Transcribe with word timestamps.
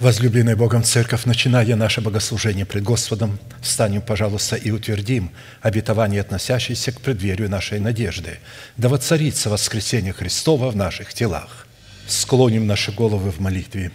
Возлюбленная 0.00 0.54
Богом 0.54 0.84
Церковь, 0.84 1.24
начиная 1.24 1.74
наше 1.74 2.00
богослужение 2.00 2.64
пред 2.64 2.84
Господом, 2.84 3.40
встанем, 3.60 4.00
пожалуйста, 4.00 4.54
и 4.54 4.70
утвердим 4.70 5.32
обетование, 5.60 6.20
относящееся 6.20 6.92
к 6.92 7.00
преддверию 7.00 7.50
нашей 7.50 7.80
надежды, 7.80 8.38
да 8.76 8.88
воцарится 8.88 9.50
воскресение 9.50 10.12
Христова 10.12 10.70
в 10.70 10.76
наших 10.76 11.12
телах. 11.12 11.66
Склоним 12.06 12.68
наши 12.68 12.92
головы 12.92 13.32
в 13.32 13.40
молитве. 13.40 13.90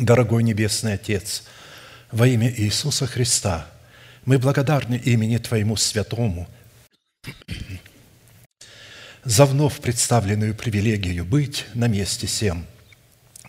Дорогой 0.00 0.42
Небесный 0.42 0.94
Отец, 0.94 1.44
во 2.10 2.26
имя 2.26 2.50
Иисуса 2.50 3.06
Христа, 3.06 3.68
мы 4.24 4.40
благодарны 4.40 4.96
имени 4.96 5.36
Твоему 5.36 5.76
Святому 5.76 6.48
за 9.22 9.46
вновь 9.46 9.80
представленную 9.80 10.56
привилегию 10.56 11.24
быть 11.24 11.64
на 11.74 11.86
месте 11.86 12.26
всем– 12.26 12.66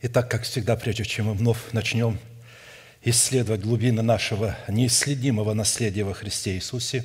Итак, 0.00 0.30
как 0.30 0.44
всегда, 0.44 0.76
прежде 0.76 1.04
чем 1.04 1.26
мы 1.26 1.34
вновь 1.34 1.72
начнем 1.72 2.20
исследовать 3.02 3.62
глубины 3.62 4.00
нашего 4.00 4.56
неисследимого 4.68 5.54
наследия 5.54 6.04
во 6.04 6.14
Христе 6.14 6.54
Иисусе, 6.54 7.04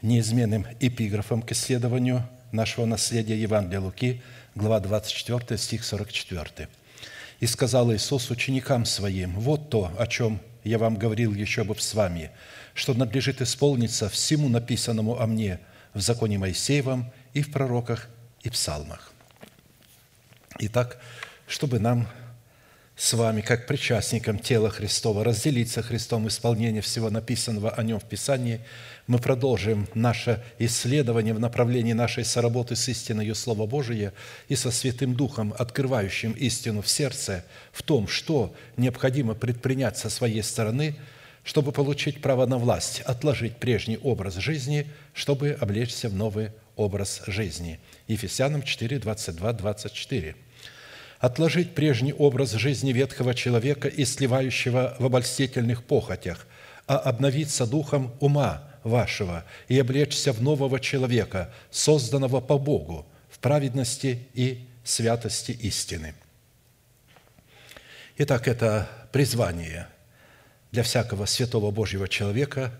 неизменным 0.00 0.64
эпиграфом 0.78 1.42
к 1.42 1.50
исследованию 1.50 2.24
нашего 2.52 2.86
наследия 2.86 3.36
Евангелия 3.36 3.80
Луки, 3.80 4.22
глава 4.54 4.78
24, 4.78 5.58
стих 5.58 5.84
44. 5.84 6.68
«И 7.40 7.46
сказал 7.46 7.92
Иисус 7.92 8.30
ученикам 8.30 8.84
Своим, 8.84 9.32
вот 9.32 9.68
то, 9.68 9.92
о 9.98 10.06
чем 10.06 10.40
я 10.62 10.78
вам 10.78 10.94
говорил 10.94 11.34
еще 11.34 11.64
бы 11.64 11.74
с 11.76 11.94
вами, 11.94 12.30
что 12.74 12.94
надлежит 12.94 13.42
исполниться 13.42 14.08
всему 14.08 14.48
написанному 14.48 15.20
о 15.20 15.26
мне 15.26 15.58
в 15.94 16.00
законе 16.00 16.38
Моисеевом 16.38 17.10
и 17.34 17.42
в 17.42 17.50
пророках 17.50 18.08
и 18.42 18.50
псалмах». 18.50 19.10
Итак, 20.60 21.00
чтобы 21.48 21.80
нам 21.80 22.06
с 23.00 23.14
вами, 23.14 23.40
как 23.40 23.66
причастникам 23.66 24.38
тела 24.38 24.68
Христова, 24.68 25.24
разделиться 25.24 25.80
Христом 25.80 26.28
исполнение 26.28 26.82
всего 26.82 27.08
написанного 27.08 27.70
о 27.70 27.82
Нем 27.82 27.98
в 27.98 28.04
Писании, 28.04 28.60
мы 29.06 29.18
продолжим 29.18 29.88
наше 29.94 30.44
исследование 30.58 31.32
в 31.32 31.40
направлении 31.40 31.94
нашей 31.94 32.26
соработы 32.26 32.76
с 32.76 32.86
истиной 32.90 33.34
Слова 33.34 33.66
Божия 33.66 34.12
и 34.48 34.54
со 34.54 34.70
Святым 34.70 35.14
Духом, 35.14 35.54
открывающим 35.58 36.32
истину 36.32 36.82
в 36.82 36.90
сердце, 36.90 37.42
в 37.72 37.82
том, 37.82 38.06
что 38.06 38.54
необходимо 38.76 39.34
предпринять 39.34 39.96
со 39.96 40.10
своей 40.10 40.42
стороны, 40.42 40.94
чтобы 41.42 41.72
получить 41.72 42.20
право 42.20 42.44
на 42.44 42.58
власть, 42.58 43.00
отложить 43.06 43.56
прежний 43.56 43.96
образ 43.96 44.34
жизни, 44.34 44.86
чтобы 45.14 45.56
облечься 45.58 46.10
в 46.10 46.14
новый 46.14 46.50
образ 46.76 47.22
жизни. 47.26 47.80
Ефесянам 48.08 48.62
4, 48.62 48.98
22, 48.98 49.52
24 49.54 50.36
отложить 51.20 51.74
прежний 51.74 52.14
образ 52.14 52.52
жизни 52.52 52.92
ветхого 52.92 53.34
человека 53.34 53.88
и 53.88 54.04
сливающего 54.04 54.96
в 54.98 55.04
обольстительных 55.04 55.84
похотях, 55.84 56.46
а 56.86 56.96
обновиться 56.96 57.66
духом 57.66 58.12
ума 58.20 58.64
вашего 58.82 59.44
и 59.68 59.78
облечься 59.78 60.32
в 60.32 60.42
нового 60.42 60.80
человека, 60.80 61.52
созданного 61.70 62.40
по 62.40 62.58
Богу, 62.58 63.06
в 63.28 63.38
праведности 63.38 64.26
и 64.32 64.66
святости 64.82 65.52
истины. 65.52 66.14
Итак, 68.16 68.48
это 68.48 68.88
призвание 69.12 69.88
для 70.72 70.82
всякого 70.82 71.26
святого 71.26 71.70
Божьего 71.70 72.08
человека, 72.08 72.72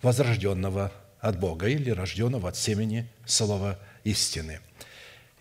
возрожденного 0.00 0.92
от 1.20 1.38
Бога 1.38 1.68
или 1.68 1.90
рожденного 1.90 2.48
от 2.48 2.56
семени 2.56 3.06
Слова 3.26 3.78
истины. 4.04 4.60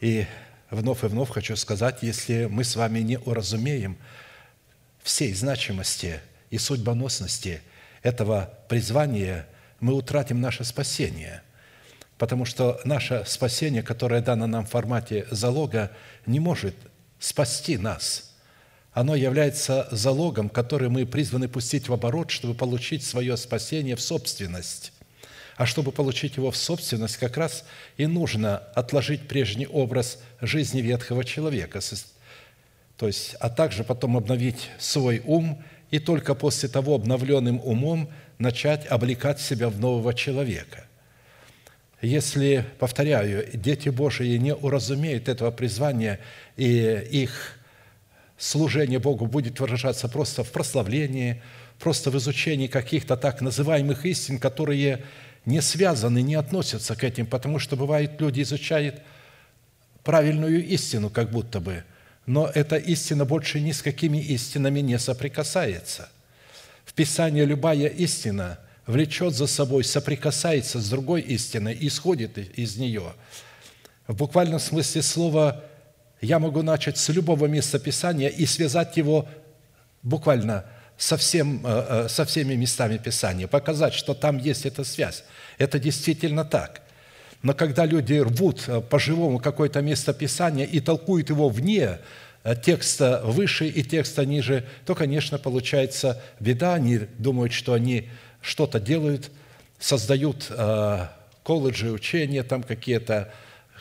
И 0.01 0.25
вновь 0.71 1.03
и 1.03 1.07
вновь 1.07 1.29
хочу 1.29 1.55
сказать, 1.55 1.99
если 2.01 2.45
мы 2.45 2.63
с 2.63 2.75
вами 2.75 2.99
не 2.99 3.17
уразумеем 3.17 3.97
всей 5.03 5.33
значимости 5.33 6.19
и 6.49 6.57
судьбоносности 6.57 7.61
этого 8.03 8.53
призвания, 8.67 9.47
мы 9.79 9.93
утратим 9.93 10.41
наше 10.41 10.63
спасение. 10.63 11.41
Потому 12.17 12.45
что 12.45 12.81
наше 12.83 13.23
спасение, 13.25 13.81
которое 13.81 14.21
дано 14.21 14.45
нам 14.45 14.65
в 14.65 14.69
формате 14.69 15.25
залога, 15.31 15.91
не 16.25 16.39
может 16.39 16.75
спасти 17.17 17.77
нас. 17.77 18.35
Оно 18.91 19.15
является 19.15 19.87
залогом, 19.91 20.49
который 20.49 20.89
мы 20.89 21.05
призваны 21.05 21.47
пустить 21.47 21.87
в 21.87 21.93
оборот, 21.93 22.31
чтобы 22.31 22.55
получить 22.55 23.05
свое 23.05 23.37
спасение 23.37 23.95
в 23.95 24.01
собственность. 24.01 24.91
А 25.59 25.65
чтобы 25.65 25.91
получить 25.91 26.37
его 26.37 26.51
в 26.51 26.55
собственность, 26.55 27.17
как 27.17 27.35
раз 27.35 27.65
и 27.97 28.05
нужно 28.05 28.59
отложить 28.75 29.27
прежний 29.27 29.67
образ 29.67 30.19
жизни 30.39 30.79
ветхого 30.79 31.25
человека, 31.25 31.81
то 32.95 33.07
есть, 33.07 33.35
а 33.41 33.49
также 33.49 33.83
потом 33.83 34.15
обновить 34.15 34.69
свой 34.79 35.21
ум 35.25 35.61
и 35.91 35.99
только 35.99 36.33
после 36.33 36.69
того 36.69 36.95
обновленным 36.95 37.59
умом 37.61 38.09
начать 38.37 38.87
облекать 38.87 39.41
себя 39.41 39.67
в 39.67 39.81
нового 39.81 40.13
человека. 40.13 40.85
Если, 42.01 42.65
повторяю, 42.79 43.45
дети 43.53 43.89
Божии 43.89 44.37
не 44.37 44.55
уразумеют 44.55 45.27
этого 45.27 45.51
призвания, 45.51 46.21
и 46.55 47.05
их 47.11 47.59
служение 48.37 48.99
Богу 48.99 49.25
будет 49.25 49.59
выражаться 49.59 50.07
просто 50.07 50.45
в 50.45 50.53
прославлении, 50.53 51.41
просто 51.79 52.11
в 52.11 52.17
изучении 52.17 52.67
каких-то 52.67 53.17
так 53.17 53.41
называемых 53.41 54.05
истин, 54.05 54.39
которые 54.39 55.03
не 55.49 55.61
связаны, 55.61 56.21
не 56.21 56.35
относятся 56.35 56.95
к 56.95 57.03
этим, 57.03 57.25
потому 57.25 57.57
что 57.57 57.75
бывает, 57.75 58.21
люди 58.21 58.43
изучают 58.43 59.01
правильную 60.03 60.63
истину, 60.65 61.09
как 61.09 61.31
будто 61.31 61.59
бы, 61.59 61.83
но 62.27 62.49
эта 62.53 62.75
истина 62.77 63.25
больше 63.25 63.59
ни 63.59 63.71
с 63.71 63.81
какими 63.81 64.19
истинами 64.19 64.79
не 64.79 64.99
соприкасается. 64.99 66.09
В 66.85 66.93
Писании 66.93 67.43
любая 67.43 67.87
истина 67.87 68.59
влечет 68.85 69.33
за 69.33 69.47
собой, 69.47 69.83
соприкасается 69.83 70.79
с 70.79 70.89
другой 70.89 71.21
истиной, 71.21 71.75
исходит 71.81 72.37
из 72.37 72.77
нее. 72.77 73.13
В 74.07 74.15
буквальном 74.15 74.59
смысле 74.59 75.01
слова 75.01 75.63
я 76.21 76.37
могу 76.37 76.61
начать 76.61 76.97
с 76.97 77.09
любого 77.09 77.47
места 77.47 77.79
Писания 77.79 78.29
и 78.29 78.45
связать 78.45 78.97
его 78.97 79.27
буквально– 80.03 80.65
со, 80.99 81.15
всем, 81.15 81.61
э, 81.63 81.85
э, 82.05 82.09
со 82.09 82.25
всеми 82.25 82.55
местами 82.55 82.97
Писания, 82.97 83.47
показать, 83.47 83.93
что 83.93 84.13
там 84.13 84.37
есть 84.37 84.65
эта 84.65 84.83
связь. 84.83 85.23
Это 85.57 85.79
действительно 85.79 86.43
так. 86.43 86.81
Но 87.41 87.53
когда 87.53 87.85
люди 87.85 88.15
рвут 88.15 88.65
э, 88.67 88.81
по-живому 88.81 89.39
какое-то 89.39 89.81
место 89.81 90.13
Писания 90.13 90.65
и 90.65 90.81
толкуют 90.81 91.29
его 91.29 91.49
вне 91.49 91.99
текста 92.63 93.21
выше 93.23 93.67
и 93.67 93.83
текста 93.83 94.25
ниже, 94.25 94.65
то, 94.85 94.93
конечно, 94.93 95.37
получается 95.37 96.21
беда. 96.39 96.73
Они 96.73 96.99
думают, 97.17 97.53
что 97.53 97.73
они 97.73 98.09
что-то 98.41 98.79
делают, 98.79 99.29
создают 99.77 100.49
колледжи, 101.43 101.91
учения, 101.91 102.43
там 102.43 102.63
какие-то 102.63 103.33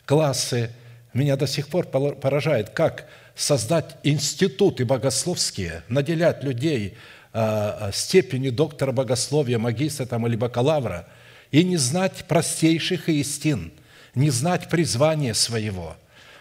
классы. 0.06 0.70
Меня 1.14 1.36
до 1.36 1.46
сих 1.46 1.68
пор 1.68 1.86
поражает, 1.86 2.70
как 2.70 3.06
создать 3.38 3.96
институты 4.02 4.84
богословские, 4.84 5.84
наделять 5.88 6.42
людей 6.42 6.98
э, 7.32 7.90
степенью 7.92 8.52
доктора 8.52 8.90
богословия, 8.90 9.58
магистра 9.58 10.06
там, 10.06 10.26
или 10.26 10.34
бакалавра, 10.34 11.06
и 11.52 11.62
не 11.62 11.76
знать 11.76 12.24
простейших 12.26 13.08
истин, 13.08 13.72
не 14.16 14.30
знать 14.30 14.68
призвания 14.68 15.34
своего. 15.34 15.96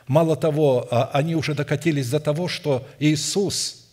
Мало 0.07 0.35
того, 0.35 0.87
э, 0.89 1.03
они 1.13 1.35
уже 1.35 1.53
докатились 1.53 2.09
до 2.09 2.19
того, 2.19 2.47
что 2.47 2.87
Иисус, 2.97 3.85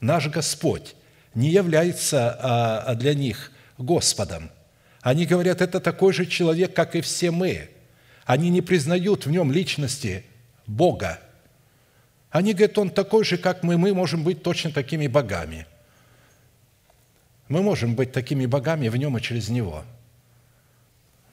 наш 0.00 0.28
Господь, 0.28 0.94
не 1.34 1.50
является 1.50 2.86
э, 2.88 2.94
для 2.94 3.12
них 3.12 3.52
Господом. 3.76 4.50
Они 5.02 5.26
говорят, 5.26 5.60
это 5.60 5.78
такой 5.78 6.14
же 6.14 6.24
человек, 6.24 6.74
как 6.74 6.96
и 6.96 7.02
все 7.02 7.32
мы. 7.32 7.68
Они 8.24 8.48
не 8.48 8.62
признают 8.62 9.26
в 9.26 9.30
нем 9.30 9.52
личности 9.52 10.24
Бога– 10.66 11.20
они 12.30 12.52
говорят, 12.52 12.78
он 12.78 12.90
такой 12.90 13.24
же, 13.24 13.38
как 13.38 13.62
мы, 13.62 13.76
мы 13.76 13.92
можем 13.92 14.22
быть 14.22 14.42
точно 14.42 14.70
такими 14.70 15.08
богами. 15.08 15.66
Мы 17.48 17.62
можем 17.62 17.96
быть 17.96 18.12
такими 18.12 18.46
богами 18.46 18.88
в 18.88 18.96
нем 18.96 19.16
и 19.18 19.20
через 19.20 19.48
него. 19.48 19.84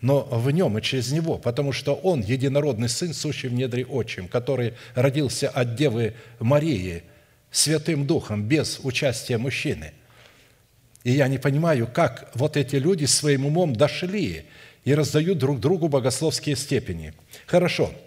Но 0.01 0.23
в 0.23 0.49
нем 0.49 0.77
и 0.77 0.81
через 0.81 1.11
него, 1.11 1.37
потому 1.37 1.71
что 1.71 1.93
он 1.93 2.21
единородный 2.21 2.89
сын, 2.89 3.13
сущий 3.13 3.49
в 3.49 3.53
недре 3.53 3.85
отчим, 3.85 4.27
который 4.27 4.73
родился 4.95 5.49
от 5.49 5.75
Девы 5.75 6.15
Марии 6.39 7.03
Святым 7.51 8.07
Духом, 8.07 8.43
без 8.43 8.79
участия 8.83 9.37
мужчины. 9.37 9.93
И 11.03 11.11
я 11.11 11.27
не 11.27 11.37
понимаю, 11.37 11.87
как 11.87 12.31
вот 12.33 12.57
эти 12.57 12.75
люди 12.75 13.05
своим 13.05 13.45
умом 13.45 13.75
дошли 13.75 14.45
и 14.83 14.93
раздают 14.95 15.37
друг 15.37 15.59
другу 15.59 15.87
богословские 15.87 16.55
степени. 16.55 17.13
Хорошо– 17.45 17.91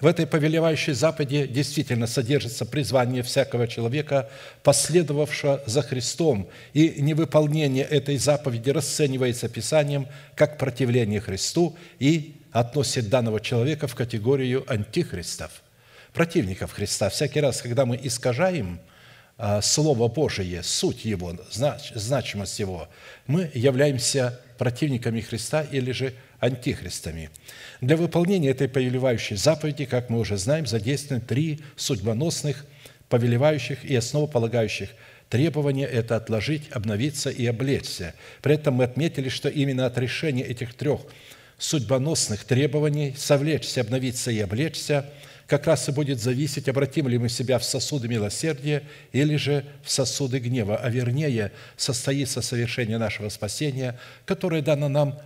в 0.00 0.06
этой 0.06 0.26
повелевающей 0.26 0.92
заповеди 0.94 1.46
действительно 1.46 2.06
содержится 2.06 2.64
призвание 2.64 3.22
всякого 3.22 3.68
человека, 3.68 4.30
последовавшего 4.62 5.62
за 5.66 5.82
Христом, 5.82 6.48
и 6.72 7.00
невыполнение 7.02 7.84
этой 7.84 8.16
заповеди 8.16 8.70
расценивается 8.70 9.48
Писанием 9.48 10.06
как 10.34 10.58
противление 10.58 11.20
Христу 11.20 11.76
и 11.98 12.36
относит 12.52 13.08
данного 13.08 13.40
человека 13.40 13.86
в 13.86 13.94
категорию 13.94 14.64
антихристов, 14.66 15.62
противников 16.12 16.72
Христа. 16.72 17.10
Всякий 17.10 17.40
раз, 17.40 17.62
когда 17.62 17.84
мы 17.84 17.98
искажаем 18.02 18.80
а, 19.36 19.60
Слово 19.60 20.08
Божие, 20.08 20.62
суть 20.62 21.04
Его, 21.04 21.34
значимость 21.94 22.58
Его, 22.58 22.88
мы 23.26 23.50
являемся 23.54 24.40
противниками 24.58 25.20
Христа 25.20 25.62
или 25.62 25.92
же 25.92 26.14
антихристами. 26.40 27.30
Для 27.80 27.96
выполнения 27.96 28.50
этой 28.50 28.68
повелевающей 28.68 29.36
заповеди, 29.36 29.84
как 29.84 30.10
мы 30.10 30.18
уже 30.18 30.36
знаем, 30.36 30.66
задействованы 30.66 31.24
три 31.24 31.60
судьбоносных, 31.76 32.66
повелевающих 33.08 33.84
и 33.84 33.94
основополагающих 33.94 34.90
требования– 35.28 35.86
это 35.86 36.16
отложить, 36.16 36.70
обновиться 36.72 37.30
и 37.30 37.46
облечься. 37.46 38.14
При 38.42 38.54
этом 38.54 38.74
мы 38.74 38.84
отметили, 38.84 39.28
что 39.28 39.48
именно 39.48 39.86
от 39.86 39.96
решения 39.98 40.42
этих 40.42 40.74
трех 40.74 41.02
судьбоносных 41.58 42.44
требований– 42.44 43.14
совлечься, 43.16 43.82
обновиться 43.82 44.30
и 44.30 44.40
облечься– 44.40 45.06
как 45.50 45.66
раз 45.66 45.88
и 45.88 45.92
будет 45.92 46.20
зависеть, 46.20 46.68
обратим 46.68 47.08
ли 47.08 47.18
мы 47.18 47.28
себя 47.28 47.58
в 47.58 47.64
сосуды 47.64 48.06
милосердия 48.06 48.84
или 49.10 49.34
же 49.34 49.64
в 49.82 49.90
сосуды 49.90 50.38
гнева, 50.38 50.76
а 50.76 50.88
вернее 50.88 51.50
состоится 51.76 52.40
совершение 52.40 52.98
нашего 52.98 53.28
спасения, 53.30 53.98
которое 54.26 54.62
дано 54.62 54.88
нам 54.88 55.18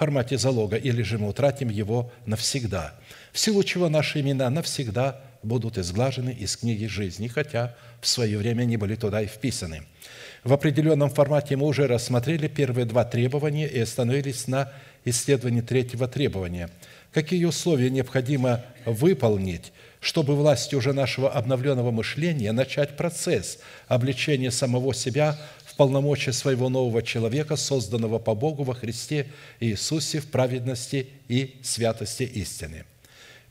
формате 0.00 0.38
залога, 0.38 0.76
или 0.76 1.02
же 1.02 1.18
мы 1.18 1.28
утратим 1.28 1.68
его 1.68 2.10
навсегда, 2.24 2.94
в 3.32 3.38
силу 3.38 3.62
чего 3.62 3.90
наши 3.90 4.20
имена 4.20 4.48
навсегда 4.48 5.20
будут 5.42 5.76
изглажены 5.76 6.30
из 6.30 6.56
книги 6.56 6.86
жизни, 6.86 7.28
хотя 7.28 7.76
в 8.00 8.06
свое 8.06 8.38
время 8.38 8.64
не 8.64 8.78
были 8.78 8.94
туда 8.94 9.20
и 9.20 9.26
вписаны. 9.26 9.82
В 10.42 10.54
определенном 10.54 11.10
формате 11.10 11.56
мы 11.56 11.66
уже 11.66 11.86
рассмотрели 11.86 12.48
первые 12.48 12.86
два 12.86 13.04
требования 13.04 13.68
и 13.68 13.78
остановились 13.78 14.48
на 14.48 14.72
исследовании 15.04 15.60
третьего 15.60 16.08
требования. 16.08 16.70
Какие 17.12 17.44
условия 17.44 17.90
необходимо 17.90 18.62
выполнить, 18.86 19.70
чтобы 20.00 20.34
властью 20.34 20.78
уже 20.78 20.94
нашего 20.94 21.30
обновленного 21.30 21.90
мышления 21.90 22.52
начать 22.52 22.96
процесс 22.96 23.58
обличения 23.86 24.50
самого 24.50 24.94
себя 24.94 25.38
полномочия 25.72 26.32
своего 26.32 26.68
нового 26.68 27.02
человека, 27.02 27.56
созданного 27.56 28.18
по 28.18 28.34
Богу 28.34 28.64
во 28.64 28.74
Христе 28.74 29.26
Иисусе 29.60 30.20
в 30.20 30.26
праведности 30.26 31.08
и 31.28 31.58
святости 31.62 32.22
истины. 32.22 32.84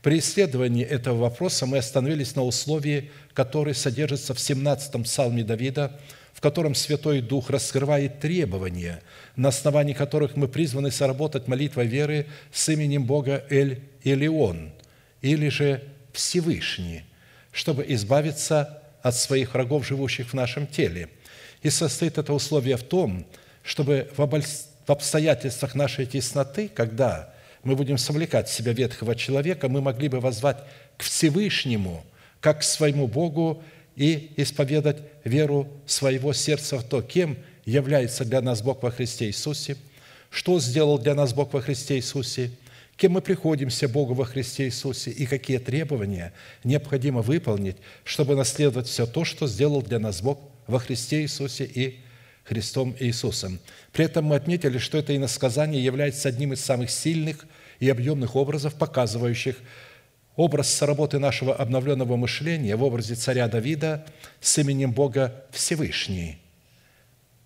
При 0.02 0.18
исследовании 0.18 0.84
этого 0.84 1.18
вопроса 1.18 1.66
мы 1.66 1.78
остановились 1.78 2.34
на 2.34 2.42
условии, 2.42 3.10
которое 3.34 3.74
содержится 3.74 4.34
в 4.34 4.38
17-м 4.38 5.04
псалме 5.04 5.44
Давида, 5.44 6.00
в 6.32 6.40
котором 6.40 6.74
Святой 6.74 7.20
Дух 7.20 7.50
раскрывает 7.50 8.20
требования, 8.20 9.02
на 9.36 9.48
основании 9.50 9.92
которых 9.92 10.36
мы 10.36 10.48
призваны 10.48 10.90
соработать 10.90 11.48
молитвой 11.48 11.86
веры 11.86 12.26
с 12.50 12.68
именем 12.70 13.04
Бога 13.04 13.44
Эль 13.50 13.82
Илион, 14.02 14.72
или 15.20 15.48
же 15.48 15.82
Всевышний, 16.12 17.04
чтобы 17.52 17.84
избавиться 17.88 18.82
от 19.02 19.14
своих 19.16 19.52
врагов, 19.52 19.86
живущих 19.86 20.30
в 20.30 20.34
нашем 20.34 20.66
теле– 20.66 21.08
и 21.62 21.70
состоит 21.70 22.18
это 22.18 22.32
условие 22.32 22.76
в 22.76 22.82
том, 22.82 23.26
чтобы 23.62 24.08
в 24.16 24.90
обстоятельствах 24.90 25.74
нашей 25.74 26.06
тесноты, 26.06 26.68
когда 26.68 27.32
мы 27.62 27.76
будем 27.76 27.98
совлекать 27.98 28.48
в 28.48 28.52
себя 28.52 28.72
ветхого 28.72 29.14
человека, 29.14 29.68
мы 29.68 29.80
могли 29.80 30.08
бы 30.08 30.20
возвать 30.20 30.58
к 30.96 31.02
Всевышнему, 31.02 32.04
как 32.40 32.60
к 32.60 32.62
своему 32.62 33.06
Богу, 33.06 33.62
и 33.96 34.32
исповедать 34.36 35.02
веру 35.24 35.68
своего 35.84 36.32
сердца 36.32 36.78
в 36.78 36.84
то, 36.84 37.02
кем 37.02 37.36
является 37.66 38.24
для 38.24 38.40
нас 38.40 38.62
Бог 38.62 38.82
во 38.82 38.90
Христе 38.90 39.26
Иисусе, 39.26 39.76
что 40.30 40.58
сделал 40.58 40.98
для 40.98 41.14
нас 41.14 41.34
Бог 41.34 41.52
во 41.52 41.60
Христе 41.60 41.96
Иисусе, 41.96 42.50
кем 42.96 43.12
мы 43.12 43.20
приходимся 43.20 43.88
Богу 43.88 44.14
во 44.14 44.24
Христе 44.24 44.66
Иисусе 44.66 45.10
и 45.10 45.26
какие 45.26 45.58
требования 45.58 46.32
необходимо 46.64 47.20
выполнить, 47.20 47.76
чтобы 48.04 48.36
наследовать 48.36 48.86
все 48.86 49.06
то, 49.06 49.24
что 49.24 49.46
сделал 49.46 49.82
для 49.82 49.98
нас 49.98 50.22
Бог 50.22 50.38
во 50.70 50.78
Христе 50.78 51.22
Иисусе 51.22 51.64
и 51.64 52.00
Христом 52.44 52.96
Иисусом. 52.98 53.60
При 53.92 54.06
этом 54.06 54.24
мы 54.24 54.36
отметили, 54.36 54.78
что 54.78 54.98
это 54.98 55.14
иносказание 55.14 55.84
является 55.84 56.28
одним 56.28 56.52
из 56.52 56.64
самых 56.64 56.90
сильных 56.90 57.46
и 57.78 57.88
объемных 57.88 58.34
образов, 58.36 58.74
показывающих 58.74 59.56
образ 60.36 60.80
работы 60.82 61.18
нашего 61.18 61.54
обновленного 61.54 62.16
мышления 62.16 62.76
в 62.76 62.82
образе 62.82 63.14
царя 63.14 63.46
Давида 63.48 64.06
с 64.40 64.58
именем 64.58 64.92
Бога 64.92 65.44
Всевышний, 65.50 66.38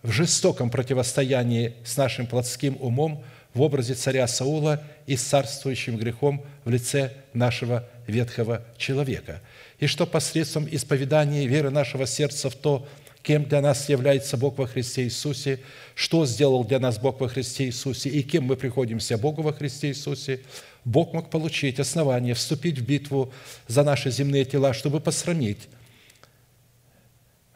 в 0.02 0.11
жестоком 0.11 0.71
противостоянии 0.71 1.75
с 1.85 1.97
нашим 1.97 2.26
плотским 2.26 2.76
умом 2.81 3.25
в 3.52 3.62
образе 3.62 3.95
царя 3.95 4.26
Саула 4.26 4.83
и 5.07 5.16
с 5.16 5.23
царствующим 5.23 5.97
грехом 5.97 6.45
в 6.64 6.71
лице 6.71 7.12
нашего 7.33 7.88
ветхого 8.07 8.62
человека. 8.76 9.40
И 9.78 9.87
что 9.87 10.07
посредством 10.07 10.66
исповедания 10.71 11.47
веры 11.47 11.71
нашего 11.71 12.07
сердца 12.07 12.50
в 12.50 12.54
то, 12.54 12.87
кем 13.25 13.47
для 13.47 13.62
нас 13.62 13.88
является 13.88 14.37
Бог 14.37 14.59
во 14.59 14.66
Христе 14.66 15.04
Иисусе, 15.04 15.59
что 15.95 16.26
сделал 16.26 16.62
для 16.62 16.78
нас 16.78 16.99
Бог 16.99 17.21
во 17.21 17.28
Христе 17.28 17.64
Иисусе 17.64 18.11
и 18.11 18.23
кем 18.23 18.45
мы 18.45 18.54
приходимся 18.54 19.16
Богу 19.16 19.40
во 19.40 19.52
Христе 19.54 19.88
Иисусе, 19.88 20.40
Бог 20.85 21.14
мог 21.14 21.31
получить 21.31 21.81
основание 21.81 22.35
вступить 22.35 22.78
в 22.78 22.85
битву 22.85 23.33
за 23.66 23.83
наши 23.83 24.11
земные 24.11 24.45
тела, 24.45 24.75
чтобы 24.75 25.00
посрамить 25.00 25.69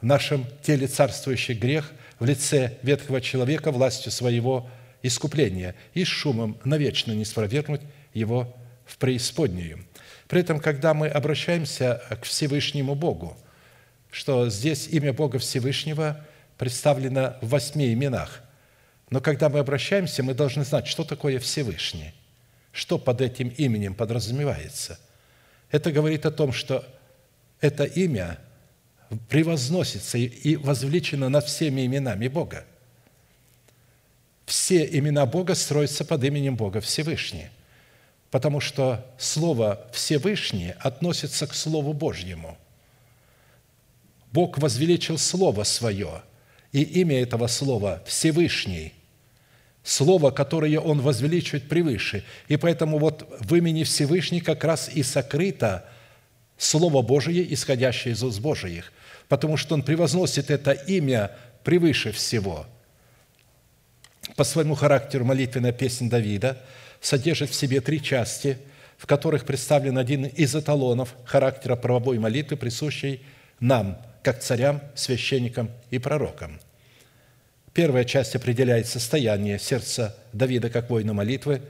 в 0.01 0.07
нашем 0.07 0.47
теле 0.63 0.87
царствующий 0.87 1.55
грех 1.55 1.93
в 2.19 2.25
лице 2.25 2.79
ветхого 2.83 3.21
человека 3.21 3.71
властью 3.71 4.11
своего 4.11 4.71
искупления 5.03 5.75
и 5.93 6.03
шумом 6.05 6.57
навечно 6.65 7.13
не 7.13 7.27
спровергнуть 7.27 7.83
его 8.15 8.57
в 8.87 8.97
преисподнюю. 8.97 9.85
При 10.29 10.41
этом, 10.41 10.61
когда 10.61 10.95
мы 10.95 11.09
обращаемся 11.09 12.03
к 12.23 12.25
Всевышнему 12.25 12.95
Богу– 12.95 13.37
что 14.11 14.49
здесь 14.51 14.89
имя 14.89 15.13
Бога 15.13 15.39
Всевышнего 15.39 16.25
представлено 16.57 17.37
в 17.41 17.49
восьми 17.49 17.93
именах. 17.93 18.43
Но 19.11 19.21
когда 19.21 19.49
мы 19.49 19.59
обращаемся, 19.59 20.23
мы 20.23 20.35
должны 20.35 20.65
знать, 20.65 20.87
что 20.87 21.05
такое 21.05 21.39
Всевышний, 21.39 22.13
что 22.73 22.99
под 22.99 23.21
этим 23.21 23.49
именем 23.49 23.95
подразумевается. 23.95 24.99
Это 25.71 25.93
говорит 25.93 26.27
о 26.27 26.31
том, 26.31 26.53
что 26.53 26.85
это 27.61 27.85
имя 27.85 28.39
превозносится 29.29 30.19
и 30.19 30.57
возвеличено 30.57 31.29
над 31.29 31.47
всеми 31.47 31.87
именами 31.87 32.29
Бога. 32.29 32.65
Все 34.47 34.85
имена 34.85 35.27
Бога 35.27 35.55
строятся 35.55 36.05
под 36.05 36.25
именем 36.25 36.57
Бога 36.57 36.81
Всевышний. 36.81 37.49
потому 38.31 38.61
что 38.61 39.05
Слово 39.19 39.87
Всевышнее 39.93 40.77
относится 40.81 41.47
к 41.47 41.55
Слову 41.55 41.93
Божьему. 41.93 42.59
Бог 44.33 44.59
возвеличил 44.59 45.19
Слово 45.19 45.65
Свое, 45.65 46.23
и 46.73 46.83
имя 46.83 47.23
этого 47.23 47.47
Слова 47.47 48.03
Всевышний– 48.07 48.93
Слово, 49.89 50.31
которое 50.33 50.79
Он 50.81 51.01
возвеличивает 51.01 51.67
превыше. 51.67 52.23
И 52.49 52.59
поэтому 52.59 52.99
вот 52.99 53.27
в 53.41 53.55
имени 53.55 53.85
Всевышний 53.85 54.43
как 54.43 54.63
раз 54.63 54.91
и 54.93 55.03
сокрыто 55.03 55.89
Слово 56.59 57.01
Божие, 57.01 57.55
исходящее 57.55 58.13
из 58.13 58.23
уст 58.23 58.39
Божиих, 58.39 58.93
потому 59.29 59.57
что 59.57 59.75
Он 59.75 59.83
превозносит 59.83 60.51
это 60.51 60.73
имя 60.73 61.31
превыше 61.65 62.13
всего. 62.13 62.67
По 64.37 64.45
своему 64.45 64.75
характеру 64.75 65.25
молитвенная 65.25 65.73
песня 65.73 66.11
Давида 66.11 66.63
содержит 67.01 67.49
в 67.49 67.55
себе 67.55 67.81
три 67.81 68.03
части, 68.03 68.59
в 68.99 69.07
которых 69.07 69.47
представлен 69.47 69.97
один 69.97 70.27
из 70.27 70.55
эталонов 70.55 71.15
характера 71.25 71.77
правовой 71.77 72.19
молитвы, 72.19 72.59
присущей 72.59 73.23
нам, 73.59 73.97
как 74.23 74.41
царям, 74.41 74.81
священникам 74.95 75.71
и 75.91 75.99
пророкам– 75.99 76.61
Первая 77.79 78.05
часть 78.05 78.35
определяет 78.35 78.89
состояние 78.89 79.57
сердца 79.61 80.17
Давида 80.33 80.69
как 80.69 80.91
воина 80.91 81.13
молитвы, 81.13 81.63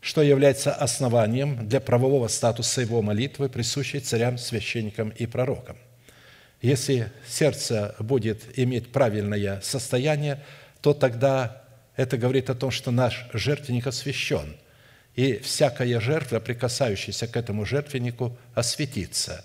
что 0.00 0.20
является 0.20 0.74
основанием 0.74 1.68
для 1.68 1.78
правового 1.78 2.26
статуса 2.26 2.80
его 2.80 3.02
молитвы, 3.02 3.48
присущей 3.48 4.00
царям, 4.00 4.36
священникам 4.36 5.10
и 5.10 5.26
пророкам. 5.26 5.76
Если 6.60 7.12
сердце 7.24 7.94
будет 8.00 8.58
иметь 8.58 8.90
правильное 8.90 9.60
состояние, 9.60 10.42
то 10.80 10.92
тогда 10.92 11.62
это 11.94 12.18
говорит 12.18 12.50
о 12.50 12.56
том, 12.56 12.72
что 12.72 12.90
наш 12.90 13.24
жертвенник 13.32 13.86
освящен, 13.86 14.56
и 15.14 15.38
всякая 15.38 16.00
жертва, 16.00 16.40
прикасающаяся 16.40 17.28
к 17.28 17.36
этому 17.36 17.64
жертвеннику, 17.64 18.36
осветится. 18.54 19.44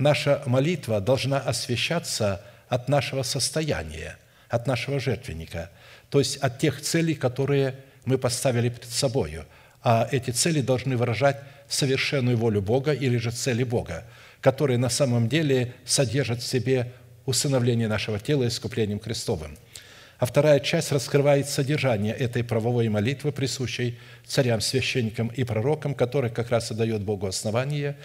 Наша 0.00 0.42
молитва 0.46 1.00
должна 1.00 1.38
освещаться 1.38 2.42
от 2.68 2.88
нашего 2.88 3.22
состояния– 3.22 4.18
от 4.50 4.66
нашего 4.66 4.98
жертвенника, 4.98 5.70
то 6.10 6.18
есть 6.18 6.36
от 6.38 6.58
тех 6.58 6.82
целей, 6.82 7.14
которые 7.14 7.76
мы 8.04 8.18
поставили 8.18 8.68
перед 8.68 8.90
собой. 8.90 9.38
А 9.82 10.08
эти 10.10 10.32
цели 10.32 10.60
должны 10.60 10.96
выражать 10.96 11.40
совершенную 11.68 12.36
волю 12.36 12.60
Бога 12.60 12.92
или 12.92 13.16
же 13.16 13.30
цели 13.30 13.62
Бога, 13.62 14.04
которые 14.40 14.76
на 14.76 14.88
самом 14.90 15.28
деле 15.28 15.72
содержат 15.84 16.42
в 16.42 16.46
себе 16.46 16.92
усыновление 17.26 17.86
нашего 17.86 18.18
тела 18.18 18.48
искуплением 18.48 18.98
Христовым. 18.98 19.56
А 20.18 20.26
вторая 20.26 20.60
часть 20.60 20.92
раскрывает 20.92 21.48
содержание 21.48 22.14
этой 22.14 22.44
правовой 22.44 22.88
молитвы, 22.88 23.32
присущей 23.32 23.98
царям, 24.26 24.60
священникам 24.60 25.28
и 25.28 25.44
пророкам, 25.44 25.94
которая 25.94 26.30
как 26.30 26.50
раз 26.50 26.70
и 26.72 26.74
дает 26.74 27.02
Богу 27.02 27.26
основание 27.26 27.96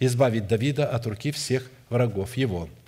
избавить 0.00 0.46
Давида 0.46 0.88
от 0.88 1.06
руки 1.06 1.30
всех 1.32 1.70
врагов 1.88 2.36
его– 2.36 2.68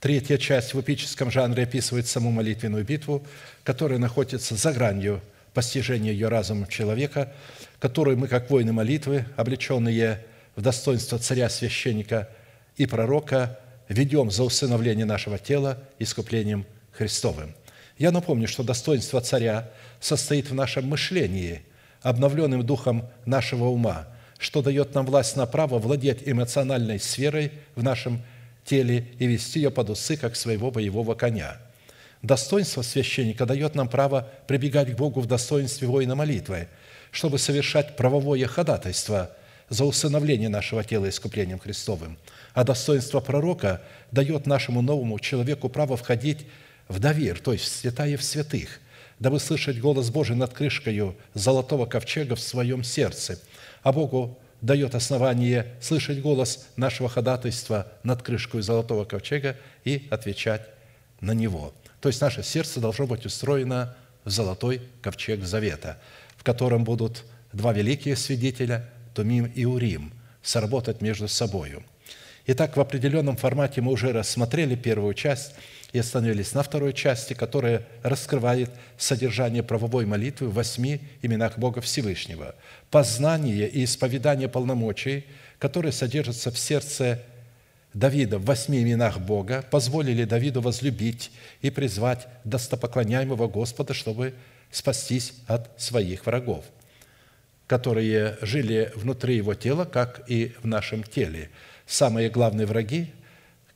Третья 0.00 0.38
часть 0.38 0.74
в 0.74 0.80
эпическом 0.80 1.28
жанре 1.28 1.64
описывает 1.64 2.06
саму 2.06 2.30
молитвенную 2.30 2.84
битву, 2.84 3.26
которая 3.64 3.98
находится 3.98 4.54
за 4.54 4.72
гранью 4.72 5.20
постижения 5.54 6.12
ее 6.12 6.28
разумом 6.28 6.68
человека, 6.68 7.32
которую 7.80 8.16
мы, 8.16 8.28
как 8.28 8.48
воины 8.48 8.72
молитвы, 8.72 9.24
облеченные 9.36 10.24
в 10.54 10.62
достоинство 10.62 11.18
царя, 11.18 11.48
священника 11.48 12.28
и 12.76 12.86
пророка, 12.86 13.58
ведем 13.88 14.30
за 14.30 14.44
усыновление 14.44 15.04
нашего 15.04 15.36
тела 15.36 15.82
искуплением 15.98 16.64
Христовым. 16.92 17.56
Я 17.96 18.12
напомню, 18.12 18.46
что 18.46 18.62
достоинство 18.62 19.20
царя 19.20 19.68
состоит 20.00 20.48
в 20.48 20.54
нашем 20.54 20.86
мышлении, 20.86 21.62
обновленным 22.02 22.64
духом 22.64 23.08
нашего 23.26 23.64
ума, 23.64 24.06
что 24.38 24.62
дает 24.62 24.94
нам 24.94 25.04
власть 25.04 25.36
на 25.36 25.46
право 25.46 25.78
владеть 25.78 26.22
эмоциональной 26.24 27.00
сферой 27.00 27.52
в 27.74 27.82
нашем 27.82 28.22
теле 28.64 29.08
и 29.18 29.26
вести 29.26 29.60
ее 29.60 29.70
под 29.70 29.90
усы, 29.90 30.16
как 30.16 30.36
своего 30.36 30.70
боевого 30.70 31.14
коня. 31.14 31.58
Достоинство 32.22 32.82
священника 32.82 33.46
дает 33.46 33.74
нам 33.74 33.88
право 33.88 34.28
прибегать 34.46 34.92
к 34.92 34.96
Богу 34.96 35.20
в 35.20 35.26
достоинстве 35.26 35.88
воина 35.88 36.14
молитвы, 36.14 36.68
чтобы 37.10 37.38
совершать 37.38 37.96
правовое 37.96 38.46
ходатайство 38.46 39.30
за 39.68 39.84
усыновление 39.84 40.48
нашего 40.48 40.82
тела 40.82 41.08
искуплением 41.08 41.58
Христовым. 41.58 42.18
А 42.54 42.64
достоинство 42.64 43.20
пророка 43.20 43.82
дает 44.10 44.46
нашему 44.46 44.82
новому 44.82 45.18
человеку 45.18 45.68
право 45.68 45.96
входить 45.96 46.46
в 46.88 46.98
довер, 46.98 47.38
то 47.38 47.52
есть 47.52 47.64
в 47.64 47.68
святая 47.68 48.16
в 48.16 48.24
святых, 48.24 48.80
дабы 49.18 49.38
слышать 49.40 49.78
голос 49.78 50.10
Божий 50.10 50.36
над 50.36 50.54
крышкою 50.54 51.16
золотого 51.34 51.86
ковчега 51.86 52.34
в 52.34 52.40
своем 52.40 52.82
сердце, 52.82 53.38
а 53.88 53.92
Богу 53.92 54.38
дает 54.60 54.94
основание 54.94 55.74
слышать 55.80 56.20
голос 56.20 56.68
нашего 56.76 57.08
ходатайства 57.08 57.90
над 58.02 58.22
крышкой 58.22 58.60
золотого 58.60 59.06
ковчега 59.06 59.56
и 59.82 60.06
отвечать 60.10 60.60
на 61.22 61.32
него. 61.32 61.72
То 62.02 62.10
есть 62.10 62.20
наше 62.20 62.42
сердце 62.42 62.80
должно 62.80 63.06
быть 63.06 63.24
устроено 63.24 63.96
в 64.26 64.30
золотой 64.30 64.82
ковчег 65.00 65.42
завета, 65.42 65.96
в 66.36 66.44
котором 66.44 66.84
будут 66.84 67.24
два 67.54 67.72
великие 67.72 68.14
свидетеля, 68.14 68.86
Тумим 69.14 69.46
и 69.46 69.64
Урим, 69.64 70.12
сработать 70.42 71.00
между 71.00 71.26
собою. 71.26 71.82
Итак, 72.46 72.76
в 72.76 72.80
определенном 72.80 73.38
формате 73.38 73.80
мы 73.80 73.92
уже 73.92 74.12
рассмотрели 74.12 74.74
первую 74.74 75.14
часть– 75.14 75.54
и 75.92 75.98
остановились 75.98 76.52
на 76.52 76.62
второй 76.62 76.92
части, 76.92 77.32
которая 77.32 77.86
раскрывает 78.02 78.70
содержание 78.98 79.62
правовой 79.62 80.04
молитвы 80.04 80.48
в 80.48 80.54
восьми 80.54 81.00
именах 81.22 81.58
Бога 81.58 81.80
Всевышнего. 81.80 82.54
Познание 82.90 83.68
и 83.68 83.84
исповедание 83.84 84.48
полномочий, 84.48 85.24
которые 85.58 85.92
содержатся 85.92 86.50
в 86.50 86.58
сердце 86.58 87.22
Давида 87.94 88.38
в 88.38 88.44
восьми 88.44 88.82
именах 88.82 89.18
Бога, 89.18 89.64
позволили 89.70 90.24
Давиду 90.24 90.60
возлюбить 90.60 91.30
и 91.62 91.70
призвать 91.70 92.28
достопоклоняемого 92.44 93.48
Господа, 93.48 93.94
чтобы 93.94 94.34
спастись 94.70 95.32
от 95.46 95.80
своих 95.80 96.26
врагов, 96.26 96.66
которые 97.66 98.36
жили 98.42 98.92
внутри 98.94 99.36
его 99.36 99.54
тела, 99.54 99.86
как 99.86 100.22
и 100.28 100.52
в 100.62 100.66
нашем 100.66 101.02
теле. 101.02 101.48
Самые 101.86 102.28
главные 102.28 102.66
враги 102.66 103.10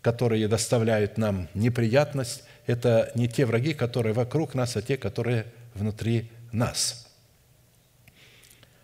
которые 0.03 0.49
доставляют 0.49 1.17
нам 1.17 1.49
неприятность, 1.55 2.43
это 2.67 3.11
не 3.15 3.29
те 3.29 3.47
враги, 3.47 3.73
которые 3.73 4.13
вокруг 4.13 4.55
нас, 4.55 4.77
а 4.77 4.83
те, 4.83 4.97
которые 4.97 5.47
внутри 5.75 6.29
нас. 6.51 7.07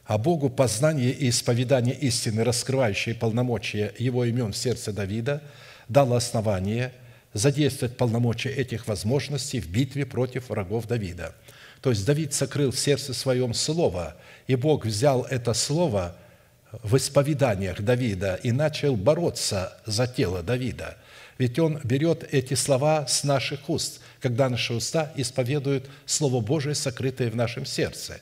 А 0.05 0.17
Богу 0.17 0.49
познание 0.49 1.11
и 1.11 1.29
исповедание 1.29 1.95
истины, 1.95 2.43
раскрывающие 2.43 3.15
полномочия 3.15 3.93
Его 3.99 4.25
имен 4.25 4.53
в 4.53 4.57
сердце 4.57 4.93
Давида, 4.93 5.43
дало 5.89 6.17
основание 6.17 6.93
задействовать 7.35 7.97
полномочия 7.97 8.51
этих 8.51 8.87
возможностей 8.89 9.61
в 9.61 9.69
битве 9.69 10.07
против 10.07 10.49
врагов 10.49 10.87
Давида. 10.87 11.35
То 11.83 11.91
есть 11.91 12.07
Давид 12.07 12.33
сокрыл 12.33 12.71
в 12.71 12.79
сердце 12.79 13.13
своем 13.13 13.55
слово, 13.55 14.17
и 14.47 14.57
Бог 14.57 14.87
взял 14.87 15.25
это 15.25 15.53
слово 15.53 16.17
в 16.83 16.97
исповеданиях 16.97 17.81
Давида 17.81 18.41
и 18.43 18.51
начал 18.51 18.97
бороться 18.97 19.77
за 19.85 20.07
тело 20.07 20.45
Давида– 20.45 20.97
ведь 21.39 21.59
Он 21.61 21.81
берет 21.85 22.29
эти 22.33 22.55
слова 22.55 23.07
с 23.07 23.23
наших 23.23 23.71
уст, 23.71 24.01
когда 24.21 24.49
наши 24.49 24.75
уста 24.75 25.13
исповедуют 25.15 25.89
Слово 26.05 26.41
Божие, 26.41 26.75
сокрытое 26.75 27.31
в 27.31 27.37
нашем 27.37 27.65
сердце. 27.65 28.21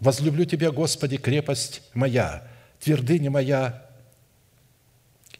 «Возлюблю 0.00 0.44
Тебя, 0.44 0.70
Господи, 0.70 1.16
крепость 1.16 1.82
моя, 1.92 2.46
твердыня 2.80 3.30
моя 3.30 3.86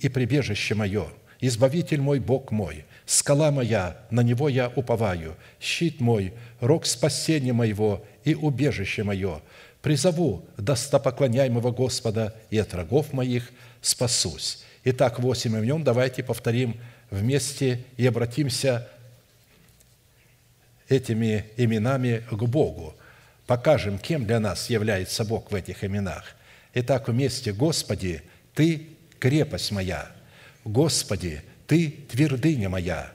и 0.00 0.09
прибежище 0.09 0.75
мое, 0.75 1.07
избавитель 1.41 2.00
мой, 2.00 2.19
Бог 2.19 2.50
мой, 2.50 2.85
скала 3.07 3.53
моя, 3.53 3.99
на 4.11 4.23
Него 4.23 4.49
я 4.49 4.73
уповаю, 4.75 5.37
щит 5.61 6.00
мой, 6.00 6.35
рог 6.61 6.85
спасения 6.87 7.53
моего 7.53 8.05
и 8.25 8.35
убежище 8.35 9.05
мое. 9.05 9.41
Призову 9.83 10.45
достопоклоняемого 10.57 11.71
Господа, 11.71 12.35
и 12.50 12.59
от 12.59 12.73
врагов 12.73 13.12
моих 13.12 13.53
спасусь». 13.81 14.63
Итак, 14.87 15.19
восемь 15.19 15.57
имен 15.57 15.83
давайте 15.83 16.23
повторим 16.23 16.76
вместе 17.11 17.83
и 17.97 18.07
обратимся 18.07 18.87
этими 20.91 21.47
именами 21.57 22.23
к 22.31 22.43
Богу. 22.45 22.95
Покажем, 23.47 23.99
кем 23.99 24.26
для 24.26 24.41
нас 24.41 24.69
является 24.69 25.25
Бог 25.25 25.50
в 25.50 25.55
этих 25.55 25.85
именах. 25.85 26.37
Итак, 26.75 27.09
вместе 27.09 27.55
«Господи, 27.55 28.23
Ты– 28.55 28.88
крепость 29.19 29.73
моя», 29.73 30.11
«Господи, 30.64 31.43
Ты– 31.67 31.91
твердыня 32.11 32.69
моя», 32.69 33.11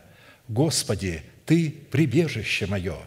«Господи, 0.48 1.22
Ты– 1.46 1.70
прибежище 1.92 2.66
мое», 2.66 2.98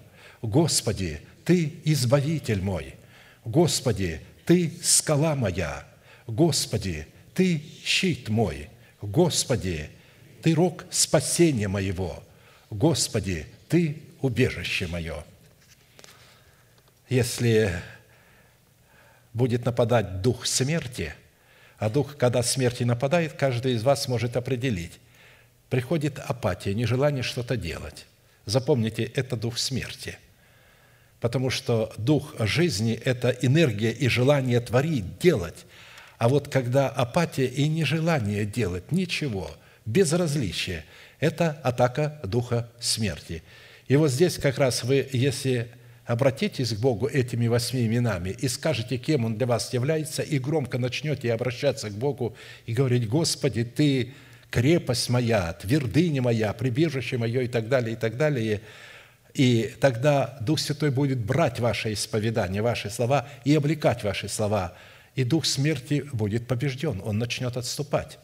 «Господи, 0.40 1.20
Ты– 1.44 1.74
избавитель 1.84 2.62
мой», 2.62 2.94
«Господи, 3.44 4.20
Ты– 4.46 4.72
скала 4.82 5.34
моя», 5.34 5.84
«Господи, 6.28 7.08
ты 7.34 7.62
щит 7.84 8.28
мой, 8.28 8.68
Господи, 9.00 9.90
Ты 10.42 10.54
рог 10.54 10.84
спасения 10.90 11.68
моего, 11.68 12.22
Господи, 12.70 13.46
Ты 13.68 14.02
убежище 14.20 14.86
мое. 14.86 15.24
Если 17.08 17.72
будет 19.32 19.64
нападать 19.64 20.22
дух 20.22 20.46
смерти, 20.46 21.14
а 21.78 21.90
дух, 21.90 22.16
когда 22.16 22.42
смерти 22.42 22.84
нападает, 22.84 23.32
каждый 23.32 23.74
из 23.74 23.82
вас 23.82 24.06
может 24.06 24.36
определить. 24.36 25.00
Приходит 25.68 26.18
апатия, 26.18 26.74
нежелание 26.74 27.22
что-то 27.22 27.56
делать. 27.56 28.06
Запомните, 28.46 29.04
это 29.04 29.36
дух 29.36 29.58
смерти. 29.58 30.18
Потому 31.18 31.50
что 31.50 31.92
дух 31.98 32.34
жизни– 32.38 32.94
это 33.04 33.30
энергия 33.30 33.90
и 33.90 34.08
желание 34.08 34.60
творить, 34.60 35.18
делать. 35.18 35.66
А 36.22 36.28
вот 36.28 36.46
когда 36.46 36.88
апатия 36.88 37.46
и 37.46 37.66
нежелание 37.66 38.46
делать 38.46 38.92
ничего, 38.92 39.50
безразличие– 39.86 40.84
это 41.18 41.58
атака 41.64 42.20
духа 42.22 42.70
смерти. 42.78 43.42
И 43.88 43.96
вот 43.96 44.12
здесь 44.12 44.38
как 44.38 44.56
раз 44.58 44.84
вы, 44.84 45.08
если 45.12 45.66
обратитесь 46.06 46.74
к 46.74 46.78
Богу 46.78 47.08
этими 47.08 47.48
восьми 47.48 47.84
именами 47.84 48.28
и 48.28 48.46
скажете, 48.46 48.98
кем 48.98 49.24
Он 49.24 49.36
для 49.36 49.48
вас 49.48 49.72
является, 49.72 50.22
и 50.22 50.38
громко 50.38 50.78
начнете 50.78 51.32
обращаться 51.32 51.90
к 51.90 51.94
Богу 51.94 52.36
и 52.66 52.72
говорить, 52.72 53.08
«Господи, 53.08 53.64
Ты 53.64 54.14
крепость 54.48 55.08
моя, 55.08 55.52
твердыня 55.54 56.22
моя, 56.22 56.52
прибежище 56.52 57.18
мое» 57.18 57.40
и 57.40 57.48
так 57.48 57.68
далее, 57.68 57.94
и 57.94 57.96
так 57.96 58.16
далее– 58.16 58.60
и 59.34 59.74
тогда 59.80 60.36
Дух 60.42 60.60
Святой 60.60 60.90
будет 60.90 61.18
брать 61.18 61.58
ваше 61.58 61.94
исповедание, 61.94 62.60
ваши 62.60 62.90
слова 62.90 63.26
и 63.44 63.54
облекать 63.54 64.04
ваши 64.04 64.28
слова. 64.28 64.74
И 65.14 65.24
Дух 65.24 65.44
смерти 65.44 66.06
будет 66.12 66.46
побежден, 66.46 67.02
он 67.04 67.18
начнет 67.18 67.56
отступать. 67.56 68.18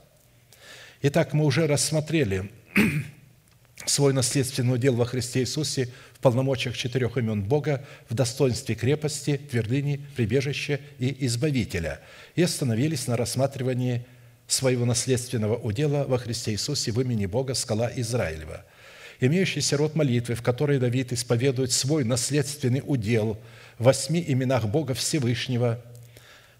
Итак, 1.02 1.33
мы 1.33 1.45
уже 1.45 1.66
рассмотрели 1.66 2.50
свой 3.87 4.12
наследственный 4.12 4.75
удел 4.75 4.95
во 4.95 5.04
Христе 5.04 5.40
Иисусе 5.40 5.90
в 6.14 6.21
полномочиях 6.21 6.76
четырех 6.76 7.16
имен 7.18 7.42
Бога, 7.42 7.85
в 8.09 8.14
достоинстве 8.14 8.75
крепости, 8.75 9.37
твердыни, 9.37 10.00
прибежища 10.16 10.80
и 10.99 11.26
избавителя, 11.26 12.00
и 12.35 12.42
остановились 12.42 13.07
на 13.07 13.16
рассматривании 13.16 14.04
своего 14.47 14.85
наследственного 14.87 15.57
удела 15.57 16.04
во 16.04 16.18
Христе 16.18 16.52
Иисусе 16.52 16.90
в 16.90 17.00
имени 17.00 17.26
Бога, 17.26 17.54
скала 17.54 17.90
Израилева– 17.95 18.64
имеющийся 19.21 19.76
род 19.76 19.95
молитвы, 19.95 20.35
в 20.35 20.42
которой 20.42 20.78
Давид 20.78 21.12
исповедует 21.12 21.73
свой 21.73 22.04
наследственный 22.04 22.83
удел 22.85 23.38
в 23.78 23.85
восьми 23.85 24.25
именах 24.26 24.66
Бога 24.66 24.95
Всевышнего, 24.95 25.80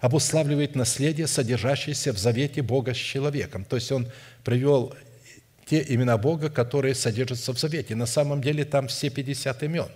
обуславливает 0.01 0.75
наследие, 0.75 1.27
содержащееся 1.27 2.13
в 2.13 2.19
завете 2.19 2.63
Бога 2.63 2.95
с 2.95 2.97
человеком. 2.97 3.65
То 3.65 3.77
есть 3.77 3.91
он 3.93 4.09
привел 4.45 4.95
те 5.67 5.85
имена 5.89 6.17
Бога, 6.17 6.51
которые 6.51 6.95
содержатся 6.95 7.53
в 7.53 7.59
завете. 7.59 7.95
На 7.95 8.07
самом 8.07 8.41
деле 8.41 8.65
там 8.65 8.89
все 8.89 9.11
50 9.11 9.63
имен. 9.65 9.89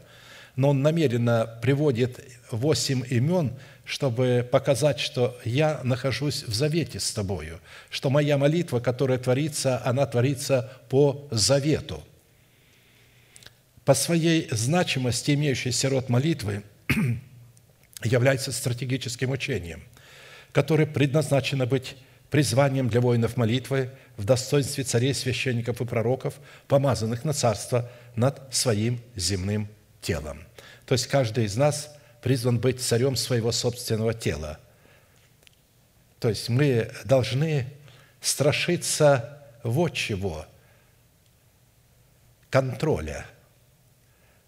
Но 0.56 0.70
он 0.70 0.82
намеренно 0.82 1.58
приводит 1.62 2.20
8 2.50 3.04
имен, 3.08 3.52
чтобы 3.84 4.46
показать, 4.50 5.00
что 5.00 5.38
я 5.44 5.80
нахожусь 5.82 6.44
в 6.44 6.54
завете 6.54 7.00
с 7.00 7.10
тобою, 7.12 7.60
что 7.88 8.10
моя 8.10 8.36
молитва, 8.36 8.80
которая 8.80 9.18
творится, 9.18 9.80
она 9.84 10.06
творится 10.06 10.70
по 10.88 11.26
завету– 11.30 12.02
по 13.84 13.94
своей 13.94 14.48
значимости 14.50 15.32
имеющийся 15.32 15.88
род 15.88 16.08
молитвы 16.08 16.62
является 18.04 18.52
стратегическим 18.52 19.30
учением, 19.30 19.82
которое 20.52 20.86
предназначено 20.86 21.66
быть 21.66 21.96
призванием 22.30 22.88
для 22.88 23.00
воинов 23.00 23.36
молитвы 23.36 23.90
в 24.16 24.24
достоинстве 24.24 24.84
царей, 24.84 25.14
священников 25.14 25.80
и 25.80 25.84
пророков, 25.84 26.34
помазанных 26.68 27.24
на 27.24 27.32
царство 27.32 27.90
над 28.16 28.54
своим 28.54 29.00
земным 29.16 29.68
телом. 30.00 30.42
То 30.86 30.94
есть 30.94 31.06
каждый 31.06 31.44
из 31.44 31.56
нас 31.56 31.94
призван 32.22 32.58
быть 32.58 32.80
царем 32.80 33.16
своего 33.16 33.52
собственного 33.52 34.14
тела. 34.14 34.58
То 36.20 36.28
есть 36.28 36.48
мы 36.48 36.90
должны 37.04 37.66
страшиться 38.20 39.42
вот 39.62 39.94
чего– 39.94 40.46
контроля– 42.50 43.26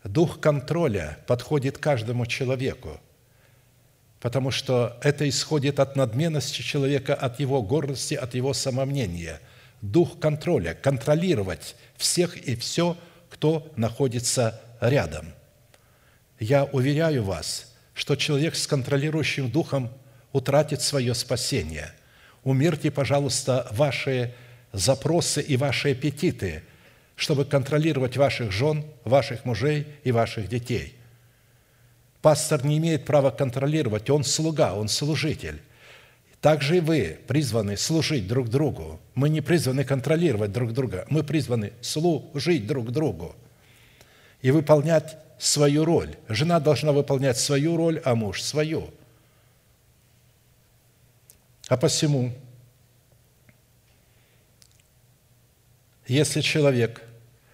Дух 0.05 0.39
контроля 0.39 1.19
подходит 1.27 1.79
каждому 1.79 2.27
человеку, 2.27 3.01
потому 4.25 4.51
что 4.51 4.97
это 5.03 5.29
исходит 5.29 5.79
от 5.79 5.97
надменности 5.97 6.63
человека, 6.63 7.15
от 7.15 7.41
его 7.41 7.61
гордости, 7.61 8.15
от 8.15 8.35
его 8.35 8.55
самомнения. 8.55 9.39
Дух 9.83 10.19
контроля– 10.19 10.73
контролировать 10.83 11.77
всех 11.99 12.39
и 12.39 12.57
все, 12.57 12.97
кто 13.29 13.71
находится 13.77 14.63
рядом. 14.81 15.27
Я 16.41 16.65
уверяю 16.65 17.23
вас, 17.23 17.75
что 17.93 18.17
человек 18.17 18.55
с 18.55 18.67
контролирующим 18.67 19.51
духом 19.51 19.91
утратит 20.33 20.81
свое 20.81 21.13
спасение. 21.15 21.93
Умерьте, 22.45 22.91
пожалуйста, 22.91 23.69
ваши 23.73 24.33
запросы 24.73 25.43
и 25.43 25.59
ваши 25.59 25.91
аппетиты– 25.91 26.63
чтобы 27.17 27.45
контролировать 27.45 28.17
ваших 28.17 28.51
жен, 28.51 28.85
ваших 29.05 29.45
мужей 29.45 29.87
и 30.03 30.11
ваших 30.11 30.49
детей. 30.49 30.97
Пастор 32.25 32.65
не 32.65 32.79
имеет 32.79 33.05
права 33.05 33.31
контролировать, 33.31 34.09
он 34.09 34.25
слуга, 34.25 34.73
он 34.73 34.89
служитель. 34.89 35.61
Также 36.41 36.79
и 36.79 36.81
вы 36.81 37.19
призваны 37.27 37.77
служить 37.77 38.27
друг 38.27 38.49
другу. 38.49 38.99
Мы 39.15 39.29
не 39.29 39.43
призваны 39.43 39.85
контролировать 39.85 40.51
друг 40.51 40.73
друга, 40.73 41.05
мы 41.11 41.23
призваны 41.23 41.75
служить 41.83 42.67
друг 42.67 42.93
другу 42.93 43.37
и 44.41 44.51
выполнять 44.51 45.19
свою 45.39 45.85
роль. 45.85 46.17
Жена 46.31 46.61
должна 46.61 46.93
выполнять 46.93 47.37
свою 47.37 47.77
роль, 47.77 48.01
а 48.07 48.15
муж 48.15 48.41
свою. 48.41 48.89
А 51.69 51.77
посему 51.77 52.33
если 56.07 56.41
человек 56.41 57.03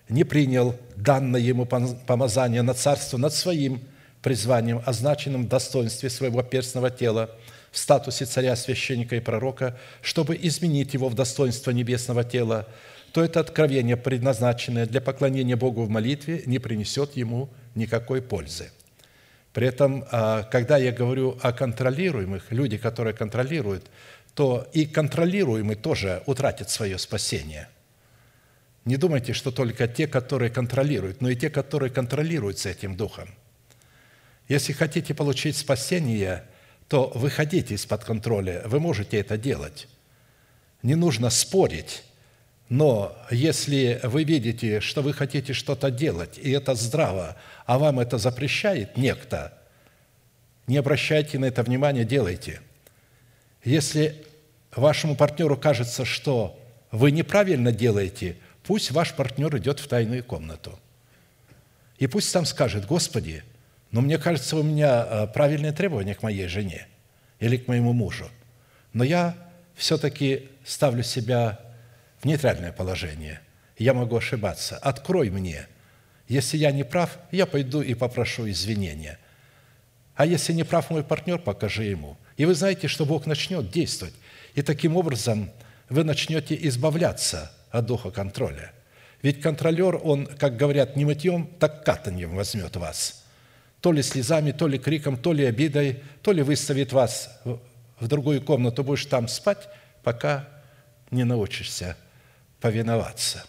не 0.09 0.23
принял 0.23 0.77
данное 0.95 1.41
ему 1.41 1.67
помазание 1.67 2.63
на 2.63 2.75
царство 2.75 3.17
над 3.17 3.35
своим 3.35 3.83
призванием, 4.23 4.83
означенным 4.85 5.45
в 5.45 5.49
достоинстве 5.49 6.11
своего 6.11 6.43
перстного 6.43 6.91
тела, 6.91 7.31
в 7.71 7.79
статусе 7.79 8.25
царя, 8.25 8.57
священника 8.57 9.17
и 9.17 9.21
пророка, 9.21 9.79
чтобы 10.03 10.37
изменить 10.41 10.95
его 10.95 11.09
в 11.09 11.15
достоинство 11.15 11.71
небесного 11.71 12.25
тела, 12.25 12.67
то 13.13 13.23
это 13.23 13.41
откровение, 13.41 13.97
предназначенное 13.97 14.87
для 14.87 15.01
поклонения 15.01 15.57
Богу 15.57 15.85
в 15.85 15.91
молитве, 15.91 16.43
не 16.47 16.59
принесет 16.59 17.17
ему 17.17 17.49
никакой 17.75 18.23
пользы. 18.23 18.71
При 19.53 19.67
этом, 19.67 20.05
а, 20.11 20.45
когда 20.45 20.77
я 20.77 20.93
говорю 20.93 21.39
о 21.43 21.53
контролируемых, 21.53 22.53
люди, 22.53 22.77
которые 22.77 23.15
контролируют, 23.15 23.87
то 24.35 24.69
и 24.73 24.87
контролируемый 24.87 25.75
тоже 25.77 26.23
утратит 26.27 26.71
свое 26.71 26.99
спасение– 26.99 27.69
не 28.85 28.97
думайте, 28.97 29.35
что 29.35 29.51
только 29.51 29.87
те, 29.87 30.07
которые 30.07 30.51
контролируют, 30.51 31.21
но 31.21 31.29
и 31.29 31.37
те, 31.37 31.51
которые 31.51 31.91
контролируются 31.91 32.71
этим 32.71 32.97
духом. 32.97 33.29
Если 34.51 34.75
хотите 34.75 35.15
получить 35.15 35.57
спасение, 35.57 36.45
то 36.89 37.11
выходите 37.15 37.73
из-под 37.75 38.05
контроля, 38.05 38.61
вы 38.67 38.81
можете 38.81 39.19
это 39.19 39.39
делать. 39.39 39.89
Не 40.83 40.95
нужно 40.97 41.31
спорить, 41.31 42.03
но 42.69 43.17
если 43.31 43.99
вы 44.03 44.25
видите, 44.25 44.81
что 44.81 45.01
вы 45.01 45.15
хотите 45.15 45.55
что-то 45.55 45.91
делать, 45.91 46.37
и 46.37 46.51
это 46.51 46.75
здраво, 46.75 47.39
а 47.65 47.79
вам 47.79 48.01
это 48.01 48.19
запрещает 48.19 48.99
некто, 48.99 49.57
не 50.67 50.77
обращайте 50.77 51.39
на 51.39 51.47
это 51.47 51.63
внимания, 51.63 52.05
делайте. 52.05 52.61
Если 53.65 54.27
вашему 54.77 55.17
партнеру 55.17 55.57
кажется, 55.57 56.05
что 56.05 56.61
вы 56.91 57.11
неправильно 57.13 57.73
делаете– 57.73 58.37
Пусть 58.71 58.91
ваш 58.91 59.15
партнер 59.15 59.57
идет 59.57 59.81
в 59.81 59.89
тайную 59.89 60.23
комнату. 60.23 60.79
И 61.99 62.07
пусть 62.07 62.33
там 62.33 62.45
скажет, 62.45 62.87
Господи, 62.87 63.43
но 63.93 64.01
мне 64.01 64.19
кажется, 64.19 64.57
у 64.57 64.63
меня 64.63 65.07
э, 65.09 65.27
правильные 65.29 65.73
требования 65.73 66.15
к 66.15 66.23
моей 66.23 66.47
жене 66.47 66.87
или 67.41 67.57
к 67.57 67.69
моему 67.69 67.93
мужу. 67.93 68.29
Но 68.93 69.05
я 69.05 69.35
все-таки 69.75 70.49
ставлю 70.65 71.03
себя 71.03 71.59
в 72.21 72.25
нейтральное 72.25 72.73
положение. 72.73 73.41
Я 73.79 73.95
могу 73.95 74.17
ошибаться. 74.17 74.77
Открой 74.77 75.31
мне. 75.31 75.67
Если 76.29 76.59
я 76.59 76.71
не 76.71 76.85
прав, 76.85 77.19
я 77.33 77.47
пойду 77.47 77.81
и 77.81 77.95
попрошу 77.95 78.49
извинения. 78.49 79.19
А 80.15 80.27
если 80.27 80.53
не 80.53 80.65
прав 80.65 80.91
мой 80.91 81.03
партнер, 81.03 81.39
покажи 81.39 81.85
ему. 81.85 82.17
И 82.37 82.45
вы 82.45 82.55
знаете, 82.55 82.89
что 82.89 83.07
Бог 83.07 83.27
начнет 83.27 83.71
действовать. 83.71 84.15
И 84.55 84.63
таким 84.63 84.97
образом 84.97 85.51
вы 85.89 86.05
начнете 86.05 86.57
избавляться 86.69 87.51
от 87.71 87.87
духа 87.87 88.11
контроля. 88.11 88.73
Ведь 89.23 89.41
контролер, 89.41 89.99
он, 90.03 90.27
как 90.27 90.57
говорят, 90.57 90.97
не 90.97 91.05
мытьем, 91.05 91.47
так 91.59 91.85
катаньем 91.85 92.35
возьмет 92.35 92.77
вас. 92.77 93.20
То 93.81 93.93
ли 93.93 94.03
слезами, 94.03 94.53
то 94.53 94.67
ли 94.69 94.79
криком, 94.79 95.17
то 95.17 95.33
ли 95.33 95.45
обидой, 95.45 96.03
то 96.23 96.33
ли 96.33 96.43
выставит 96.43 96.93
вас 96.93 97.41
в 97.99 98.09
другую 98.09 98.43
комнату, 98.43 98.85
будешь 98.85 99.07
там 99.07 99.29
спать, 99.29 99.69
пока 100.03 100.49
не 101.11 101.25
научишься 101.25 101.97
повиноваться. 102.61 103.45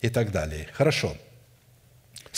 И 0.00 0.08
так 0.08 0.30
далее. 0.30 0.68
Хорошо. 0.72 1.16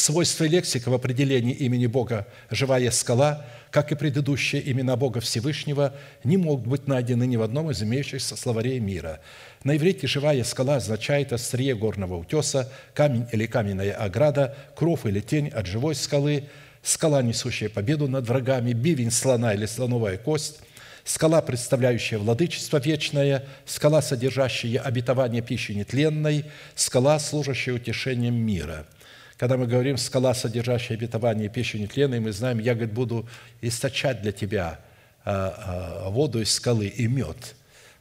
Свойства 0.01 0.45
лексика 0.45 0.89
в 0.89 0.95
определении 0.95 1.53
имени 1.53 1.87
Бога 1.87 2.27
«живая 2.49 2.91
скала», 2.91 3.45
как 3.71 3.93
и 3.93 3.95
предыдущие 3.95 4.73
имена 4.73 4.97
Бога 4.97 5.21
Всевышнего, 5.21 5.93
не 6.25 6.39
могут 6.39 6.67
быть 6.67 6.87
найдены 6.87 7.27
ни 7.27 7.37
в 7.37 7.43
одном 7.43 7.71
из 7.71 7.83
имеющихся 7.83 8.35
словарей 8.35 8.81
мира. 8.81 9.21
На 9.63 9.77
иврите 9.77 10.07
«живая 10.07 10.43
скала» 10.43 10.77
означает 10.77 11.35
острие 11.35 11.75
горного 11.75 12.15
утеса, 12.17 12.73
камень 12.95 13.27
или 13.31 13.45
каменная 13.45 13.93
ограда, 13.93 14.57
кров 14.75 15.05
или 15.05 15.21
тень 15.21 15.49
от 15.49 15.67
живой 15.67 15.95
скалы, 15.95 16.45
скала, 16.83 17.21
несущая 17.21 17.69
победу 17.69 18.09
над 18.09 18.27
врагами, 18.27 18.73
бивень 18.73 19.11
слона 19.11 19.53
или 19.53 19.67
слоновая 19.67 20.17
кость, 20.17 20.61
скала, 21.05 21.43
представляющая 21.43 22.17
владычество 22.17 22.79
вечное, 22.79 23.45
скала, 23.67 24.01
содержащая 24.01 24.81
обетование 24.81 25.43
пищи 25.43 25.73
нетленной, 25.73 26.47
скала, 26.75 27.19
служащая 27.19 27.75
утешением 27.75 28.37
мира– 28.37 28.87
когда 29.41 29.57
мы 29.57 29.67
говорим 29.67 29.97
«скала, 29.97 30.35
содержащая 30.35 30.99
обетование 30.99 31.49
пищи 31.49 31.79
нетленной», 31.79 32.21
мы 32.21 32.31
знаем, 32.31 32.59
я, 32.59 32.75
говорит, 32.75 32.93
буду 32.93 33.27
источать 33.63 34.21
для 34.21 34.33
тебя 34.33 34.81
а, 35.25 36.05
а, 36.05 36.11
воду 36.11 36.43
из 36.43 36.53
скалы 36.53 36.89
и 36.89 37.07
мед. 37.07 37.55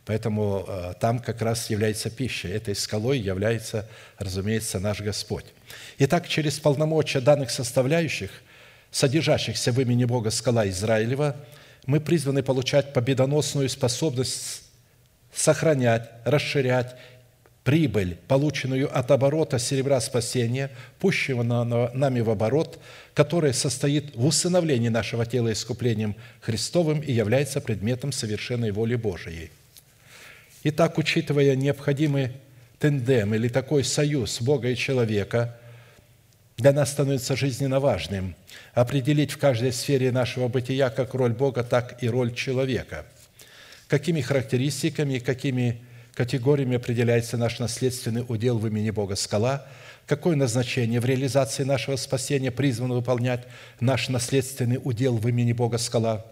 Поэтому 0.04 0.66
а, 0.68 0.94
там 0.96 1.20
как 1.20 1.42
раз 1.42 1.70
является 1.70 2.10
пища. 2.10 2.50
Этой 2.50 2.76
скалой 2.76 3.20
является, 3.20 3.88
разумеется, 4.18 4.82
наш 4.82 5.00
Господь. 5.00 5.46
Итак, 5.98 6.28
через 6.28 6.60
полномочия 6.60 7.22
данных 7.22 7.52
составляющих, 7.52 8.32
содержащихся 8.92 9.72
в 9.72 9.80
имени 9.80 10.04
Бога 10.04 10.32
скала 10.32 10.68
Израилева, 10.68 11.38
мы 11.86 12.02
призваны 12.02 12.44
получать 12.44 12.92
победоносную 12.92 13.70
способность 13.70 14.64
сохранять, 15.34 16.10
расширять 16.26 16.98
прибыль, 17.70 18.18
полученную 18.28 18.90
от 18.98 19.12
оборота 19.12 19.60
серебра 19.60 20.02
спасения, 20.02 20.72
пущего 20.98 21.44
нами 21.44 22.20
в 22.22 22.32
оборот, 22.32 22.80
который 23.14 23.54
состоит 23.54 24.16
в 24.16 24.26
усыновлении 24.26 24.90
нашего 24.90 25.24
тела 25.24 25.54
искуплением 25.54 26.16
Христовым 26.42 27.00
и 27.00 27.12
является 27.12 27.62
предметом 27.62 28.12
совершенной 28.12 28.72
воли 28.72 28.96
Божией. 28.96 29.52
Итак, 30.64 30.98
учитывая 30.98 31.56
необходимый 31.56 32.32
тендем 32.80 33.36
или 33.36 33.50
такой 33.50 33.84
союз 33.84 34.42
Бога 34.42 34.70
и 34.70 34.76
человека, 34.76 35.56
для 36.58 36.74
нас 36.74 36.90
становится 36.90 37.36
жизненно 37.36 37.80
важным 37.80 38.34
определить 38.74 39.34
в 39.34 39.38
каждой 39.38 39.74
сфере 39.74 40.12
нашего 40.12 40.48
бытия 40.48 40.90
как 40.90 41.14
роль 41.14 41.34
Бога, 41.34 41.64
так 41.64 42.02
и 42.02 42.10
роль 42.10 42.34
человека. 42.34 43.06
Какими 43.88 44.22
характеристиками, 44.22 45.20
какими 45.20 45.84
категориями 46.20 46.76
определяется 46.76 47.38
наш 47.38 47.60
наследственный 47.60 48.26
удел 48.28 48.58
в 48.58 48.68
имени 48.68 48.90
Бога 48.90 49.16
скала, 49.16 49.66
какое 50.06 50.36
назначение 50.36 51.00
в 51.00 51.06
реализации 51.06 51.64
нашего 51.64 51.96
спасения 51.96 52.52
призвано 52.52 52.96
выполнять 52.96 53.48
наш 53.80 54.10
наследственный 54.10 54.82
удел 54.84 55.16
в 55.16 55.26
имени 55.30 55.54
Бога 55.54 55.78
скала, 55.78 56.26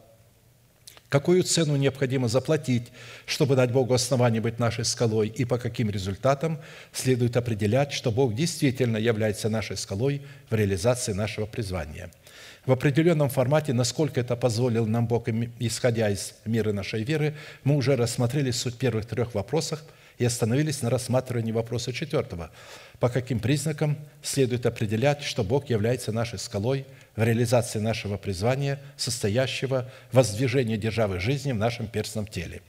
какую 1.07 1.43
цену 1.43 1.77
необходимо 1.77 2.27
заплатить, 2.27 2.91
чтобы 3.25 3.55
дать 3.55 3.71
Богу 3.71 3.93
основание 3.93 4.41
быть 4.41 4.59
нашей 4.59 4.83
скалой, 4.83 5.29
и 5.29 5.45
по 5.45 5.57
каким 5.57 5.89
результатам 5.89 6.59
следует 6.91 7.37
определять, 7.37 7.93
что 7.93 8.11
Бог 8.11 8.35
действительно 8.35 8.97
является 8.97 9.47
нашей 9.47 9.77
скалой 9.77 10.21
в 10.49 10.53
реализации 10.53 11.13
нашего 11.13 11.45
призвания– 11.45 12.11
в 12.67 12.71
определенном 12.73 13.29
формате, 13.29 13.71
насколько 13.71 14.19
это 14.19 14.35
позволил 14.35 14.85
нам 14.85 15.07
Бог, 15.07 15.29
исходя 15.57 16.09
из 16.09 16.33
мира 16.45 16.73
нашей 16.73 17.03
веры, 17.03 17.33
мы 17.63 17.77
уже 17.77 17.95
рассмотрели 17.95 18.51
суть 18.51 18.77
первых 18.77 19.05
трех 19.05 19.33
вопросов 19.33 19.81
и 20.17 20.25
остановились 20.25 20.81
на 20.81 20.89
рассматривании 20.89 21.53
вопроса 21.53 21.93
четвертого. 21.93 22.51
По 22.99 23.07
каким 23.07 23.39
признакам 23.39 23.97
следует 24.21 24.65
определять, 24.65 25.23
что 25.23 25.45
Бог 25.45 25.69
является 25.69 26.11
нашей 26.11 26.39
скалой 26.39 26.85
в 27.15 27.23
реализации 27.23 27.79
нашего 27.79 28.17
призвания, 28.17 28.81
состоящего 28.97 29.89
в 30.11 30.17
воздвижении 30.17 30.75
державы 30.75 31.21
жизни 31.21 31.53
в 31.53 31.57
нашем 31.57 31.87
перстном 31.87 32.27
теле, 32.27 32.61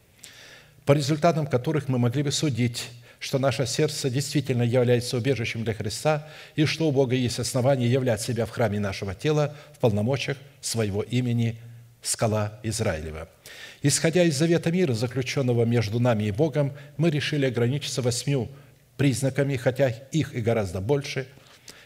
по 0.84 0.92
результатам 0.92 1.48
которых 1.48 1.88
мы 1.88 1.98
могли 1.98 2.22
бы 2.22 2.30
судить, 2.30 2.88
что 3.18 3.38
наше 3.38 3.66
сердце 3.66 4.10
действительно 4.10 4.62
является 4.62 5.16
убежищем 5.16 5.64
для 5.64 5.74
Христа 5.74 6.28
и 6.54 6.64
что 6.64 6.88
у 6.88 6.92
Бога 6.92 7.14
есть 7.14 7.38
основание 7.38 7.90
являть 7.90 8.20
себя 8.20 8.46
в 8.46 8.50
храме 8.50 8.78
нашего 8.78 9.14
тела 9.14 9.56
в 9.74 9.78
полномочиях 9.78 10.36
своего 10.60 11.02
имени 11.02 11.56
скала 12.00 12.60
Израилева. 12.62 13.28
Исходя 13.82 14.22
из 14.22 14.36
завета 14.36 14.70
мира, 14.70 14.94
заключенного 14.94 15.64
между 15.64 15.98
нами 15.98 16.24
и 16.24 16.30
Богом, 16.30 16.72
мы 16.96 17.10
решили 17.10 17.46
ограничиться 17.46 18.02
восьмью 18.02 18.48
признаками, 18.96 19.56
хотя 19.56 19.88
их 19.88 20.34
и 20.34 20.40
гораздо 20.40 20.80
больше, 20.80 21.26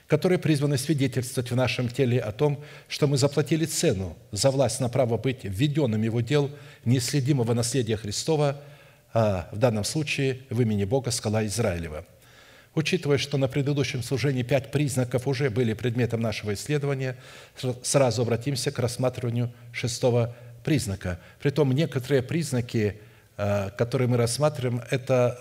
которые 0.06 0.38
призваны 0.38 0.76
свидетельствовать 0.76 1.50
в 1.50 1.56
нашем 1.56 1.88
теле 1.88 2.20
о 2.20 2.32
том, 2.32 2.62
что 2.88 3.06
мы 3.06 3.16
заплатили 3.16 3.64
цену 3.64 4.16
за 4.32 4.50
власть 4.50 4.80
на 4.80 4.90
право 4.90 5.16
быть 5.16 5.44
введенным 5.44 6.02
его 6.02 6.20
дел 6.20 6.50
неследимого 6.84 7.54
наследия 7.54 7.96
Христова– 7.96 8.60
а 9.14 9.48
в 9.52 9.58
данном 9.58 9.84
случае 9.84 10.40
в 10.50 10.60
имени 10.60 10.84
Бога 10.84 11.10
скала 11.10 11.44
Израилева. 11.46 12.04
Учитывая, 12.74 13.18
что 13.18 13.36
на 13.36 13.48
предыдущем 13.48 14.02
служении 14.02 14.42
пять 14.42 14.70
признаков 14.70 15.28
уже 15.28 15.50
были 15.50 15.74
предметом 15.74 16.22
нашего 16.22 16.54
исследования, 16.54 17.18
сразу 17.82 18.22
обратимся 18.22 18.70
к 18.70 18.78
рассматриванию 18.78 19.52
шестого 19.72 20.34
признака. 20.64 21.20
Притом 21.40 21.72
некоторые 21.72 22.22
признаки, 22.22 22.96
а, 23.36 23.68
которые 23.70 24.08
мы 24.08 24.16
рассматриваем, 24.16 24.82
это 24.90 25.38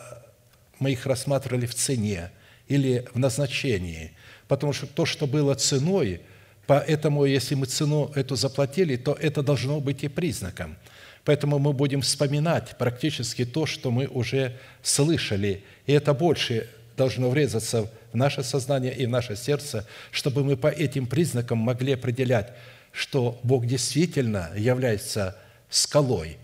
мы 0.80 0.92
их 0.92 1.06
рассматривали 1.06 1.66
в 1.66 1.76
цене 1.76 2.32
или 2.68 3.06
в 3.14 3.20
назначении, 3.20 4.12
потому 4.50 4.74
что 4.74 4.88
то, 4.88 5.06
что 5.06 5.26
было 5.26 5.54
ценой, 5.54 6.22
поэтому 6.68 7.24
если 7.24 7.56
мы 7.56 7.66
цену 7.66 8.12
эту 8.16 8.36
заплатили, 8.36 8.98
то 8.98 9.14
это 9.14 9.42
должно 9.42 9.80
быть 9.80 10.04
и 10.04 10.10
признаком– 10.10 10.76
Поэтому 11.24 11.60
мы 11.60 11.74
будем 11.74 12.02
вспоминать 12.02 12.78
практически 12.78 13.46
то, 13.46 13.66
что 13.66 13.92
мы 13.92 14.08
уже 14.08 14.58
слышали, 14.82 15.64
и 15.86 15.94
это 15.94 16.14
больше 16.14 16.68
должно 16.98 17.30
врезаться 17.30 17.92
в 18.12 18.16
наше 18.16 18.44
сознание 18.44 18.96
и 18.96 19.06
в 19.06 19.10
наше 19.10 19.36
сердце, 19.36 19.88
чтобы 20.12 20.44
мы 20.44 20.58
по 20.58 20.68
этим 20.68 21.06
признакам 21.06 21.60
могли 21.60 21.94
определять, 21.94 22.54
что 22.92 23.40
Бог 23.44 23.66
действительно 23.66 24.52
является 24.56 25.38
скалой. 25.70 26.38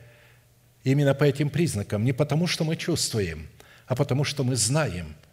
Именно 0.84 1.14
по 1.14 1.24
этим 1.24 1.50
признакам, 1.50 2.06
не 2.06 2.14
потому, 2.14 2.48
что 2.48 2.64
мы 2.64 2.76
чувствуем, 2.76 3.50
а 3.88 3.96
потому, 3.96 4.24
что 4.24 4.44
мы 4.44 4.56
знаем– 4.56 5.16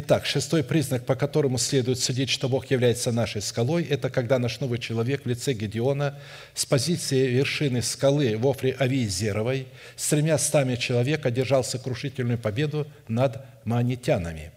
Итак, 0.00 0.26
шестой 0.26 0.62
признак, 0.62 1.04
по 1.04 1.16
которому 1.16 1.58
следует 1.58 1.98
судить, 1.98 2.30
что 2.30 2.48
Бог 2.48 2.70
является 2.70 3.10
нашей 3.10 3.42
скалой, 3.42 3.82
это 3.82 4.10
когда 4.10 4.38
наш 4.38 4.60
новый 4.60 4.78
человек 4.78 5.24
в 5.24 5.28
лице 5.28 5.54
Гедеона 5.54 6.16
с 6.54 6.64
позиции 6.64 7.26
вершины 7.26 7.82
скалы 7.82 8.38
в 8.38 8.46
Офре 8.46 8.76
Авиезеровой 8.78 9.66
с 9.96 10.08
тремя 10.08 10.38
стами 10.38 10.76
человек 10.76 11.26
одержал 11.26 11.64
сокрушительную 11.64 12.38
победу 12.38 12.86
над 13.08 13.42
манитянами. 13.64 14.52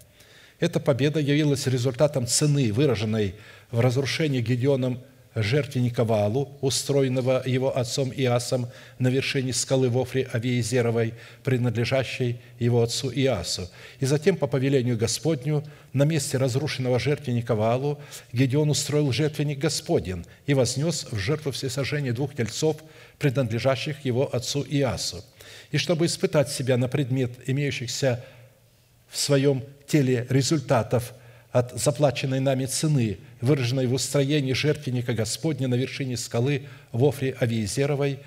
Эта 0.59 0.79
победа 0.79 1.19
явилась 1.19 1.65
результатом 1.65 2.27
цены, 2.27 2.71
выраженной 2.71 3.33
в 3.71 3.79
разрушении 3.79 4.41
Гедеоном 4.41 5.01
жертвенника 5.35 6.03
Ваалу, 6.03 6.57
устроенного 6.61 7.41
его 7.45 7.75
отцом 7.75 8.11
Иасом 8.11 8.67
на 8.99 9.07
вершине 9.07 9.53
скалы 9.53 9.89
Вофри 9.89 10.27
Авиезеровой, 10.31 11.13
принадлежащей 11.43 12.39
его 12.59 12.81
отцу 12.81 13.11
Иасу. 13.11 13.69
И 13.99 14.05
затем, 14.05 14.35
по 14.35 14.47
повелению 14.47 14.97
Господню, 14.97 15.63
на 15.93 16.03
месте 16.03 16.37
разрушенного 16.37 16.99
жертвенника 16.99 17.55
Ваалу 17.55 17.99
Гедеон 18.33 18.69
устроил 18.69 19.11
жертвенник 19.11 19.59
Господен 19.59 20.25
и 20.45 20.53
вознес 20.53 21.07
в 21.11 21.17
жертву 21.17 21.51
всесожжения 21.51 22.11
двух 22.11 22.35
тельцов, 22.35 22.77
принадлежащих 23.17 24.03
его 24.03 24.33
отцу 24.33 24.65
Иасу. 24.67 25.23
И 25.71 25.77
чтобы 25.77 26.05
испытать 26.05 26.49
себя 26.49 26.77
на 26.77 26.87
предмет 26.87 27.31
имеющихся 27.47 28.23
в 29.09 29.17
своем 29.17 29.63
теле 29.87 30.25
результатов 30.29 31.13
от 31.51 31.77
заплаченной 31.77 32.39
нами 32.39 32.65
цены, 32.65 33.19
выраженной 33.41 33.87
в 33.87 33.93
устроении 33.93 34.53
жертвенника 34.53 35.13
Господня 35.13 35.67
на 35.67 35.75
вершине 35.75 36.17
скалы 36.17 36.67
в 36.91 37.13
Авиезеровой. 37.39 38.19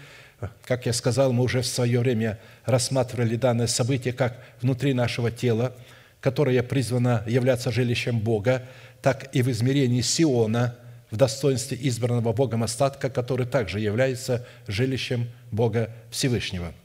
Как 0.64 0.84
я 0.86 0.92
сказал, 0.92 1.32
мы 1.32 1.44
уже 1.44 1.62
в 1.62 1.66
свое 1.66 2.00
время 2.00 2.38
рассматривали 2.66 3.36
данное 3.36 3.66
событие 3.66 4.12
как 4.12 4.38
внутри 4.60 4.92
нашего 4.92 5.30
тела, 5.30 5.74
которое 6.20 6.62
призвано 6.62 7.22
являться 7.26 7.72
жилищем 7.72 8.18
Бога, 8.18 8.62
так 9.00 9.34
и 9.34 9.42
в 9.42 9.50
измерении 9.50 10.02
Сиона, 10.02 10.76
в 11.10 11.16
достоинстве 11.16 11.78
избранного 11.80 12.32
Богом 12.32 12.62
остатка, 12.62 13.08
который 13.08 13.46
также 13.46 13.80
является 13.80 14.44
жилищем 14.66 15.28
Бога 15.50 15.90
Всевышнего– 16.10 16.72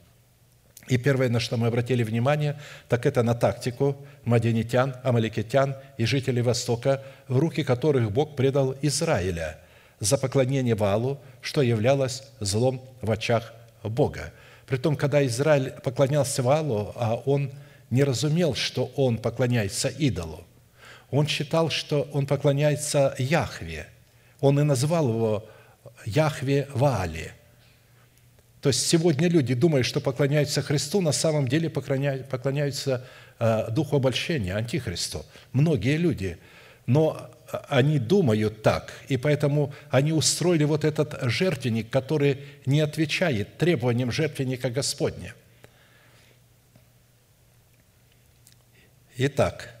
и 0.90 0.98
первое, 0.98 1.28
на 1.28 1.38
что 1.38 1.56
мы 1.56 1.68
обратили 1.68 2.02
внимание, 2.02 2.58
так 2.88 3.06
это 3.06 3.22
на 3.22 3.34
тактику 3.34 3.96
маденитян, 4.24 4.96
амаликитян 5.04 5.76
и 5.98 6.04
жителей 6.04 6.42
Востока, 6.42 7.02
в 7.28 7.38
руки 7.38 7.62
которых 7.62 8.10
Бог 8.10 8.34
предал 8.34 8.74
Израиля 8.82 9.60
за 10.00 10.18
поклонение 10.18 10.74
Валу, 10.74 11.20
что 11.42 11.62
являлось 11.62 12.24
злом 12.40 12.82
в 13.02 13.10
очах 13.12 13.54
Бога. 13.84 14.32
Притом, 14.66 14.96
когда 14.96 15.24
Израиль 15.24 15.70
поклонялся 15.70 16.42
Валу, 16.42 16.92
а 16.96 17.22
он 17.24 17.52
не 17.90 18.02
разумел, 18.02 18.56
что 18.56 18.90
он 18.96 19.18
поклоняется 19.18 19.88
идолу, 19.88 20.44
он 21.12 21.28
считал, 21.28 21.70
что 21.70 22.08
он 22.12 22.26
поклоняется 22.26 23.14
Яхве. 23.16 23.86
Он 24.40 24.58
и 24.58 24.64
назвал 24.64 25.08
его 25.08 25.48
Яхве 26.04 26.68
Ваали. 26.74 27.32
То 28.60 28.68
есть 28.68 28.86
сегодня 28.86 29.28
люди 29.28 29.54
думают, 29.54 29.86
что 29.86 30.00
поклоняются 30.00 30.60
Христу, 30.60 31.00
на 31.00 31.12
самом 31.12 31.48
деле 31.48 31.70
поклоняются 31.70 33.06
э, 33.38 33.70
Духу 33.70 33.96
обольщения, 33.96 34.54
Антихристу. 34.54 35.24
Многие 35.52 35.96
люди. 35.96 36.38
Но 36.86 37.30
они 37.68 37.98
думают 37.98 38.62
так, 38.62 38.92
и 39.08 39.16
поэтому 39.16 39.72
они 39.90 40.12
устроили 40.12 40.64
вот 40.64 40.84
этот 40.84 41.18
жертвенник, 41.22 41.90
который 41.90 42.38
не 42.66 42.80
отвечает 42.80 43.56
требованиям 43.58 44.12
жертвенника 44.12 44.70
Господня. 44.70 45.34
Итак, 49.16 49.74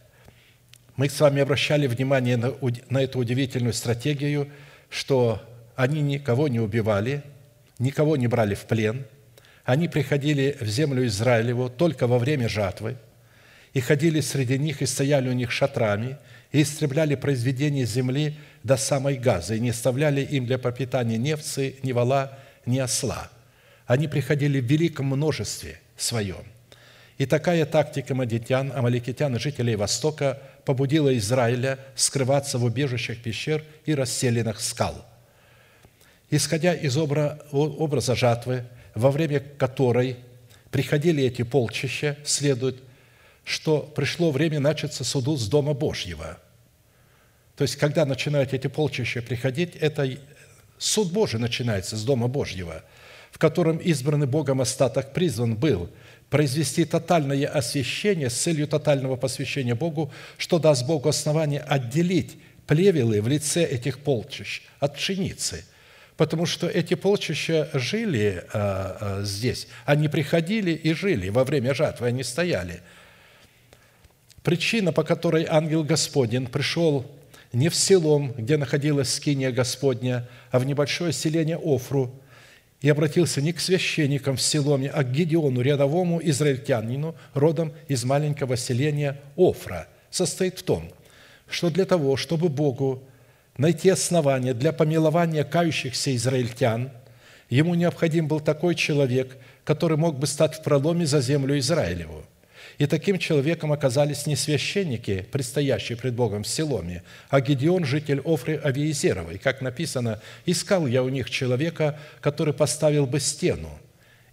мы 0.96 1.08
с 1.08 1.20
вами 1.20 1.40
обращали 1.40 1.86
внимание 1.86 2.36
на, 2.36 2.54
на 2.88 3.02
эту 3.02 3.18
удивительную 3.18 3.72
стратегию, 3.72 4.50
что 4.88 5.42
они 5.76 6.02
никого 6.02 6.48
не 6.48 6.60
убивали, 6.60 7.22
никого 7.80 8.16
не 8.16 8.28
брали 8.28 8.54
в 8.54 8.66
плен, 8.66 9.04
они 9.64 9.88
приходили 9.88 10.56
в 10.60 10.66
землю 10.66 11.04
Израилеву 11.06 11.68
только 11.68 12.06
во 12.06 12.20
время 12.20 12.48
жатвы 12.48 12.96
и 13.72 13.80
ходили 13.80 14.20
среди 14.20 14.58
них 14.58 14.82
и 14.82 14.86
стояли 14.86 15.28
у 15.28 15.32
них 15.32 15.50
шатрами– 15.50 16.16
и 16.52 16.62
истребляли 16.62 17.14
произведения 17.14 17.84
земли 17.84 18.36
до 18.64 18.76
самой 18.76 19.16
Газы, 19.16 19.56
и 19.56 19.60
не 19.60 19.70
оставляли 19.70 20.22
им 20.22 20.46
для 20.46 20.58
пропитания 20.58 21.16
ни 21.16 21.32
овцы, 21.32 21.76
ни 21.82 21.92
вола, 21.92 22.38
ни 22.66 22.78
осла. 22.78 23.30
Они 23.86 24.08
приходили 24.08 24.60
в 24.60 24.64
великом 24.64 25.06
множестве 25.06 25.80
своем. 25.96 26.44
И 27.18 27.26
такая 27.26 27.66
тактика 27.66 28.14
мадитян, 28.14 28.72
амаликитян 28.74 29.36
и 29.36 29.38
жителей 29.38 29.76
Востока 29.76 30.40
побудила 30.64 31.16
Израиля 31.18 31.78
скрываться 31.94 32.58
в 32.58 32.64
убежищах 32.64 33.18
пещер 33.18 33.64
и 33.84 33.94
расселенных 33.94 34.60
скал. 34.60 35.06
Исходя 36.30 36.74
из 36.74 36.96
образа 36.96 38.14
жатвы, 38.14 38.64
во 38.94 39.10
время 39.10 39.40
которой 39.40 40.16
приходили 40.70 41.24
эти 41.24 41.42
полчища, 41.42 42.16
следует 42.24 42.82
что 43.42 43.80
пришло 43.80 44.30
время 44.30 44.60
начаться 44.60 45.02
суду 45.02 45.36
с 45.36 45.48
Дома 45.48 45.74
Божьего. 45.74 46.38
То 47.56 47.62
есть, 47.62 47.76
когда 47.76 48.06
начинают 48.06 48.54
эти 48.54 48.68
полчища 48.68 49.22
приходить, 49.22 49.74
это 49.76 50.08
суд 50.78 51.10
Божий 51.10 51.40
начинается 51.40 51.96
с 51.96 52.04
Дома 52.04 52.28
Божьего, 52.28 52.84
в 53.32 53.38
котором 53.38 53.78
избранный 53.78 54.28
Богом 54.28 54.60
остаток 54.60 55.12
призван 55.12 55.56
был 55.56 55.90
произвести 56.28 56.84
тотальное 56.84 57.48
освящение 57.48 58.30
с 58.30 58.34
целью 58.34 58.68
тотального 58.68 59.16
посвящения 59.16 59.74
Богу, 59.74 60.12
что 60.38 60.60
даст 60.60 60.86
Богу 60.86 61.08
основание 61.08 61.60
отделить 61.60 62.38
плевелы 62.68 63.20
в 63.20 63.26
лице 63.26 63.64
этих 63.64 63.98
полчищ 63.98 64.62
от 64.78 64.94
пшеницы– 64.94 65.64
потому 66.20 66.44
что 66.44 66.68
эти 66.68 66.92
полчища 66.92 67.70
жили 67.72 68.44
а, 68.52 68.98
а, 69.00 69.22
здесь. 69.24 69.68
Они 69.86 70.06
приходили 70.06 70.72
и 70.72 70.92
жили 70.92 71.30
во 71.30 71.44
время 71.44 71.72
жатвы, 71.74 72.08
они 72.08 72.22
стояли– 72.22 72.82
Причина, 74.42 74.92
по 74.92 75.04
которой 75.04 75.44
ангел 75.48 75.84
Господень 75.84 76.46
пришел 76.46 77.04
не 77.52 77.68
в 77.68 77.74
селом, 77.74 78.32
где 78.32 78.56
находилась 78.56 79.12
скиния 79.12 79.50
Господня, 79.50 80.28
а 80.50 80.58
в 80.58 80.64
небольшое 80.64 81.12
селение 81.12 81.58
Офру, 81.62 82.10
и 82.80 82.88
обратился 82.88 83.42
не 83.42 83.52
к 83.52 83.60
священникам 83.60 84.36
в 84.36 84.40
Селоме, 84.40 84.88
а 84.88 85.04
к 85.04 85.12
Гедеону, 85.12 85.60
рядовому 85.60 86.20
израильтянину, 86.22 87.14
родом 87.34 87.74
из 87.88 88.04
маленького 88.04 88.56
селения 88.56 89.20
Офра, 89.36 89.88
состоит 90.10 90.58
в 90.58 90.62
том, 90.62 90.90
что 91.46 91.68
для 91.68 91.84
того, 91.84 92.16
чтобы 92.16 92.48
Богу 92.48 93.02
найти 93.56 93.88
основания 93.88 94.54
для 94.54 94.72
помилования 94.72 95.44
кающихся 95.44 96.14
израильтян, 96.16 96.90
ему 97.48 97.74
необходим 97.74 98.28
был 98.28 98.40
такой 98.40 98.74
человек, 98.74 99.36
который 99.64 99.96
мог 99.96 100.18
бы 100.18 100.26
стать 100.26 100.56
в 100.56 100.62
проломе 100.62 101.06
за 101.06 101.20
землю 101.20 101.58
Израилеву. 101.58 102.24
И 102.78 102.86
таким 102.86 103.18
человеком 103.18 103.72
оказались 103.72 104.26
не 104.26 104.36
священники, 104.36 105.26
предстоящие 105.30 105.98
пред 105.98 106.14
Богом 106.14 106.44
в 106.44 106.48
Селоме, 106.48 107.02
а 107.28 107.40
Гедеон, 107.40 107.84
житель 107.84 108.22
Офры 108.24 108.56
Авиезеровой. 108.56 109.38
Как 109.38 109.60
написано, 109.60 110.22
«Искал 110.46 110.86
я 110.86 111.02
у 111.02 111.10
них 111.10 111.28
человека, 111.28 111.98
который 112.22 112.54
поставил 112.54 113.06
бы 113.06 113.20
стену 113.20 113.68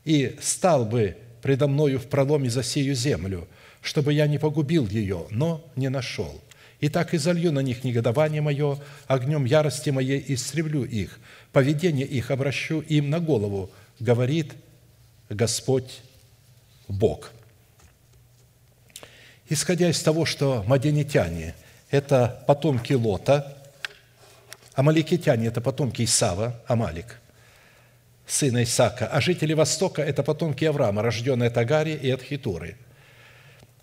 и 0.05 0.37
стал 0.39 0.85
бы 0.85 1.17
предо 1.41 1.67
мною 1.67 1.99
в 1.99 2.07
проломе 2.07 2.49
за 2.49 2.63
сию 2.63 2.95
землю, 2.95 3.47
чтобы 3.81 4.13
я 4.13 4.27
не 4.27 4.37
погубил 4.37 4.87
ее, 4.87 5.27
но 5.29 5.69
не 5.75 5.89
нашел. 5.89 6.41
И 6.79 6.89
так 6.89 7.13
и 7.13 7.17
залью 7.17 7.51
на 7.51 7.59
них 7.59 7.83
негодование 7.83 8.41
мое, 8.41 8.79
огнем 9.07 9.45
ярости 9.45 9.89
моей 9.89 10.23
истреблю 10.27 10.83
их, 10.83 11.19
поведение 11.51 12.05
их 12.05 12.29
обращу 12.29 12.81
им 12.81 13.09
на 13.09 13.19
голову, 13.19 13.71
говорит 13.99 14.53
Господь 15.29 16.01
Бог». 16.87 17.31
Исходя 19.49 19.89
из 19.89 20.01
того, 20.01 20.25
что 20.25 20.63
маденитяне– 20.67 21.55
это 21.89 22.43
потомки 22.47 22.93
Лота, 22.93 23.57
амаликитяне– 24.73 25.47
это 25.47 25.61
потомки 25.61 26.03
Исава, 26.03 26.61
Амалик, 26.67 27.19
сына 28.27 28.63
Исака, 28.63 29.07
а 29.07 29.21
жители 29.21 29.53
Востока– 29.53 30.01
это 30.03 30.21
потомки 30.21 30.65
Авраама, 30.65 31.01
рожденные 31.01 31.47
от 31.47 31.57
Агари 31.57 31.93
и 31.95 32.11
от 32.11 32.21
Хитуры. 32.21 32.75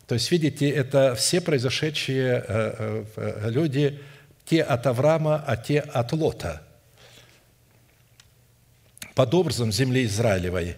То 0.07 0.15
есть, 0.15 0.31
видите, 0.31 0.69
это 0.69 1.15
все 1.15 1.41
произошедшие 1.41 2.45
э, 2.47 3.05
э, 3.17 3.51
люди, 3.51 4.01
те 4.45 4.63
от 4.63 4.87
Авраама, 4.87 5.43
а 5.47 5.57
те 5.57 5.81
от 5.81 6.13
Лота. 6.13 6.63
Под 9.15 9.33
образом 9.33 9.73
земли 9.73 10.05
Израилевой, 10.05 10.77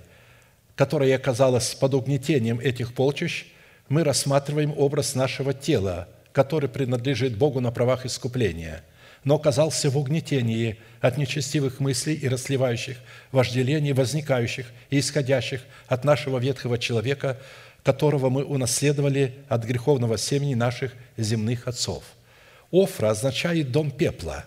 которая 0.76 1.16
оказалась 1.16 1.74
под 1.74 1.94
угнетением 1.94 2.60
этих 2.60 2.94
полчищ– 2.94 3.46
мы 3.88 4.04
рассматриваем 4.04 4.74
образ 4.76 5.14
нашего 5.14 5.54
тела, 5.54 6.08
который 6.32 6.68
принадлежит 6.68 7.36
Богу 7.36 7.60
на 7.60 7.70
правах 7.70 8.04
искупления, 8.04 8.82
но 9.24 9.36
оказался 9.36 9.90
в 9.90 9.98
угнетении 9.98 10.78
от 11.00 11.16
нечестивых 11.18 11.80
мыслей 11.80 12.14
и 12.14 12.28
расливающих 12.28 12.96
вожделений, 13.32 13.92
возникающих 13.92 14.66
и 14.90 14.98
исходящих 14.98 15.62
от 15.86 16.04
нашего 16.04 16.38
ветхого 16.38 16.78
человека, 16.78 17.38
которого 17.86 18.30
мы 18.30 18.42
унаследовали 18.42 19.36
от 19.48 19.64
греховного 19.64 20.18
семени 20.18 20.54
наших 20.54 20.92
земных 21.16 21.68
отцов. 21.68 22.02
Офра 22.72 23.10
означает 23.10 23.70
«дом 23.70 23.92
пепла». 23.92 24.44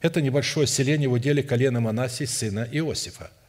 Это 0.00 0.20
небольшое 0.20 0.66
селение 0.66 1.08
в 1.08 1.12
уделе 1.12 1.44
колена 1.44 1.80
Манасии, 1.80 2.24
сына 2.24 2.68
Иосифа– 2.72 3.30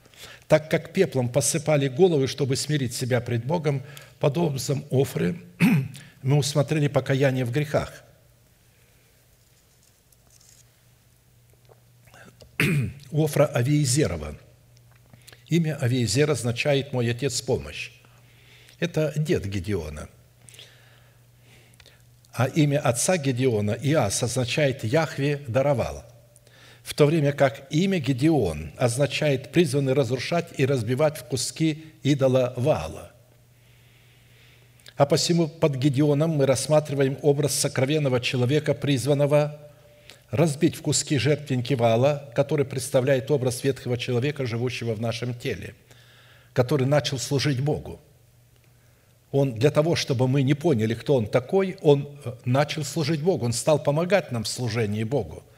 так 0.48 0.70
как 0.70 0.94
пеплом 0.94 1.30
посыпали 1.30 1.88
головы, 1.88 2.28
чтобы 2.28 2.56
смирить 2.56 2.94
себя 2.94 3.20
пред 3.22 3.44
Богом, 3.46 3.82
под 4.20 4.38
образом 4.38 4.86
Офры 4.92 5.42
мы 6.22 6.38
усмотрели 6.38 6.88
покаяние 6.88 7.46
в 7.46 7.52
грехах. 7.52 8.04
Офра 13.12 13.46
Авиезерова. 13.46 14.36
Имя 15.48 15.78
Авиезер 15.82 16.30
означает 16.30 16.94
«мой 16.94 17.10
отец 17.10 17.42
помощь». 17.42 17.90
Это 18.84 19.14
дед 19.16 19.46
Гедеона. 19.46 20.10
А 22.34 22.48
имя 22.48 22.80
отца 22.80 23.16
Гедеона, 23.16 23.78
Иас, 23.82 24.22
означает 24.22 24.84
«Яхве 24.84 25.40
даровал» 25.48 26.04
в 26.84 26.94
то 26.94 27.06
время 27.06 27.32
как 27.32 27.66
имя 27.70 28.00
Гедеон 28.00 28.74
означает 28.76 29.54
«призванный 29.54 29.94
разрушать 29.94 30.50
и 30.58 30.66
разбивать 30.66 31.18
в 31.18 31.24
куски 31.24 31.86
идола 32.04 32.54
Ваала». 32.58 33.14
А 34.98 35.06
посему 35.06 35.48
под 35.48 35.78
Гедеоном 35.78 36.32
мы 36.32 36.46
рассматриваем 36.46 37.18
образ 37.22 37.56
сокровенного 37.56 38.20
человека, 38.20 38.74
призванного 38.74 39.72
разбить 40.30 40.76
в 40.76 40.82
куски 40.82 41.18
жертвенники 41.18 41.74
Вала, 41.74 42.30
который 42.36 42.66
представляет 42.66 43.32
образ 43.32 43.64
ветхого 43.64 43.98
человека, 43.98 44.46
живущего 44.46 44.94
в 44.94 45.00
нашем 45.00 45.34
теле, 45.34 45.74
который 46.52 46.86
начал 46.86 47.18
служить 47.18 47.62
Богу. 47.62 48.02
Он 49.34 49.54
для 49.54 49.72
того, 49.72 49.98
чтобы 49.98 50.30
мы 50.30 50.44
не 50.44 50.54
поняли, 50.54 50.94
кто 50.94 51.16
он 51.16 51.28
такой, 51.28 51.76
он 51.82 52.08
э, 52.24 52.34
начал 52.46 52.86
служить 52.86 53.22
Богу, 53.22 53.46
он 53.46 53.52
стал 53.52 53.84
помогать 53.84 54.32
нам 54.32 54.46
в 54.46 54.48
служении 54.48 55.04
Богу– 55.04 55.44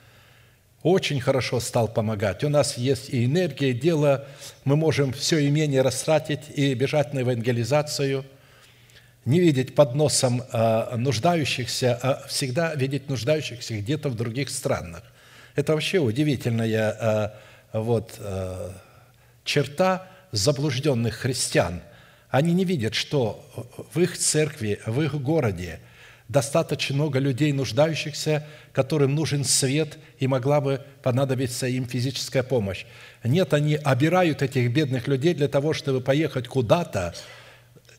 очень 0.85 1.19
хорошо 1.19 1.59
стал 1.59 1.87
помогать. 1.87 2.43
У 2.43 2.49
нас 2.49 2.77
есть 2.77 3.09
и 3.09 3.25
энергия, 3.25 3.71
и 3.71 3.73
дело. 3.73 4.27
Мы 4.65 4.75
можем 4.75 5.13
все 5.13 5.47
имение 5.47 5.81
растратить 5.81 6.41
и 6.53 6.75
бежать 6.75 7.11
на 7.11 7.19
евангелизацию, 7.21 8.23
не 9.25 9.39
видеть 9.39 9.73
под 9.73 9.95
носом 9.95 10.43
а, 10.51 10.95
нуждающихся, 10.95 11.99
а 11.99 12.27
всегда 12.27 12.75
видеть 12.75 13.09
нуждающихся 13.09 13.79
где-то 13.79 14.09
в 14.09 14.15
других 14.15 14.51
странах. 14.51 15.01
Это 15.55 15.73
вообще 15.73 15.97
удивительная 15.97 16.91
а, 16.91 17.39
вот, 17.73 18.21
черта 19.43 20.07
заблужденных 20.31 21.15
христиан. 21.15 21.81
Они 22.35 22.51
не 22.51 22.65
видят, 22.65 22.95
что 22.95 23.49
в 23.93 23.97
их 24.01 24.17
церкви, 24.17 24.81
в 24.85 25.01
их 25.01 25.15
городе 25.21 25.79
достаточно 26.27 26.93
много 26.93 27.17
людей, 27.17 27.53
нуждающихся, 27.53 28.45
которым 28.73 29.15
нужен 29.15 29.45
свет 29.45 29.97
и 30.19 30.27
могла 30.27 30.59
бы 30.59 30.81
понадобиться 31.01 31.65
им 31.65 31.85
физическая 31.85 32.43
помощь. 32.43 32.85
Нет, 33.23 33.53
они 33.53 33.75
обирают 33.75 34.41
этих 34.41 34.69
бедных 34.73 35.07
людей 35.07 35.33
для 35.33 35.47
того, 35.47 35.71
чтобы 35.71 36.01
поехать 36.01 36.49
куда-то 36.49 37.15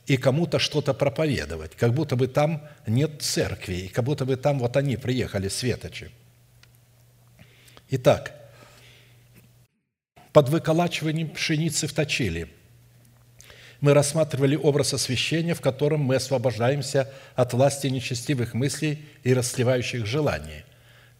и 0.07 0.19
кому-то 0.19 0.59
что-то 0.59 0.93
проповедовать, 0.93 1.75
как 1.75 1.95
будто 1.95 2.15
бы 2.15 2.27
там 2.27 2.63
нет 2.87 3.23
церкви, 3.23 3.77
и 3.77 3.89
как 3.89 4.05
будто 4.05 4.27
бы 4.27 4.37
там 4.37 4.59
вот 4.59 4.77
они 4.77 4.99
приехали, 4.99 5.49
светочи. 5.49 6.11
Итак, 7.89 8.35
под 10.35 10.51
выколачиванием 10.51 11.31
пшеницы 11.31 11.87
в 11.87 11.95
точили– 11.95 12.51
мы 13.81 13.95
рассматривали 13.95 14.57
образ 14.57 14.95
освящения, 14.95 15.55
в 15.55 15.61
котором 15.61 16.01
мы 16.01 16.17
освобождаемся 16.17 17.11
от 17.35 17.53
власти 17.53 17.89
нечестивых 17.89 18.55
мыслей 18.55 19.05
и 19.23 19.35
расслевающих 19.35 20.07
желаний. 20.07 20.65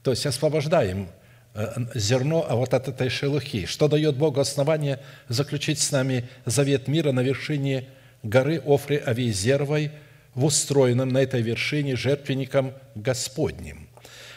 То 0.03 0.13
есть 0.13 0.25
освобождаем 0.27 1.09
э, 1.55 1.75
зерно 1.95 2.47
а 2.49 2.57
вот 2.57 2.73
от 2.75 2.89
этой 2.89 3.09
шелухи, 3.09 3.67
что 3.67 3.89
дает 3.89 4.17
Богу 4.17 4.41
основание 4.41 5.01
заключить 5.29 5.79
с 5.81 5.91
нами 5.93 6.29
завет 6.47 6.89
мира 6.89 7.13
на 7.13 7.21
вершине 7.21 7.89
горы 8.23 8.63
Офры 8.65 8.97
Авиезеровой 8.97 9.91
в 10.35 10.45
устроенном 10.45 11.09
на 11.11 11.19
этой 11.19 11.43
вершине 11.43 11.97
жертвенником 11.97 12.73
Господним. 12.95 13.89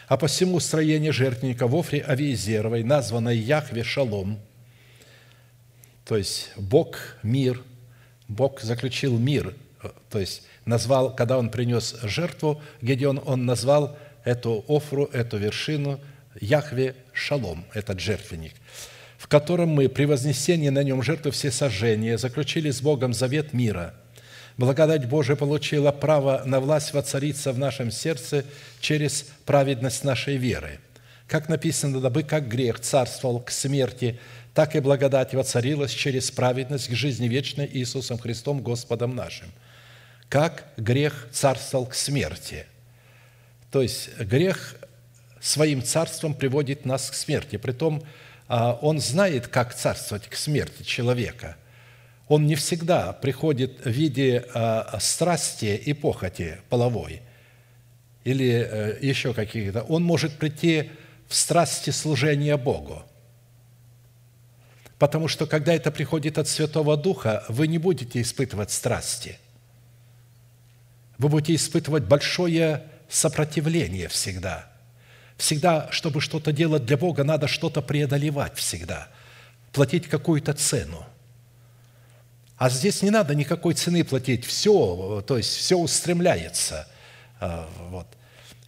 А 0.08 0.16
посему 0.16 0.58
строение 0.60 1.12
жертвенника 1.12 1.68
в 1.68 1.76
Офре 1.76 2.00
Авиезеровой, 2.00 2.82
названное 2.82 3.34
Яхве 3.34 3.84
Шалом, 3.84 4.40
то 6.04 6.16
есть 6.16 6.50
Бог– 6.56 6.98
мир– 7.22 7.62
Бог 8.30 8.60
заключил 8.60 9.18
мир, 9.18 9.54
то 10.08 10.20
есть 10.20 10.44
назвал, 10.64 11.14
когда 11.14 11.36
он 11.36 11.50
принес 11.50 11.96
жертву, 12.04 12.62
Гедеон, 12.80 13.20
он 13.26 13.44
назвал 13.44 13.98
эту 14.24 14.64
офру, 14.68 15.06
эту 15.06 15.36
вершину 15.36 15.98
Яхве 16.40 16.94
Шалом, 17.12 17.66
этот 17.74 17.98
жертвенник, 17.98 18.52
в 19.18 19.26
котором 19.26 19.70
мы 19.70 19.88
при 19.88 20.04
вознесении 20.04 20.68
на 20.68 20.84
нем 20.84 21.02
жертвы 21.02 21.32
все 21.32 21.50
сожжения 21.50 22.16
заключили 22.18 22.70
с 22.70 22.80
Богом 22.80 23.14
завет 23.14 23.52
мира. 23.52 23.94
Благодать 24.56 25.08
Божия 25.08 25.34
получила 25.34 25.90
право 25.90 26.42
на 26.44 26.60
власть 26.60 26.92
воцариться 26.92 27.52
в 27.52 27.58
нашем 27.58 27.90
сердце 27.90 28.44
через 28.80 29.26
праведность 29.44 30.04
нашей 30.04 30.36
веры. 30.36 30.78
Как 31.26 31.48
написано, 31.48 32.00
дабы 32.00 32.22
как 32.22 32.46
грех 32.46 32.78
царствовал 32.78 33.40
к 33.40 33.50
смерти– 33.50 34.20
так 34.54 34.74
и 34.74 34.80
благодать 34.80 35.34
воцарилась 35.34 35.92
через 35.92 36.30
праведность 36.30 36.88
к 36.88 36.94
жизни 36.94 37.28
вечной 37.28 37.68
Иисусом 37.72 38.18
Христом 38.18 38.62
Господом 38.62 39.14
нашим. 39.14 39.48
Как 40.28 40.72
грех 40.76 41.28
царствовал 41.32 41.86
к 41.86 41.94
смерти. 41.94 42.66
То 43.70 43.82
есть 43.82 44.16
грех 44.18 44.76
своим 45.40 45.82
царством 45.82 46.34
приводит 46.34 46.84
нас 46.84 47.10
к 47.10 47.14
смерти. 47.14 47.56
Притом 47.56 48.02
а, 48.48 48.78
он 48.82 49.00
знает, 49.00 49.48
как 49.48 49.74
царствовать 49.74 50.26
к 50.26 50.34
смерти 50.34 50.82
человека. 50.82 51.56
Он 52.28 52.46
не 52.46 52.54
всегда 52.54 53.12
приходит 53.12 53.84
в 53.84 53.90
виде 53.90 54.44
а, 54.52 54.98
страсти 55.00 55.80
и 55.84 55.92
похоти 55.92 56.58
половой 56.68 57.22
или 58.22 58.68
э, 58.70 58.98
еще 59.00 59.32
каких-то. 59.32 59.80
Он 59.84 60.02
может 60.02 60.34
прийти 60.34 60.90
в 61.26 61.34
страсти 61.34 61.88
служения 61.88 62.58
Богу– 62.58 63.02
Потому 65.00 65.28
что, 65.28 65.46
когда 65.46 65.72
это 65.72 65.90
приходит 65.90 66.36
от 66.36 66.46
Святого 66.46 66.94
Духа, 66.94 67.42
вы 67.48 67.68
не 67.68 67.78
будете 67.78 68.20
испытывать 68.20 68.70
страсти. 68.70 69.38
Вы 71.16 71.30
будете 71.30 71.54
испытывать 71.54 72.04
большое 72.04 72.82
сопротивление 73.08 74.08
всегда. 74.08 74.70
Всегда, 75.38 75.88
чтобы 75.90 76.20
что-то 76.20 76.52
делать 76.52 76.84
для 76.84 76.98
Бога, 76.98 77.24
надо 77.24 77.48
что-то 77.48 77.80
преодолевать 77.80 78.58
всегда, 78.58 79.08
платить 79.72 80.06
какую-то 80.06 80.52
цену. 80.52 81.06
А 82.58 82.68
здесь 82.68 83.00
не 83.00 83.08
надо 83.08 83.34
никакой 83.34 83.72
цены 83.72 84.04
платить, 84.04 84.44
все, 84.44 85.24
то 85.26 85.38
есть 85.38 85.56
все 85.56 85.78
устремляется. 85.78 86.86
А, 87.40 87.66
вот. 87.88 88.06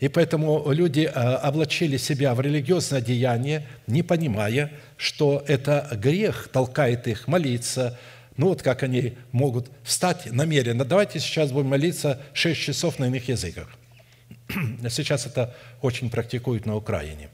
И 0.02 0.08
поэтому 0.08 0.72
люди 0.72 1.08
а, 1.14 1.36
облачили 1.36 1.96
себя 1.96 2.34
в 2.34 2.40
религиозное 2.40 3.00
деяние, 3.00 3.64
не 3.86 4.02
понимая, 4.02 4.72
что 4.96 5.44
это 5.46 5.88
грех 5.92 6.48
толкает 6.52 7.06
их 7.06 7.28
молиться. 7.28 7.96
Ну 8.36 8.48
вот 8.48 8.62
как 8.62 8.82
они 8.82 9.16
могут 9.30 9.70
встать 9.84 10.32
намеренно. 10.32 10.84
Давайте 10.84 11.20
сейчас 11.20 11.52
будем 11.52 11.68
молиться 11.68 12.20
6 12.32 12.60
часов 12.60 12.98
на 12.98 13.04
иных 13.04 13.28
языках. 13.28 13.68
Сейчас 14.90 15.26
это 15.26 15.54
очень 15.82 16.10
практикуют 16.10 16.66
на 16.66 16.74
Украине. 16.74 17.28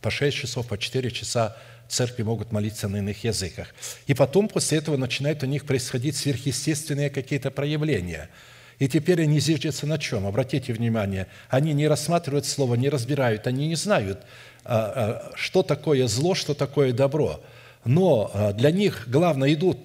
По 0.00 0.12
6 0.12 0.36
часов, 0.36 0.68
по 0.68 0.78
4 0.78 1.10
часа 1.10 1.56
церкви 1.88 2.22
могут 2.22 2.52
молиться 2.52 2.86
на 2.86 2.98
иных 2.98 3.24
языках. 3.24 3.74
И 4.06 4.14
потом 4.14 4.46
после 4.46 4.78
этого 4.78 4.96
начинают 4.96 5.42
у 5.42 5.46
них 5.46 5.64
происходить 5.64 6.16
сверхъестественные 6.16 7.10
какие-то 7.10 7.50
проявления– 7.50 8.30
и 8.78 8.86
теперь 8.86 9.22
они 9.22 9.40
зиждятся 9.40 9.86
на 9.86 9.98
чем? 9.98 10.26
Обратите 10.26 10.72
внимание, 10.72 11.26
они 11.48 11.72
не 11.72 11.88
рассматривают 11.88 12.46
слово, 12.46 12.76
не 12.76 12.88
разбирают, 12.88 13.46
они 13.46 13.66
не 13.66 13.74
знают, 13.74 14.22
а, 14.64 15.30
а, 15.30 15.32
что 15.34 15.62
такое 15.62 16.06
зло, 16.06 16.34
что 16.34 16.54
такое 16.54 16.92
добро. 16.92 17.40
Но 17.84 18.30
а, 18.32 18.52
для 18.52 18.70
них, 18.70 19.04
главное, 19.08 19.52
идут 19.52 19.78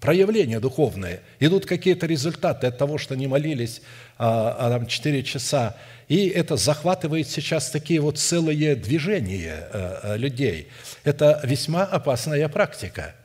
проявления 0.00 0.58
духовные, 0.58 1.20
идут 1.38 1.66
какие-то 1.66 2.06
результаты 2.06 2.68
от 2.68 2.78
того, 2.78 2.96
что 2.96 3.14
они 3.14 3.26
молились 3.26 3.82
там, 4.16 4.86
4 4.86 5.22
часа. 5.24 5.76
И 6.06 6.28
это 6.28 6.56
захватывает 6.56 7.28
сейчас 7.28 7.70
такие 7.70 8.00
вот 8.00 8.16
целые 8.16 8.76
движения 8.76 9.68
людей. 10.16 10.68
Это 11.02 11.40
весьма 11.42 11.82
опасная 11.82 12.48
практика. 12.48 13.16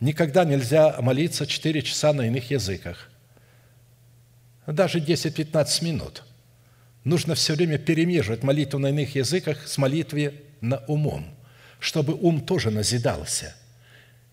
Никогда 0.00 0.44
нельзя 0.44 0.96
молиться 1.00 1.46
4 1.46 1.80
часа 1.82 2.12
на 2.12 2.26
иных 2.26 2.50
языках 2.50 3.11
даже 4.66 4.98
10-15 5.00 5.84
минут. 5.84 6.24
Нужно 7.04 7.34
все 7.34 7.54
время 7.54 7.78
перемеживать 7.78 8.42
молитву 8.42 8.78
на 8.78 8.88
иных 8.88 9.16
языках 9.16 9.66
с 9.66 9.76
молитвой 9.78 10.42
на 10.60 10.78
умом, 10.86 11.26
чтобы 11.80 12.14
ум 12.14 12.40
тоже 12.40 12.70
назидался. 12.70 13.56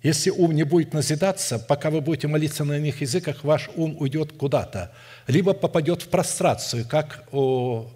Если 0.03 0.29
ум 0.29 0.53
не 0.53 0.63
будет 0.63 0.93
назидаться, 0.93 1.59
пока 1.59 1.89
вы 1.89 1.99
будете 1.99 2.27
молиться 2.27 2.63
на 2.63 2.77
иных 2.77 3.01
языках, 3.01 3.43
ваш 3.43 3.69
ум 3.75 3.97
уйдет 3.99 4.31
куда-то, 4.33 4.93
либо 5.27 5.53
попадет 5.53 6.03
в 6.03 6.07
прострацию, 6.09 6.87
как 6.87 7.27
у 7.33 7.87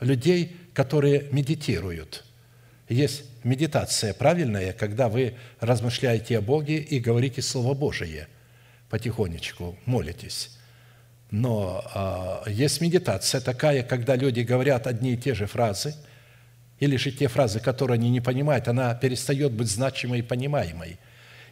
людей, 0.00 0.56
которые 0.74 1.28
медитируют. 1.30 2.24
Есть 2.88 3.24
медитация 3.44 4.14
правильная, 4.14 4.72
когда 4.72 5.08
вы 5.08 5.36
размышляете 5.60 6.38
о 6.38 6.42
Боге 6.42 6.78
и 6.78 6.98
говорите 6.98 7.40
Слово 7.40 7.74
Божие 7.74 8.28
потихонечку, 8.90 9.76
молитесь. 9.84 10.57
Но 11.30 12.42
э, 12.46 12.50
есть 12.50 12.80
медитация 12.80 13.40
такая, 13.40 13.82
когда 13.82 14.16
люди 14.16 14.40
говорят 14.40 14.86
одни 14.86 15.12
и 15.12 15.16
те 15.16 15.34
же 15.34 15.46
фразы, 15.46 15.94
или 16.80 16.96
же 16.96 17.10
те 17.10 17.28
фразы, 17.28 17.60
которые 17.60 17.96
они 17.96 18.08
не 18.08 18.20
понимают, 18.20 18.68
она 18.68 18.94
перестает 18.94 19.52
быть 19.52 19.68
значимой 19.68 20.20
и 20.20 20.22
понимаемой. 20.22 20.98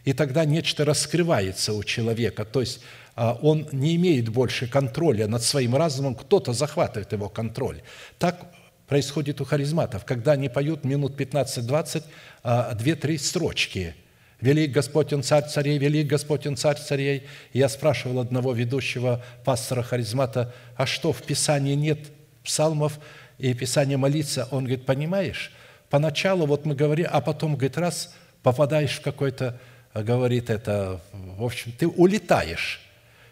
И 0.05 0.13
тогда 0.13 0.45
нечто 0.45 0.85
раскрывается 0.85 1.73
у 1.75 1.83
человека, 1.83 2.45
то 2.45 2.61
есть 2.61 2.81
э, 3.17 3.35
он 3.43 3.69
не 3.73 3.97
имеет 3.97 4.31
больше 4.31 4.67
контроля 4.67 5.29
над 5.29 5.43
своим 5.43 5.77
разумом, 5.77 6.15
кто-то 6.15 6.53
захватывает 6.55 7.13
его 7.13 7.29
контроль. 7.29 7.83
Так 8.19 8.55
происходит 8.87 9.41
у 9.41 9.45
харизматов, 9.45 10.07
когда 10.07 10.33
они 10.33 10.49
поют 10.49 10.85
минут 10.85 11.21
15-20, 11.21 12.03
э, 12.45 12.49
2-3 12.49 13.19
строчки– 13.19 13.95
Велик 14.41 14.73
Господь, 14.73 15.13
царь 15.25 15.47
царей, 15.49 15.79
велик 15.79 16.07
Господь, 16.07 16.47
царь 16.59 16.79
царей. 16.79 17.27
Я 17.53 17.69
спрашивал 17.69 18.21
одного 18.21 18.53
ведущего 18.53 19.25
пастора 19.45 19.83
харизмата, 19.83 20.55
а 20.77 20.87
что, 20.87 21.13
в 21.13 21.23
Писании 21.23 21.75
нет 21.75 21.99
псалмов 22.45 22.99
и 23.39 23.55
Писание 23.55 23.97
молиться? 23.97 24.47
Он 24.51 24.65
говорит, 24.65 24.85
понимаешь, 24.85 25.53
поначалу 25.89 26.47
вот 26.47 26.67
мы 26.67 26.75
говорим, 26.75 27.07
а 27.11 27.21
потом, 27.21 27.55
говорит, 27.55 27.79
раз 27.79 28.15
попадаешь 28.43 28.99
в 28.99 29.03
какой-то, 29.03 29.59
говорит 29.95 30.51
это, 30.51 31.01
в 31.13 31.45
общем, 31.45 31.73
ты 31.73 31.87
улетаешь. 31.87 32.83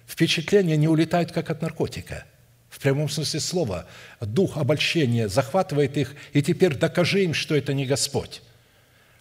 Впечатления 0.07 0.77
не 0.77 0.89
улетают, 0.89 1.33
как 1.33 1.51
от 1.51 1.63
наркотика– 1.63 2.25
в 2.75 2.81
прямом 2.81 3.09
смысле 3.09 3.39
слова. 3.39 3.87
Дух 4.21 4.57
обольщения 4.57 5.29
захватывает 5.29 5.97
их, 5.97 6.17
и 6.33 6.43
теперь 6.43 6.75
докажи 6.75 7.23
им, 7.23 7.33
что 7.33 7.55
это 7.55 7.73
не 7.73 7.87
Господь. 7.87 8.43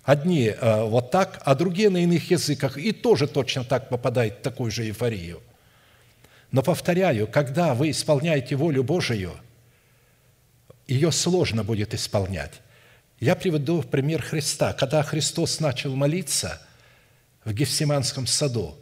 Одни 0.04 0.50
э, 0.50 0.84
вот 0.84 1.12
так, 1.12 1.42
а 1.46 1.56
другие 1.56 1.90
на 1.90 2.04
иных 2.04 2.30
языках, 2.30 2.78
и 2.78 2.92
тоже 2.92 3.28
точно 3.28 3.64
так 3.64 3.88
попадают 3.90 4.36
в 4.36 4.42
такую 4.42 4.70
же 4.70 4.86
эйфорию. 4.86 5.42
Но 6.52 6.62
повторяю, 6.62 7.28
когда 7.28 7.74
вы 7.74 7.90
исполняете 7.92 8.56
волю 8.56 8.84
Божию, 8.84 9.34
ее 10.88 11.12
сложно 11.12 11.64
будет 11.64 11.94
исполнять. 11.94 12.62
Я 13.20 13.36
приведу 13.36 13.82
пример 13.82 14.22
Христа. 14.22 14.74
Когда 14.74 15.02
Христос 15.02 15.62
начал 15.62 15.96
молиться 15.96 16.62
в 17.46 17.54
Гефсиманском 17.54 18.28
саду, 18.28 18.78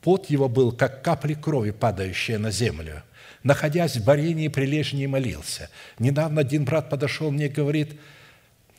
пот 0.00 0.28
его 0.28 0.48
был, 0.48 0.72
как 0.72 1.02
капли 1.02 1.34
крови, 1.34 1.70
падающие 1.70 2.38
на 2.38 2.50
землю. 2.50 3.02
находясь 3.44 3.96
в 3.96 4.04
борении, 4.04 4.48
прилежнее 4.48 5.06
молился. 5.06 5.70
Недавно 6.00 6.40
один 6.40 6.64
брат 6.64 6.90
подошел 6.90 7.30
мне 7.30 7.46
и 7.46 7.48
говорит, 7.48 8.00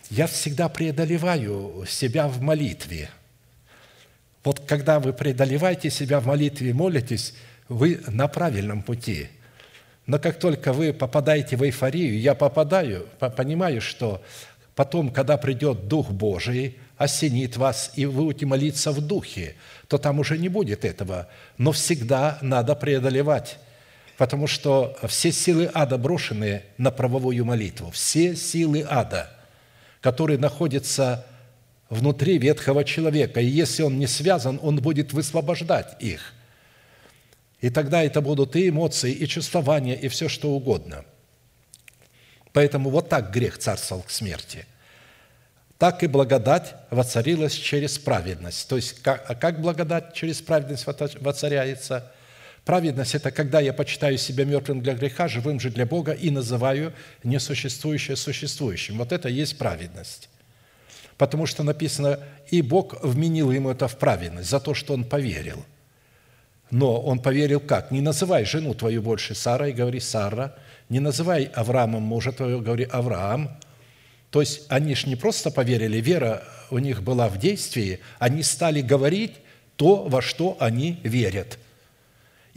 я 0.10 0.28
всегда 0.28 0.70
преодолеваю 0.70 1.86
себя 1.88 2.28
в 2.28 2.41
молитве. 2.41 3.10
Вот 4.43 4.62
когда 4.62 4.99
вы 4.99 5.14
преодолеваете 5.14 5.89
себя 5.89 6.20
в 6.20 6.28
молитве 6.28 6.70
и 6.70 6.74
молитесь, 6.74 7.34
вы 7.68 8.01
на 8.08 8.28
правильном 8.28 8.82
пути. 8.82 9.28
Но 10.05 10.20
как 10.20 10.39
только 10.39 10.72
вы 10.72 10.93
попадаете 10.93 11.58
в 11.58 11.64
эйфорию, 11.64 12.20
я 12.20 12.34
попадаю, 12.34 13.08
понимаю, 13.36 13.82
что 13.82 14.24
потом, 14.74 15.12
когда 15.12 15.38
придет 15.38 15.89
Дух 15.89 16.12
Божий, 16.12 16.78
осенит 16.97 17.58
вас, 17.58 17.91
и 17.95 18.05
вы 18.05 18.24
будете 18.24 18.45
молиться 18.45 18.91
в 18.93 19.01
Духе, 19.01 19.55
то 19.88 19.97
там 19.97 20.20
уже 20.20 20.38
не 20.38 20.47
будет 20.47 20.86
этого. 20.86 21.28
Но 21.58 21.74
всегда 21.74 22.38
надо 22.41 22.74
преодолевать, 22.76 23.60
потому 24.18 24.47
что 24.47 24.97
все 25.08 25.34
силы 25.34 25.70
ада 25.74 25.97
брошены 25.97 26.64
на 26.78 26.89
правовую 26.89 27.43
молитву. 27.43 27.91
Все 27.91 28.36
силы 28.36 28.86
ада, 28.89 29.36
которые 30.01 30.37
находятся 30.37 31.25
внутри 31.89 32.37
ветхого 32.37 32.83
человека. 32.83 33.39
И 33.39 33.45
если 33.45 33.83
он 33.83 33.97
не 33.97 34.07
связан, 34.07 34.59
он 34.61 34.77
будет 34.77 35.13
высвобождать 35.13 35.95
их. 35.99 36.33
И 37.61 37.69
тогда 37.69 38.03
это 38.03 38.21
будут 38.21 38.55
и 38.55 38.69
эмоции, 38.69 39.11
и 39.11 39.27
чувствования, 39.27 39.95
и 39.95 40.07
все 40.09 40.29
что 40.29 40.51
угодно. 40.51 41.05
Поэтому 42.53 42.89
вот 42.89 43.09
так 43.09 43.31
грех 43.31 43.57
царствовал 43.57 44.03
к 44.03 44.09
смерти. 44.09 44.65
Так 45.77 46.03
и 46.03 46.07
благодать 46.07 46.75
воцарилась 46.89 47.53
через 47.53 47.99
праведность. 47.99 48.67
То 48.67 48.77
есть, 48.77 48.95
а 49.03 49.35
как 49.35 49.61
благодать 49.61 50.13
через 50.13 50.41
праведность 50.41 50.85
воцаряется? 51.19 52.11
Праведность– 52.68 53.15
это 53.15 53.32
когда 53.32 53.61
я 53.61 53.72
почитаю 53.72 54.18
себя 54.18 54.43
мертвым 54.43 54.82
для 54.82 54.93
греха, 54.93 55.30
живым 55.30 55.57
же 55.57 55.70
для 55.70 55.86
Бога 55.86 56.11
и 56.11 56.30
называю 56.30 56.93
несуществующее 57.24 58.18
существующим. 58.18 58.97
Вот 58.97 59.13
это 59.13 59.30
и 59.30 59.34
есть 59.34 59.57
праведность. 59.57 60.28
Потому 61.18 61.45
что 61.45 61.63
написано, 61.63 62.20
и 62.51 62.61
Бог 62.61 63.01
вменил 63.01 63.51
ему 63.51 63.70
это 63.70 63.88
в 63.88 63.97
праведность 63.97 64.49
за 64.49 64.59
то, 64.59 64.74
что 64.74 64.93
он 64.93 65.05
поверил– 65.05 65.65
но 66.70 66.99
он 66.99 67.20
поверил 67.20 67.61
как? 67.61 67.91
Не 67.91 68.01
называй 68.01 68.43
жену 68.43 68.74
твою 68.74 69.01
больше 69.01 69.36
Сара 69.36 69.70
и 69.70 69.72
говори 69.72 70.01
Сара. 70.01 70.53
Не 70.89 70.99
называй 70.99 71.45
Авраамом 71.45 72.03
мужа 72.03 72.34
твоего, 72.34 72.59
говори 72.59 72.84
Авраам. 72.84 73.57
То 74.32 74.41
есть 74.41 74.65
они 74.68 74.93
же 74.95 75.07
не 75.07 75.15
просто 75.15 75.49
поверили, 75.49 76.01
вера 76.01 76.43
у 76.70 76.80
них 76.80 77.01
была 77.01 77.30
в 77.30 77.39
действии, 77.39 77.99
они 78.20 78.43
стали 78.43 78.82
говорить 78.82 79.36
то, 79.78 80.03
во 80.03 80.22
что 80.22 80.57
они 80.59 80.99
верят. 81.03 81.57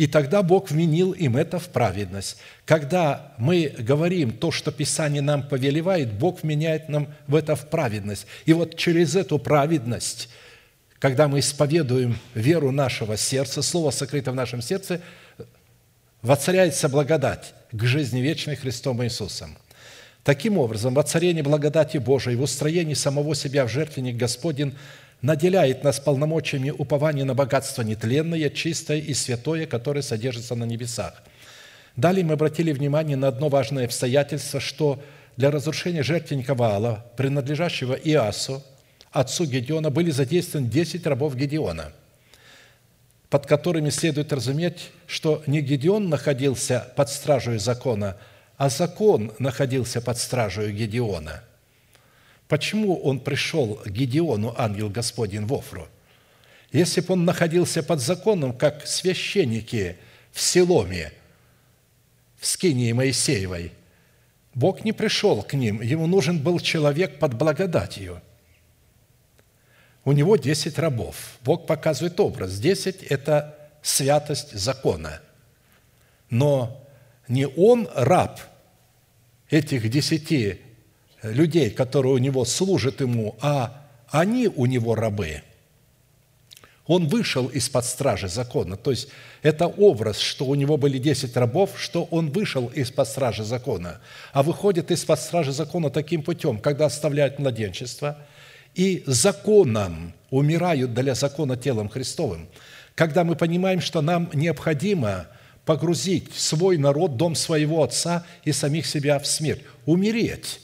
И 0.00 0.06
тогда 0.06 0.42
Бог 0.42 0.70
вменил 0.70 1.12
им 1.12 1.36
это 1.36 1.58
в 1.58 1.68
праведность. 1.68 2.38
Когда 2.64 3.34
мы 3.36 3.74
говорим 3.78 4.30
то, 4.30 4.50
что 4.50 4.72
Писание 4.72 5.20
нам 5.20 5.46
повелевает, 5.46 6.12
Бог 6.14 6.42
вменяет 6.42 6.88
нам 6.88 7.08
в 7.26 7.34
это 7.34 7.54
в 7.54 7.68
праведность. 7.68 8.26
И 8.46 8.54
вот 8.54 8.76
через 8.76 9.14
эту 9.14 9.38
праведность– 9.38 10.28
когда 11.00 11.28
мы 11.28 11.38
исповедуем 11.38 12.18
веру 12.34 12.72
нашего 12.72 13.16
сердца, 13.16 13.62
Слово 13.62 13.90
сокрыто 13.90 14.32
в 14.32 14.34
нашем 14.34 14.60
сердце, 14.60 15.00
воцаряется 16.20 16.90
благодать 16.90 17.54
к 17.72 17.84
жизни 17.84 18.20
вечной 18.20 18.54
Христом 18.54 19.02
Иисусом. 19.02 19.56
Таким 20.22 20.58
образом, 20.58 20.92
воцарение 20.92 21.42
благодати 21.42 21.96
Божией 21.96 22.36
в 22.36 22.42
устроении 22.42 22.92
самого 22.92 23.34
себя 23.34 23.64
в 23.64 23.70
жертвенник 23.70 24.16
Господень 24.16 24.76
наделяет 25.22 25.84
нас 25.84 26.00
полномочиями 26.00 26.70
упования 26.70 27.24
на 27.24 27.34
богатство 27.34 27.82
нетленное, 27.82 28.50
чистое 28.50 28.98
и 28.98 29.14
святое, 29.14 29.66
которое 29.66 30.02
содержится 30.02 30.54
на 30.54 30.64
небесах. 30.64 31.22
Далее 31.96 32.24
мы 32.24 32.34
обратили 32.34 32.72
внимание 32.72 33.16
на 33.16 33.28
одно 33.28 33.48
важное 33.48 33.84
обстоятельство, 33.84 34.60
что 34.60 35.02
для 35.36 35.50
разрушения 35.50 36.02
жертвенника 36.02 36.54
Ваала, 36.54 37.04
принадлежащего 37.16 37.94
Иасу, 37.94 38.62
отцу 39.10 39.44
Гедеона, 39.44 39.90
были 39.90 40.10
задействованы 40.10 40.68
10 40.68 41.06
рабов 41.06 41.34
Гедеона, 41.34 41.92
под 43.28 43.46
которыми 43.46 43.90
следует 43.90 44.32
разуметь, 44.32 44.90
что 45.06 45.42
не 45.46 45.60
Гедеон 45.60 46.08
находился 46.08 46.92
под 46.96 47.08
стражей 47.08 47.58
закона, 47.58 48.16
а 48.56 48.68
закон 48.68 49.32
находился 49.38 50.00
под 50.00 50.18
стражей 50.18 50.72
Гедеона. 50.72 51.42
Почему 52.50 52.96
он 52.96 53.20
пришел 53.20 53.76
к 53.76 53.88
Гедеону, 53.88 54.54
ангел 54.58 54.90
Господень, 54.90 55.46
в 55.46 55.54
Офру? 55.54 55.88
Если 56.72 57.00
бы 57.00 57.14
он 57.14 57.24
находился 57.24 57.82
под 57.82 58.00
законом, 58.00 58.52
как 58.52 58.86
священники 58.86 59.96
в 60.32 60.40
Селоме, 60.40 61.12
в 62.38 62.46
Скинии 62.46 62.92
Моисеевой, 62.92 63.72
Бог 64.52 64.84
не 64.84 64.92
пришел 64.92 65.42
к 65.42 65.54
ним, 65.54 65.80
ему 65.80 66.08
нужен 66.08 66.40
был 66.40 66.58
человек 66.60 67.18
под 67.18 67.34
благодатью– 67.34 68.20
у 70.04 70.12
него 70.12 70.36
10 70.36 70.78
рабов. 70.78 71.38
Бог 71.44 71.66
показывает 71.66 72.18
образ. 72.20 72.58
10– 72.58 73.02
это 73.10 73.56
святость 73.82 74.52
закона. 74.52 75.20
Но 76.30 76.82
не 77.28 77.46
он 77.46 77.88
раб 77.94 78.40
этих 79.50 79.90
десяти 79.90 80.60
людей, 81.22 81.70
которые 81.70 82.14
у 82.14 82.18
него 82.18 82.44
служат 82.44 83.00
ему, 83.00 83.36
а 83.40 83.86
они 84.08 84.48
у 84.48 84.66
него 84.66 84.94
рабы. 84.94 85.42
Он 86.86 87.06
вышел 87.06 87.46
из-под 87.46 87.84
стражи 87.84 88.28
закона. 88.28 88.76
То 88.76 88.90
есть 88.90 89.08
это 89.42 89.68
образ, 89.68 90.18
что 90.18 90.44
у 90.44 90.56
него 90.56 90.76
были 90.76 90.98
10 90.98 91.36
рабов, 91.36 91.70
что 91.76 92.04
он 92.10 92.30
вышел 92.30 92.66
из-под 92.66 93.06
стражи 93.06 93.44
закона. 93.44 94.00
А 94.32 94.42
выходит 94.42 94.90
из-под 94.90 95.20
стражи 95.20 95.52
закона 95.52 95.90
таким 95.90 96.22
путем, 96.22 96.58
когда 96.58 96.86
оставляют 96.86 97.38
младенчество– 97.38 98.18
и 98.74 99.02
законом 99.06 100.12
умирают 100.30 100.94
для 100.94 101.14
закона 101.14 101.56
телом 101.56 101.88
Христовым, 101.88 102.48
когда 102.94 103.24
мы 103.24 103.34
понимаем, 103.34 103.80
что 103.80 104.00
нам 104.00 104.30
необходимо 104.32 105.26
погрузить 105.64 106.32
свой 106.34 106.78
народ, 106.78 107.16
дом 107.16 107.34
своего 107.34 107.82
отца 107.82 108.24
и 108.44 108.52
самих 108.52 108.86
себя 108.86 109.18
в 109.18 109.26
смерть, 109.26 109.62
умереть. 109.86 110.60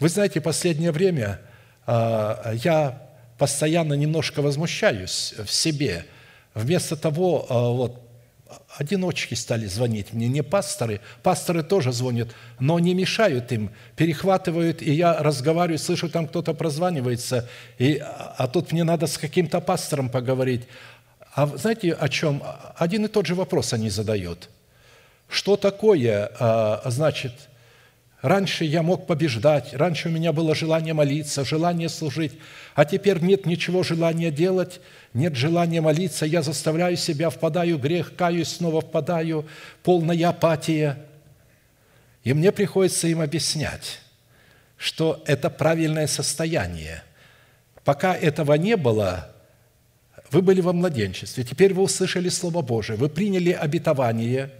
Вы 0.00 0.08
знаете, 0.08 0.40
последнее 0.40 0.92
время 0.92 1.40
а, 1.86 2.52
я 2.64 3.02
постоянно 3.36 3.92
немножко 3.92 4.40
возмущаюсь 4.40 5.34
в 5.44 5.52
себе. 5.52 6.06
Вместо 6.54 6.96
того, 6.96 7.46
а, 7.50 7.68
вот, 7.68 8.00
одиночки 8.78 9.34
стали 9.34 9.66
звонить 9.66 10.14
мне, 10.14 10.26
не 10.28 10.42
пасторы. 10.42 11.02
Пасторы 11.22 11.62
тоже 11.62 11.92
звонят, 11.92 12.28
но 12.58 12.78
не 12.78 12.94
мешают 12.94 13.52
им, 13.52 13.70
перехватывают, 13.94 14.80
и 14.80 14.90
я 14.90 15.18
разговариваю, 15.18 15.78
слышу, 15.78 16.08
там 16.08 16.26
кто-то 16.26 16.54
прозванивается, 16.54 17.46
и, 17.78 18.02
а 18.02 18.48
тут 18.48 18.72
мне 18.72 18.84
надо 18.84 19.06
с 19.06 19.18
каким-то 19.18 19.60
пастором 19.60 20.08
поговорить. 20.08 20.62
А 21.34 21.46
знаете, 21.46 21.92
о 21.92 22.08
чем? 22.08 22.42
Один 22.74 23.04
и 23.04 23.08
тот 23.08 23.26
же 23.26 23.34
вопрос 23.34 23.74
они 23.74 23.90
задают. 23.90 24.48
Что 25.28 25.56
такое, 25.58 26.30
а, 26.40 26.82
значит, 26.86 27.49
Раньше 28.22 28.64
я 28.64 28.82
мог 28.82 29.06
побеждать, 29.06 29.72
раньше 29.72 30.08
у 30.08 30.12
меня 30.12 30.32
было 30.34 30.54
желание 30.54 30.92
молиться, 30.92 31.42
желание 31.42 31.88
служить, 31.88 32.32
а 32.74 32.84
теперь 32.84 33.20
нет 33.20 33.46
ничего 33.46 33.82
желания 33.82 34.30
делать, 34.30 34.80
нет 35.14 35.34
желания 35.36 35.80
молиться, 35.80 36.26
я 36.26 36.42
заставляю 36.42 36.98
себя, 36.98 37.30
впадаю 37.30 37.78
в 37.78 37.80
грех, 37.80 38.14
каюсь, 38.14 38.48
снова 38.48 38.82
впадаю, 38.82 39.46
полная 39.82 40.28
апатия. 40.28 40.98
И 42.22 42.34
мне 42.34 42.52
приходится 42.52 43.08
им 43.08 43.22
объяснять, 43.22 44.00
что 44.76 45.22
это 45.26 45.48
правильное 45.48 46.06
состояние. 46.06 47.02
Пока 47.84 48.14
этого 48.14 48.52
не 48.52 48.76
было, 48.76 49.32
вы 50.30 50.42
были 50.42 50.60
во 50.60 50.74
младенчестве, 50.74 51.42
теперь 51.42 51.72
вы 51.72 51.84
услышали 51.84 52.28
Слово 52.28 52.60
Божие, 52.60 52.98
вы 52.98 53.08
приняли 53.08 53.52
обетование– 53.52 54.50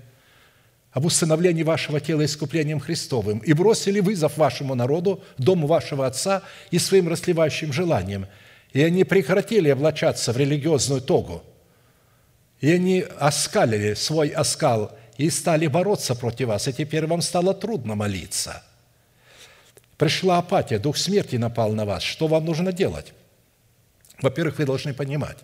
об 0.93 1.05
усыновлении 1.05 1.62
вашего 1.62 2.01
тела 2.01 2.24
искуплением 2.24 2.80
Христовым 2.80 3.38
и 3.38 3.53
бросили 3.53 4.01
вызов 4.01 4.36
вашему 4.36 4.74
народу, 4.74 5.22
дому 5.38 5.66
вашего 5.66 6.07
Отца 6.07 6.43
и 6.70 6.78
своим 6.78 7.09
расливающим 7.09 7.72
желаниям. 7.72 8.26
И 8.72 8.82
они 8.82 9.05
прекратили 9.05 9.70
облачаться 9.70 10.32
в 10.32 10.36
религиозную 10.36 11.01
тогу. 11.01 11.43
И 12.61 12.70
они 12.70 13.05
оскалили 13.18 13.95
свой 13.95 14.28
оскал 14.28 14.97
и 15.16 15.30
стали 15.30 15.66
бороться 15.66 16.14
против 16.14 16.49
вас, 16.49 16.68
и 16.68 16.72
теперь 16.72 17.07
вам 17.07 17.22
стало 17.22 17.55
трудно 17.55 17.95
молиться. 17.95 18.62
Пришла 19.97 20.38
апатия, 20.38 20.78
дух 20.78 20.97
смерти 20.97 21.36
напал 21.36 21.72
на 21.72 21.84
вас. 21.84 22.03
Что 22.03 22.26
вам 22.26 22.45
нужно 22.45 22.72
делать? 22.72 23.12
Во-первых, 24.22 24.59
вы 24.59 24.66
должны 24.66 24.95
понимать, 24.95 25.38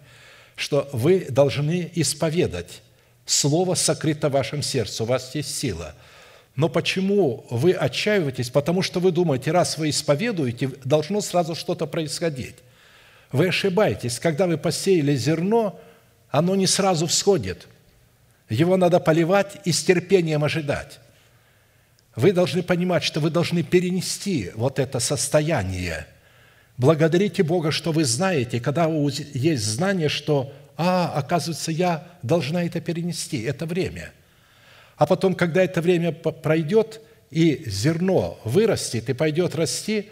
что 0.57 0.89
вы 0.93 1.27
должны 1.29 1.91
исповедать 1.95 2.83
Слово 3.27 3.75
сокрыто 3.75 4.29
в 4.29 4.33
вашем 4.33 4.63
сердце, 4.63 5.03
у 5.03 5.07
вас 5.07 5.35
есть 5.35 5.55
сила. 5.55 5.95
Но 6.55 6.69
почему 6.69 7.45
вы 7.51 7.73
отчаиваетесь? 7.73 8.49
Потому 8.49 8.81
что 8.81 9.01
вы 9.01 9.11
думаете, 9.13 9.51
раз 9.51 9.77
вы 9.77 9.91
исповедуете, 9.91 10.71
должно 10.85 11.21
сразу 11.21 11.55
что-то 11.55 11.87
происходить. 11.87 12.55
Вы 13.33 13.49
ошибаетесь. 13.49 14.19
Когда 14.19 14.47
вы 14.47 14.57
посеяли 14.57 15.15
зерно, 15.17 15.79
оно 16.31 16.55
не 16.55 16.67
сразу 16.67 17.07
всходит. 17.07 17.67
Его 18.49 18.77
надо 18.77 19.01
поливать 19.01 19.57
и 19.65 19.73
с 19.73 19.83
терпением 19.83 20.45
ожидать. 20.45 21.01
Вы 22.15 22.33
должны 22.33 22.63
понимать, 22.63 23.03
что 23.03 23.21
вы 23.21 23.31
должны 23.31 23.63
перенести 23.63 24.51
вот 24.55 24.79
это 24.79 25.01
состояние. 25.01 26.07
Благодарите 26.79 27.43
Бога, 27.43 27.71
что 27.71 27.93
вы 27.93 28.05
знаете, 28.05 28.61
когда 28.61 28.87
есть 28.87 29.65
знание, 29.65 30.09
что, 30.09 30.53
а, 30.77 31.13
оказывается, 31.15 31.73
я 31.73 32.07
должна 32.23 32.65
это 32.65 32.81
перенести, 32.81 33.43
это 33.43 33.67
время. 33.67 34.13
А 34.97 35.07
потом, 35.07 35.35
когда 35.35 35.63
это 35.63 35.81
время 35.81 36.13
пройдет, 36.13 37.01
и 37.31 37.65
зерно 37.67 38.39
вырастет 38.45 39.11
и 39.11 39.13
пойдет 39.13 39.57
расти, 39.57 40.11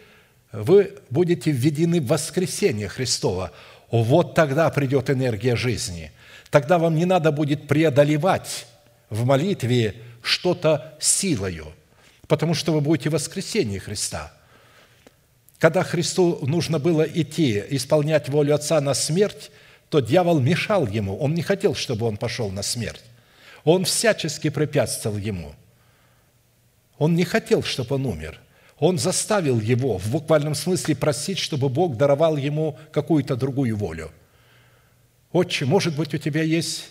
вы 0.53 0.95
будете 1.11 1.53
введены 1.53 2.01
в 2.01 2.09
воскресение 2.09 2.89
Христова. 2.89 3.53
Вот 3.91 4.35
тогда 4.35 4.69
придет 4.71 5.11
энергия 5.11 5.55
жизни. 5.55 6.11
Тогда 6.51 6.79
вам 6.79 6.97
не 6.97 7.05
надо 7.05 7.31
будет 7.31 7.69
преодолевать 7.69 8.67
в 9.11 9.25
молитве 9.25 9.95
что-то 10.23 10.95
силою– 10.99 11.73
потому 12.29 12.55
что 12.55 12.73
вы 12.73 12.81
будете 12.81 13.11
в 13.11 13.15
воскресении 13.15 13.79
Христа. 13.79 14.33
Когда 15.59 15.83
Христу 15.83 16.45
нужно 16.47 16.79
было 16.79 17.03
идти, 17.03 17.63
исполнять 17.71 18.29
волю 18.29 18.55
Отца 18.55 18.81
на 18.81 18.95
смерть, 18.95 19.51
то 19.95 20.01
дьявол 20.01 20.41
мешал 20.41 20.89
ему, 20.89 21.17
он 21.17 21.35
не 21.35 21.43
хотел, 21.43 21.77
чтобы 21.77 22.07
он 22.07 22.17
пошел 22.17 22.51
на 22.51 22.65
смерть. 22.65 23.05
Он 23.63 23.85
всячески 23.85 24.51
препятствовал 24.51 25.17
ему. 25.17 25.55
Он 26.99 27.15
не 27.15 27.25
хотел, 27.25 27.63
чтобы 27.63 27.95
он 27.95 28.07
умер. 28.07 28.41
Он 28.81 28.99
заставил 28.99 29.61
его 29.61 29.99
в 29.99 30.11
буквальном 30.11 30.57
смысле 30.57 30.97
просить, 30.97 31.39
чтобы 31.39 31.69
Бог 31.69 31.97
даровал 31.97 32.37
ему 32.37 32.77
какую-то 32.91 33.37
другую 33.37 33.77
волю. 33.77 34.11
Отче, 35.31 35.65
может 35.65 35.97
быть, 35.97 36.13
у 36.13 36.19
тебя 36.19 36.43
есть 36.43 36.91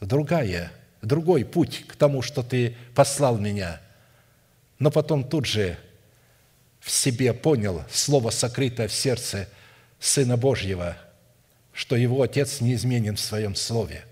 другая, 0.00 0.70
другой 1.02 1.44
путь 1.44 1.84
к 1.88 1.96
тому, 1.96 2.22
что 2.22 2.44
ты 2.44 2.76
послал 2.94 3.38
меня– 3.38 3.80
но 4.78 4.90
потом 4.90 5.24
тут 5.24 5.46
же 5.46 5.76
в 6.80 6.90
себе 6.90 7.32
понял 7.32 7.82
слово, 7.90 8.30
сокрытое 8.30 8.88
в 8.88 8.92
сердце 8.92 9.48
Сына 9.98 10.36
Божьего, 10.36 10.96
что 11.76 11.94
его 11.94 12.22
Отец 12.22 12.62
неизменен 12.62 13.16
в 13.16 13.20
своем 13.20 13.54
слове. 13.54 14.06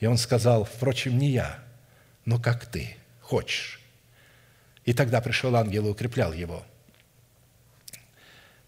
И 0.00 0.06
он 0.06 0.16
сказал, 0.16 0.64
впрочем, 0.64 1.18
не 1.18 1.28
я, 1.28 1.58
но 2.24 2.40
как 2.40 2.64
ты 2.64 2.96
хочешь. 3.20 3.78
И 4.86 4.94
тогда 4.94 5.20
пришел 5.20 5.54
ангел 5.54 5.86
и 5.86 5.90
укреплял 5.90 6.32
его. 6.32 6.64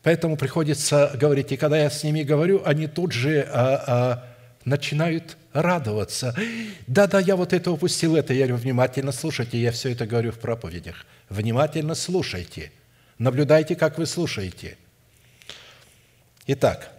Поэтому 0.02 0.36
приходится 0.36 1.12
говорить, 1.14 1.50
и 1.52 1.56
когда 1.56 1.78
я 1.78 1.88
с 1.88 2.04
ними 2.04 2.22
говорю, 2.22 2.62
они 2.66 2.88
тут 2.88 3.12
же 3.12 3.48
а, 3.50 3.84
а, 3.86 4.34
начинают 4.66 5.38
радоваться. 5.54 6.36
Да-да, 6.86 7.20
я 7.20 7.36
вот 7.36 7.54
это 7.54 7.70
упустил, 7.72 8.16
это. 8.16 8.34
Я 8.34 8.46
говорю, 8.46 8.62
внимательно 8.62 9.12
слушайте, 9.12 9.58
я 9.58 9.72
все 9.72 9.92
это 9.92 10.06
говорю 10.06 10.30
в 10.30 10.38
проповедях. 10.38 11.06
Внимательно 11.30 11.94
слушайте. 11.94 12.70
Наблюдайте, 13.16 13.76
как 13.76 13.96
вы 13.96 14.04
слушаете. 14.04 14.76
Итак, 16.46 16.93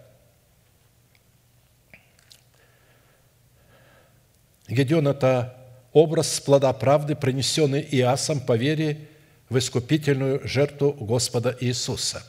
Гедеон– 4.68 5.08
это 5.10 5.56
образ 5.94 6.40
плода 6.40 6.72
правды, 6.74 7.16
принесенный 7.16 7.82
Иасом 7.82 8.40
по 8.40 8.58
вере 8.58 9.08
в 9.50 9.58
искупительную 9.58 10.48
жертву 10.48 10.94
Господа 10.94 11.56
Иисуса. 11.60 12.24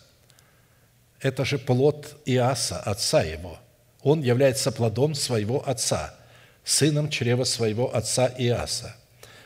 Это 1.21 1.45
же 1.45 1.59
плод 1.59 2.17
Иаса, 2.25 2.79
отца 2.79 3.23
его– 3.23 3.59
он 4.07 4.23
является 4.23 4.71
плодом 4.71 5.17
своего 5.17 5.69
отца, 5.69 6.15
сыном 6.63 7.11
чрева 7.11 7.43
своего 7.43 7.93
отца 7.93 8.29
Иаса. 8.39 8.95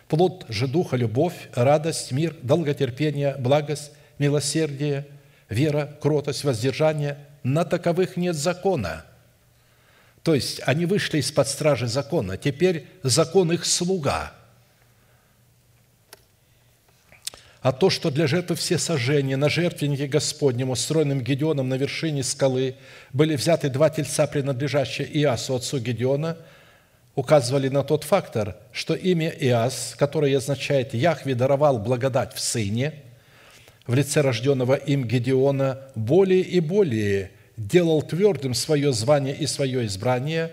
Плод 0.07 0.45
же 0.51 0.68
Духа– 0.68 0.97
любовь, 0.99 1.49
радость, 1.55 2.12
мир, 2.12 2.36
долготерпение, 2.43 3.36
благость, 3.38 3.91
милосердие, 4.18 5.07
вера, 5.49 5.97
кротость, 6.03 6.45
воздержание. 6.45 7.16
На 7.43 7.64
таковых 7.64 8.18
нет 8.18 8.36
закона. 8.36 9.07
То 10.23 10.35
есть 10.35 10.61
они 10.66 10.87
вышли 10.87 11.18
из-под 11.18 11.49
стражи 11.49 11.87
закона. 11.87 12.37
Теперь 12.37 12.87
закон 13.03 13.53
их 13.53 13.64
слуга– 13.64 14.35
а 17.62 17.73
то, 17.73 17.91
что 17.91 18.11
для 18.11 18.27
жертвы 18.27 18.57
все 18.57 18.79
сожжения 18.79 19.37
на 19.37 19.51
жертвеннике 19.51 20.07
Господнем, 20.07 20.71
устроенном 20.71 21.21
Гедеоном 21.21 21.68
на 21.68 21.75
вершине 21.75 22.23
скалы, 22.23 22.77
были 23.12 23.37
взяты 23.37 23.68
два 23.68 23.91
тельца, 23.91 24.27
принадлежащие 24.27 25.07
Иасу, 25.21 25.57
отцу 25.57 25.79
Гедеона, 25.79 26.39
указывали 27.14 27.68
на 27.68 27.83
тот 27.83 28.05
фактор, 28.05 28.57
что 28.73 28.95
имя 28.95 29.29
Иас, 29.29 29.95
которое 29.99 30.35
означает 30.39 30.95
«Яхве 30.95 31.35
даровал 31.35 31.79
благодать 31.79 32.33
в 32.35 32.41
Сыне», 32.41 32.95
в 33.87 33.95
лице 33.95 34.23
рожденного 34.23 34.75
им 34.75 35.05
Гедеона, 35.05 35.81
более 35.95 36.41
и 36.41 36.61
более 36.61 37.31
делал 37.57 38.03
твердым 38.03 38.55
свое 38.55 38.92
звание 38.92 39.36
и 39.36 39.46
свое 39.46 39.86
избрание, 39.86 40.53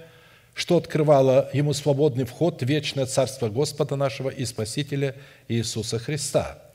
что 0.53 0.77
открывало 0.77 1.49
ему 1.53 1.73
свободный 1.73 2.25
вход 2.25 2.61
в 2.61 2.65
вечное 2.65 3.05
Царство 3.05 3.49
Господа 3.49 3.95
нашего 3.95 4.29
и 4.29 4.45
Спасителя 4.45 5.15
Иисуса 5.47 5.99
Христа– 5.99 6.63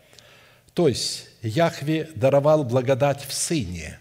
то 0.75 0.89
есть 0.89 1.27
Яхве 1.43 2.09
даровал 2.15 2.65
благодать 2.65 3.25
в 3.27 3.33
Сыне. 3.33 3.99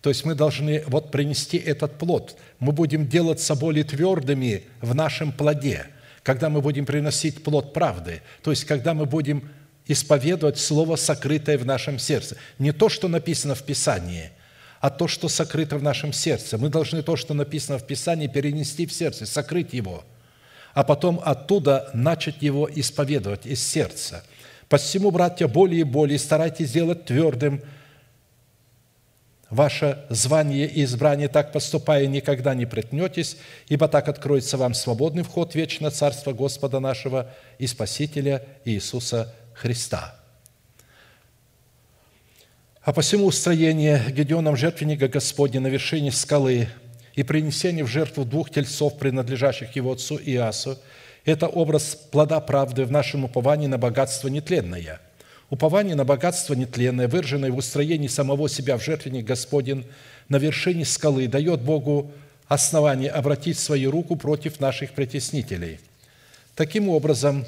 То 0.00 0.10
есть 0.10 0.24
мы 0.24 0.34
должны 0.34 0.82
вот 0.86 1.10
принести 1.10 1.56
этот 1.56 1.96
плод. 1.98 2.36
Мы 2.58 2.72
будем 2.72 3.06
делаться 3.06 3.54
более 3.54 3.84
твердыми 3.84 4.64
в 4.80 4.94
нашем 4.94 5.32
плоде, 5.32 5.86
когда 6.22 6.48
мы 6.48 6.60
будем 6.60 6.84
приносить 6.84 7.42
плод 7.42 7.72
правды. 7.72 8.20
То 8.42 8.50
есть 8.50 8.64
когда 8.64 8.94
мы 8.94 9.06
будем 9.06 9.48
исповедовать 9.86 10.58
Слово, 10.58 10.96
сокрытое 10.96 11.56
в 11.56 11.64
нашем 11.64 11.98
сердце. 11.98 12.36
Не 12.58 12.72
то, 12.72 12.88
что 12.88 13.08
написано 13.08 13.54
в 13.54 13.62
Писании, 13.62 14.30
а 14.82 14.90
то, 14.90 15.08
что 15.08 15.30
сокрыто 15.30 15.78
в 15.78 15.82
нашем 15.82 16.12
сердце. 16.12 16.58
Мы 16.58 16.68
должны 16.68 17.02
то, 17.02 17.16
что 17.16 17.32
написано 17.32 17.78
в 17.78 17.86
Писании, 17.86 18.26
перенести 18.26 18.84
в 18.84 18.92
сердце, 18.92 19.24
сокрыть 19.24 19.72
его, 19.72 20.04
а 20.74 20.84
потом 20.84 21.22
оттуда 21.24 21.88
начать 21.94 22.42
его 22.42 22.68
исповедовать 22.70 23.46
из 23.46 23.66
сердца– 23.66 24.22
Посему, 24.72 25.10
братья, 25.10 25.48
более 25.48 25.80
и 25.80 25.84
более 25.84 26.18
старайтесь 26.18 26.68
сделать 26.70 27.04
твердым 27.04 27.60
ваше 29.50 30.06
звание 30.08 30.66
и 30.66 30.84
избрание, 30.84 31.28
так 31.28 31.52
поступая, 31.52 32.06
никогда 32.06 32.54
не 32.54 32.64
притнетесь, 32.64 33.36
ибо 33.68 33.86
так 33.86 34.08
откроется 34.08 34.56
вам 34.56 34.72
свободный 34.72 35.24
вход 35.24 35.52
в 35.52 35.56
вечное 35.56 35.90
Царство 35.90 36.32
Господа 36.32 36.80
нашего 36.80 37.30
и 37.58 37.66
Спасителя 37.66 38.46
Иисуса 38.64 39.34
Христа. 39.52 40.21
А 42.84 42.92
посему 42.92 43.26
устроение 43.26 44.02
Гедеоном 44.10 44.56
жертвенника 44.56 45.06
Господня 45.06 45.60
на 45.60 45.68
вершине 45.68 46.10
скалы 46.10 46.66
и 47.14 47.22
принесение 47.22 47.84
в 47.84 47.88
жертву 47.88 48.24
двух 48.24 48.50
тельцов, 48.50 48.98
принадлежащих 48.98 49.76
его 49.76 49.92
отцу 49.92 50.18
Иасу– 50.18 50.76
это 51.24 51.46
образ 51.46 51.94
плода 51.94 52.40
правды 52.40 52.84
в 52.84 52.90
нашем 52.90 53.22
уповании 53.22 53.68
на 53.68 53.78
богатство 53.78 54.26
нетленное. 54.26 55.00
Упование 55.48 55.94
на 55.94 56.04
богатство 56.04 56.54
нетленное, 56.54 57.06
выраженное 57.06 57.52
в 57.52 57.56
устроении 57.56 58.08
самого 58.08 58.48
себя 58.48 58.76
в 58.76 58.82
жертвенник 58.82 59.24
Господень 59.26 59.86
на 60.28 60.38
вершине 60.38 60.84
скалы, 60.84 61.28
дает 61.28 61.60
Богу 61.60 62.10
основание 62.48 63.12
обратить 63.12 63.60
свою 63.60 63.92
руку 63.92 64.16
против 64.16 64.58
наших 64.58 64.90
притеснителей. 64.90 65.78
Таким 66.56 66.88
образом, 66.88 67.46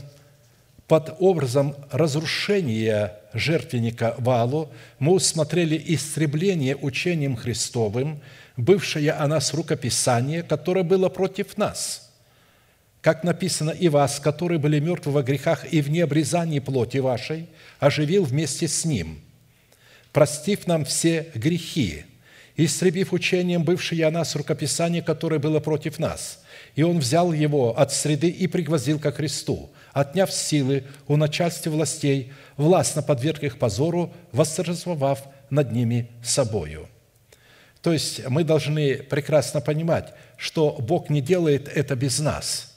под 0.86 1.16
образом 1.18 1.74
разрушения 1.90 3.18
жертвенника 3.32 4.14
Валу 4.18 4.70
мы 4.98 5.12
усмотрели 5.12 5.82
истребление 5.86 6.76
учением 6.76 7.36
Христовым, 7.36 8.20
бывшее 8.56 9.12
о 9.12 9.26
нас 9.26 9.54
рукописание, 9.54 10.42
которое 10.42 10.84
было 10.84 11.08
против 11.08 11.56
нас– 11.56 12.00
как 13.04 13.22
написано, 13.22 13.68
«И 13.68 13.90
вас, 13.90 14.18
которые 14.18 14.58
были 14.58 14.80
мертвы 14.80 15.12
во 15.12 15.22
грехах 15.22 15.70
и 15.70 15.82
в 15.82 15.90
необрезании 15.90 16.58
плоти 16.58 16.96
вашей, 16.96 17.50
оживил 17.78 18.24
вместе 18.24 18.66
с 18.66 18.86
Ним, 18.86 19.20
простив 20.10 20.66
нам 20.66 20.86
все 20.86 21.30
грехи, 21.34 22.06
истребив 22.56 23.12
учением 23.12 23.62
бывшее 23.62 24.06
о 24.06 24.10
нас 24.10 24.34
рукописание, 24.34 25.02
которое 25.02 25.38
было 25.38 25.60
против 25.60 25.98
нас. 25.98 26.42
И 26.76 26.82
Он 26.82 26.98
взял 26.98 27.34
его 27.34 27.78
от 27.78 27.92
среды 27.92 28.30
и 28.30 28.46
пригвоздил 28.46 28.98
ко 28.98 29.12
Христу, 29.12 29.68
отняв 29.94 30.30
силы 30.30 30.84
у 31.08 31.16
начальства 31.16 31.70
властей, 31.70 32.34
властно 32.58 33.00
подверг 33.00 33.42
их 33.42 33.58
позору, 33.58 34.12
восторжествовав 34.32 35.22
над 35.48 35.72
ними 35.72 36.10
собою». 36.22 36.88
То 37.80 37.94
есть 37.94 38.28
мы 38.28 38.44
должны 38.44 38.96
прекрасно 38.96 39.62
понимать, 39.62 40.12
что 40.36 40.76
Бог 40.78 41.08
не 41.08 41.22
делает 41.22 41.68
это 41.68 41.96
без 41.96 42.18
нас– 42.18 42.70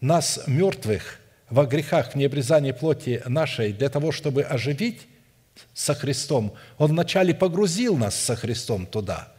нас, 0.00 0.40
мертвых, 0.46 1.18
во 1.50 1.66
грехах, 1.66 2.12
в 2.12 2.14
необрезании 2.14 2.72
плоти 2.72 3.22
нашей, 3.26 3.72
для 3.72 3.88
того, 3.88 4.12
чтобы 4.12 4.42
оживить 4.42 5.08
со 5.74 5.94
Христом, 5.94 6.54
Он 6.76 6.90
вначале 6.90 7.34
погрузил 7.34 7.96
нас 7.96 8.14
со 8.14 8.36
Христом 8.36 8.86
туда, 8.86 9.32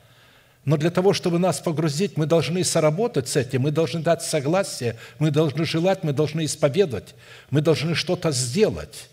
Но 0.66 0.78
для 0.78 0.92
того, 0.92 1.14
чтобы 1.14 1.40
нас 1.40 1.60
погрузить, 1.60 2.18
мы 2.18 2.26
должны 2.26 2.64
соработать 2.64 3.28
с 3.28 3.36
этим, 3.36 3.62
мы 3.62 3.72
должны 3.72 4.02
дать 4.02 4.22
согласие, 4.22 4.98
мы 5.18 5.32
должны 5.32 5.66
желать, 5.66 6.04
мы 6.04 6.14
должны 6.14 6.46
исповедовать, 6.46 7.16
мы 7.50 7.62
должны 7.62 7.96
что-то 7.96 8.32
сделать. 8.32 9.10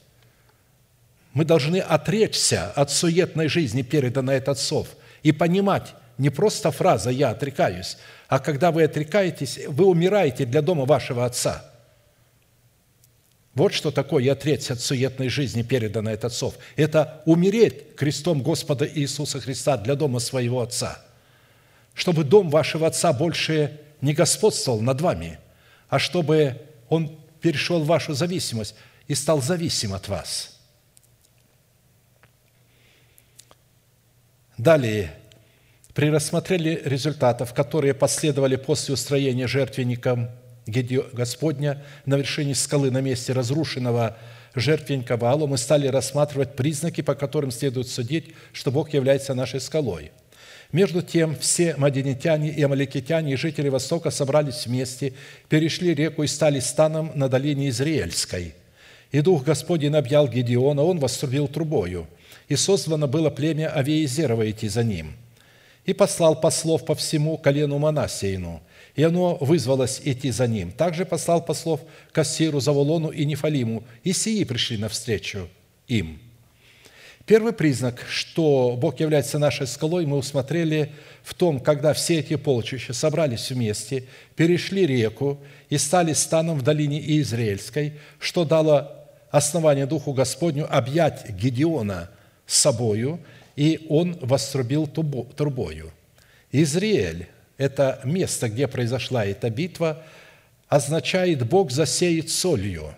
Мы 1.33 1.45
должны 1.45 1.79
отречься 1.79 2.73
от 2.75 2.91
суетной 2.91 3.49
жизни, 3.49 3.83
переданной 3.83 4.39
от 4.39 4.49
отцов, 4.49 4.89
и 5.23 5.33
понимать, 5.33 5.95
не 6.19 6.31
просто 6.31 6.71
фраза 6.71 7.11
«я 7.11 7.31
отрекаюсь», 7.31 7.99
а 8.29 8.39
когда 8.39 8.73
вы 8.73 8.85
отрекаетесь, 8.85 9.61
вы 9.69 9.85
умираете 9.85 10.47
для 10.47 10.63
дома 10.63 10.85
вашего 10.85 11.25
отца– 11.25 11.65
вот 13.57 13.73
что 13.73 13.91
такое 13.91 14.31
отречься 14.31 14.75
от 14.75 14.81
суетной 14.81 15.31
жизни, 15.31 15.63
переданной 15.63 16.13
от 16.13 16.27
отцов. 16.27 16.57
Это 16.77 17.23
умереть 17.25 17.97
крестом 17.97 18.43
Господа 18.43 18.87
Иисуса 18.87 19.41
Христа 19.41 19.79
для 19.79 19.95
дома 19.95 20.19
своего 20.19 20.61
Отца. 20.61 21.03
Чтобы 21.97 22.23
дом 22.23 22.49
вашего 22.51 22.87
Отца 22.87 23.13
больше 23.13 23.81
не 24.01 24.15
господствовал 24.15 24.81
над 24.81 25.01
вами, 25.01 25.41
а 25.89 25.99
чтобы 25.99 26.63
он 26.89 27.19
перешел 27.41 27.81
в 27.83 27.87
вашу 27.87 28.15
зависимость 28.15 28.77
и 29.09 29.17
стал 29.17 29.43
зависим 29.43 29.93
от 29.93 30.07
вас. 30.07 30.57
Далее, 34.57 35.13
при 35.93 36.11
рассмотрении 36.11 36.81
результатов, 36.85 37.53
которые 37.53 37.95
последовали 37.95 38.55
после 38.55 38.95
устроения 38.95 39.49
жертвенником– 39.49 40.31
Господня 40.67 41.83
на 42.07 42.17
вершине 42.17 42.55
скалы 42.55 42.91
на 42.91 43.01
месте 43.01 43.33
разрушенного 43.33 44.17
жертвенника 44.55 45.17
Ваалу, 45.17 45.47
мы 45.47 45.59
стали 45.59 45.87
рассматривать 45.87 46.57
признаки, 46.57 47.03
по 47.03 47.15
которым 47.15 47.51
следует 47.51 47.89
судить, 47.89 48.35
что 48.53 48.73
Бог 48.73 48.93
является 48.93 49.35
нашей 49.35 49.61
скалой. 49.61 50.11
Между 50.73 51.03
тем, 51.03 51.37
все 51.37 51.77
мадинитяне 51.77 52.51
и 52.51 52.63
амаликитяне 52.63 53.33
и 53.33 53.37
жители 53.37 53.69
Востока 53.69 54.11
собрались 54.11 54.67
вместе, 54.67 55.13
перешли 55.49 55.95
реку 55.95 56.23
и 56.23 56.27
стали 56.27 56.61
станом 56.61 57.13
на 57.15 57.29
долине 57.29 57.69
Израильской. 57.69 58.55
И 59.13 59.21
Дух 59.21 59.45
Господень 59.45 59.95
объял 59.95 60.29
Гедеона, 60.29 60.83
он 60.83 60.99
вострубил 60.99 61.49
трубою, 61.49 62.07
и 62.49 62.57
созвано 62.57 63.07
было 63.07 63.31
племя 63.31 63.73
Авиезерово 63.75 64.51
идти 64.51 64.69
за 64.69 64.83
ним. 64.83 65.15
И 65.85 65.93
послал 65.93 66.41
послов 66.41 66.85
по 66.85 66.95
всему 66.95 67.39
колену 67.39 67.79
Манасеину– 67.79 68.63
и 68.97 69.03
оно 69.03 69.37
вызвалось 69.41 70.01
идти 70.05 70.31
за 70.31 70.49
ним. 70.49 70.73
Также 70.73 71.05
послал 71.05 71.45
послов 71.45 71.83
Кассиру, 72.13 72.61
Заволону 72.61 73.11
и 73.11 73.25
Нефалиму, 73.27 73.85
и 74.03 74.13
сии 74.13 74.43
пришли 74.45 74.79
навстречу 74.79 75.49
им. 75.87 76.19
Первый 77.27 77.53
признак, 77.53 78.05
что 78.09 78.77
Бог 78.79 79.01
является 79.01 79.41
нашей 79.41 79.67
скалой, 79.67 80.07
мы 80.07 80.17
усмотрели 80.17 80.93
в 81.25 81.35
том, 81.35 81.59
когда 81.59 81.93
все 81.93 82.21
эти 82.21 82.37
полчища 82.37 82.93
собрались 82.93 83.51
вместе, 83.51 84.05
перешли 84.37 84.87
реку 84.87 85.41
и 85.69 85.77
стали 85.77 86.13
станом 86.13 86.57
в 86.57 86.63
долине 86.63 87.01
Иизраильской, 87.01 87.95
что 88.21 88.45
дало 88.45 88.93
основание 89.33 89.87
Духу 89.87 90.13
Господню 90.13 90.73
объять 90.73 91.29
Гедеона 91.29 92.11
собою, 92.47 93.19
и 93.57 93.85
он 93.89 94.17
вострубил 94.21 94.87
трубою. 94.87 95.91
Израиль 96.53 97.27
это 97.59 98.01
место, 98.05 98.49
где 98.49 98.69
произошла 98.69 99.27
эта 99.27 99.51
битва, 99.51 100.05
означает 100.69 101.45
«Бог 101.45 101.73
засеет 101.73 102.31
солью». 102.31 102.95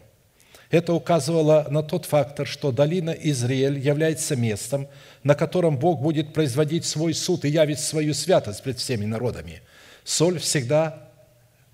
Это 0.71 0.93
указывало 0.93 1.67
на 1.71 1.83
тот 1.83 2.05
фактор, 2.05 2.47
что 2.47 2.73
долина 2.73 3.11
Израиль 3.11 3.79
является 3.79 4.37
местом, 4.37 4.89
на 5.23 5.35
котором 5.35 5.79
Бог 5.79 6.01
будет 6.01 6.35
производить 6.35 6.85
свой 6.85 7.15
суд 7.15 7.45
и 7.45 7.49
явить 7.49 7.81
свою 7.81 8.13
святость 8.13 8.63
пред 8.63 8.79
всеми 8.79 9.07
народами. 9.07 9.63
Соль 10.05 10.39
всегда 10.39 11.09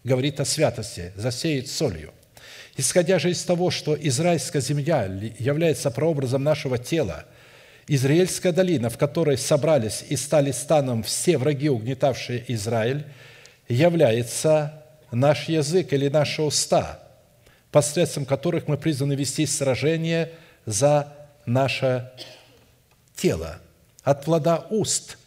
говорит 0.05 0.39
о 0.39 0.45
святости, 0.45 1.13
засеет 1.17 1.69
солью. 1.69 2.13
Исходя 2.77 3.19
же 3.19 3.31
из 3.31 3.43
того, 3.43 3.71
что 3.71 3.97
израильская 4.01 4.61
земля 4.61 5.05
является 5.39 5.91
прообразом 5.91 6.43
нашего 6.43 6.79
тела– 6.79 7.25
Израильская 7.87 8.53
долина, 8.53 8.89
в 8.89 8.97
которой 8.97 9.37
собрались 9.37 10.05
и 10.09 10.17
стали 10.17 10.53
станом 10.53 11.03
все 11.03 11.37
враги, 11.37 11.69
угнетавшие 11.69 12.45
Израиль, 12.49 13.05
является 13.69 14.85
наш 15.11 15.49
язык 15.49 15.93
или 15.93 16.09
наши 16.09 16.43
уста, 16.43 17.01
посредством 17.75 18.25
которых 18.25 18.69
мы 18.69 18.79
призваны 18.79 19.15
вести 19.15 19.47
сражение 19.47 20.31
за 20.65 21.13
наше 21.45 22.09
тело. 23.17 23.59
От 24.05 24.25
плода 24.25 24.65
уст 24.71 25.19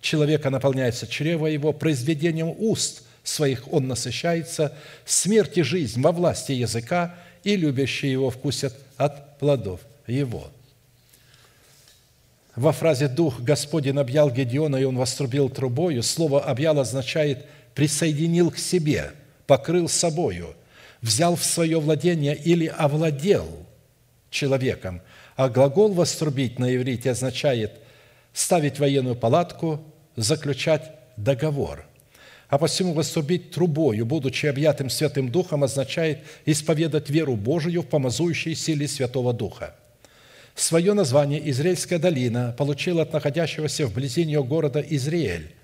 человека 0.00 0.48
наполняется 0.48 1.06
чрево 1.06 1.46
его, 1.46 1.74
произведением 1.74 2.54
уст 2.56 3.02
своих 3.22 3.70
он 3.70 3.86
насыщается, 3.86 4.74
смерть 5.04 5.58
и 5.58 5.62
жизнь 5.62 6.00
во 6.00 6.10
власти 6.10 6.52
языка, 6.52 7.16
и 7.44 7.54
любящие 7.54 8.12
его 8.12 8.30
вкусят 8.30 8.74
от 8.96 9.38
плодов 9.38 9.80
его» 10.06 10.50
во 12.56 12.72
фразе 12.72 13.08
«Дух 13.08 13.40
Господень 13.40 13.98
объял 13.98 14.30
Гедеона, 14.30 14.76
и 14.76 14.84
он 14.84 14.96
вострубил 14.96 15.50
трубою», 15.50 16.02
слово 16.02 16.42
«объял» 16.44 16.78
означает 16.78 17.44
«присоединил 17.74 18.50
к 18.50 18.58
себе», 18.58 19.12
«покрыл 19.46 19.88
собою», 19.88 20.54
«взял 21.02 21.36
в 21.36 21.44
свое 21.44 21.80
владение» 21.80 22.36
или 22.36 22.66
«овладел» 22.66 23.48
человеком. 24.30 25.02
А 25.36 25.48
глагол 25.48 25.92
«вострубить» 25.92 26.58
на 26.58 26.74
иврите 26.74 27.10
означает 27.10 27.72
ставить 28.32 28.78
военную 28.78 29.16
палатку, 29.16 29.82
заключать 30.16 30.92
договор. 31.16 31.86
А 32.48 32.58
посему 32.58 32.92
вострубить 32.92 33.52
трубою, 33.52 34.04
будучи 34.06 34.46
объятым 34.46 34.90
Святым 34.90 35.30
Духом, 35.30 35.64
означает 35.64 36.20
исповедать 36.46 37.10
веру 37.10 37.36
Божию 37.36 37.82
в 37.82 37.86
помазующей 37.86 38.54
силе 38.54 38.88
Святого 38.88 39.32
Духа– 39.32 39.76
Свое 40.54 40.92
название 40.92 41.48
Израильская 41.50 41.98
долина 41.98 42.54
получила 42.56 43.02
от 43.02 43.12
находящегося 43.14 43.86
вблизи 43.86 44.26
нее 44.26 44.44
города 44.44 44.80
Израиль, 44.80 45.54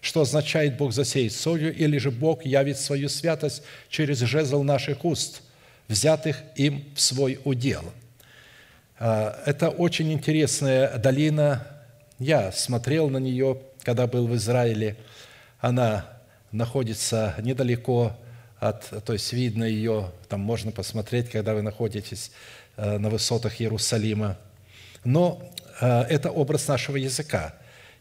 что 0.00 0.20
означает 0.20 0.76
«Бог 0.76 0.92
засеет 0.92 1.32
солью» 1.32 1.74
или 1.74 1.98
же 1.98 2.10
«Бог 2.10 2.44
явит 2.44 2.78
свою 2.78 3.08
святость 3.08 3.62
через 3.88 4.20
жезл 4.20 4.62
наших 4.62 5.04
уст, 5.04 5.42
взятых 5.88 6.42
им 6.54 6.84
в 6.94 7.00
свой 7.00 7.40
удел». 7.44 7.82
А, 8.98 9.42
это 9.46 9.70
очень 9.70 10.12
интересная 10.12 10.96
долина. 10.98 11.66
Я 12.18 12.52
смотрел 12.52 13.08
на 13.10 13.18
нее, 13.18 13.60
когда 13.82 14.06
был 14.06 14.26
в 14.26 14.34
Израиле. 14.36 14.96
Она 15.60 16.06
находится 16.52 17.34
недалеко 17.42 18.16
от, 18.58 19.04
то 19.04 19.12
есть 19.12 19.32
видно 19.32 19.64
ее, 19.64 20.12
там 20.28 20.40
можно 20.40 20.72
посмотреть, 20.72 21.30
когда 21.30 21.54
вы 21.54 21.62
находитесь 21.62 22.30
Э, 22.76 22.98
на 22.98 23.08
высотах 23.08 23.58
Иерусалима. 23.58 24.36
Но 25.02 25.42
э, 25.80 26.02
это 26.10 26.30
образ 26.30 26.68
нашего 26.68 26.98
языка. 26.98 27.54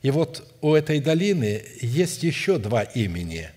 И 0.06 0.12
вот 0.12 0.44
у 0.62 0.76
этой 0.76 1.00
долины 1.00 1.64
есть 1.82 2.22
еще 2.22 2.60
два 2.60 2.84
имени. 2.84 3.50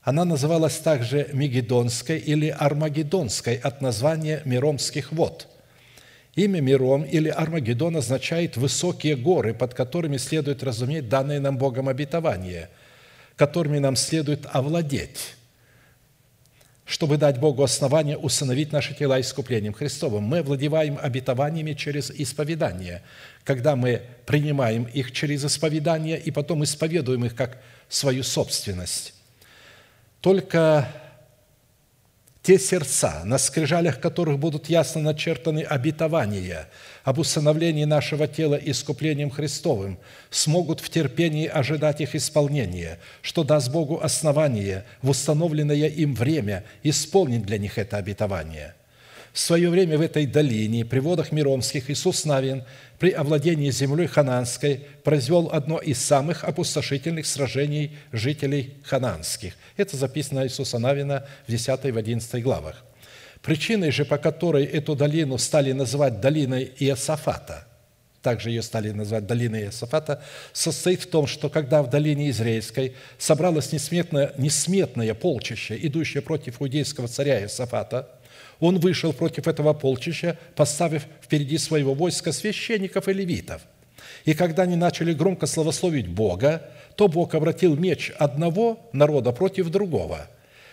Она 0.00 0.24
называлась 0.24 0.78
также 0.78 1.28
Мегедонской 1.34 2.16
или 2.16 2.48
Армагеддонской 2.48 3.56
от 3.56 3.82
названия 3.82 4.40
Миромских 4.46 5.12
вод. 5.12 5.46
Имя 6.36 6.62
Миром 6.62 7.02
или 7.02 7.28
Армагеддон 7.28 7.98
означает 7.98 8.56
«высокие 8.56 9.14
горы, 9.14 9.52
под 9.52 9.74
которыми 9.74 10.16
следует 10.16 10.62
разуметь 10.62 11.10
данное 11.10 11.38
нам 11.38 11.58
Богом 11.58 11.90
обетование, 11.90 12.70
которыми 13.36 13.78
нам 13.78 13.96
следует 13.96 14.46
овладеть» 14.50 15.36
чтобы 16.90 17.18
дать 17.18 17.38
Богу 17.38 17.62
основание 17.62 18.18
усыновить 18.18 18.72
наши 18.72 18.94
тела 18.94 19.20
искуплением 19.20 19.72
Христовым. 19.72 20.24
Мы 20.24 20.42
владеваем 20.42 20.98
обетованиями 21.00 21.74
через 21.74 22.10
исповедание, 22.10 23.02
когда 23.44 23.76
мы 23.76 24.02
принимаем 24.26 24.82
их 24.82 25.12
через 25.12 25.44
исповедание 25.44 26.18
и 26.18 26.32
потом 26.32 26.64
исповедуем 26.64 27.24
их 27.24 27.36
как 27.36 27.58
свою 27.88 28.24
собственность. 28.24 29.14
Только 30.20 30.88
те 32.42 32.58
сердца, 32.58 33.22
на 33.24 33.38
скрижалях 33.38 34.00
которых 34.00 34.38
будут 34.38 34.70
ясно 34.70 35.02
начертаны 35.02 35.60
обетования 35.60 36.68
об 37.04 37.18
усыновлении 37.18 37.84
нашего 37.84 38.26
тела 38.26 38.54
искуплением 38.54 39.30
Христовым, 39.30 39.98
смогут 40.30 40.80
в 40.80 40.88
терпении 40.88 41.46
ожидать 41.46 42.00
их 42.00 42.14
исполнения, 42.14 42.98
что 43.20 43.44
даст 43.44 43.70
Богу 43.70 44.00
основание 44.02 44.84
в 45.02 45.10
установленное 45.10 45.88
им 45.88 46.14
время 46.14 46.64
исполнить 46.82 47.44
для 47.44 47.58
них 47.58 47.78
это 47.78 47.98
обетование– 47.98 48.74
в 49.32 49.38
свое 49.38 49.70
время 49.70 49.96
в 49.96 50.00
этой 50.00 50.26
долине, 50.26 50.84
при 50.84 50.98
водах 50.98 51.30
Миромских, 51.32 51.90
Иисус 51.90 52.24
Навин 52.24 52.64
при 52.98 53.10
овладении 53.10 53.70
землей 53.70 54.06
хананской 54.06 54.86
произвел 55.04 55.50
одно 55.52 55.78
из 55.78 56.02
самых 56.02 56.44
опустошительных 56.44 57.26
сражений 57.26 57.96
жителей 58.12 58.74
хананских. 58.84 59.54
Это 59.76 59.96
записано 59.96 60.44
Иисуса 60.44 60.78
Навина 60.78 61.26
в 61.46 61.50
10 61.50 61.84
и 61.84 61.90
в 61.92 61.96
11 61.96 62.42
главах. 62.42 62.84
Причиной 63.40 63.90
же, 63.90 64.04
по 64.04 64.18
которой 64.18 64.64
эту 64.64 64.94
долину 64.94 65.38
стали 65.38 65.72
называть 65.72 66.20
долиной 66.20 66.72
Иосафата, 66.78 67.66
также 68.20 68.50
ее 68.50 68.60
стали 68.60 68.90
называть 68.90 69.26
долиной 69.26 69.64
Иосафата, 69.64 70.22
состоит 70.52 71.00
в 71.02 71.06
том, 71.06 71.26
что 71.26 71.48
когда 71.48 71.82
в 71.82 71.88
долине 71.88 72.28
Израильской 72.30 72.94
собралось 73.16 73.72
несметное, 73.72 74.34
несметное 74.36 75.14
полчище, 75.14 75.78
идущее 75.80 76.20
против 76.20 76.60
иудейского 76.60 77.08
царя 77.08 77.40
Иосафата, 77.40 78.10
он 78.60 78.78
вышел 78.78 79.12
против 79.12 79.48
этого 79.48 79.72
полчища, 79.72 80.38
поставив 80.54 81.06
впереди 81.22 81.58
своего 81.58 81.94
войска 81.94 82.32
священников 82.32 83.08
и 83.08 83.12
левитов. 83.12 83.62
И 84.24 84.34
когда 84.34 84.64
они 84.64 84.76
начали 84.76 85.12
громко 85.12 85.46
славословить 85.46 86.08
Бога, 86.08 86.70
то 86.94 87.08
Бог 87.08 87.34
обратил 87.34 87.76
меч 87.76 88.12
одного 88.18 88.90
народа 88.92 89.32
против 89.32 89.70
другого. 89.70 90.28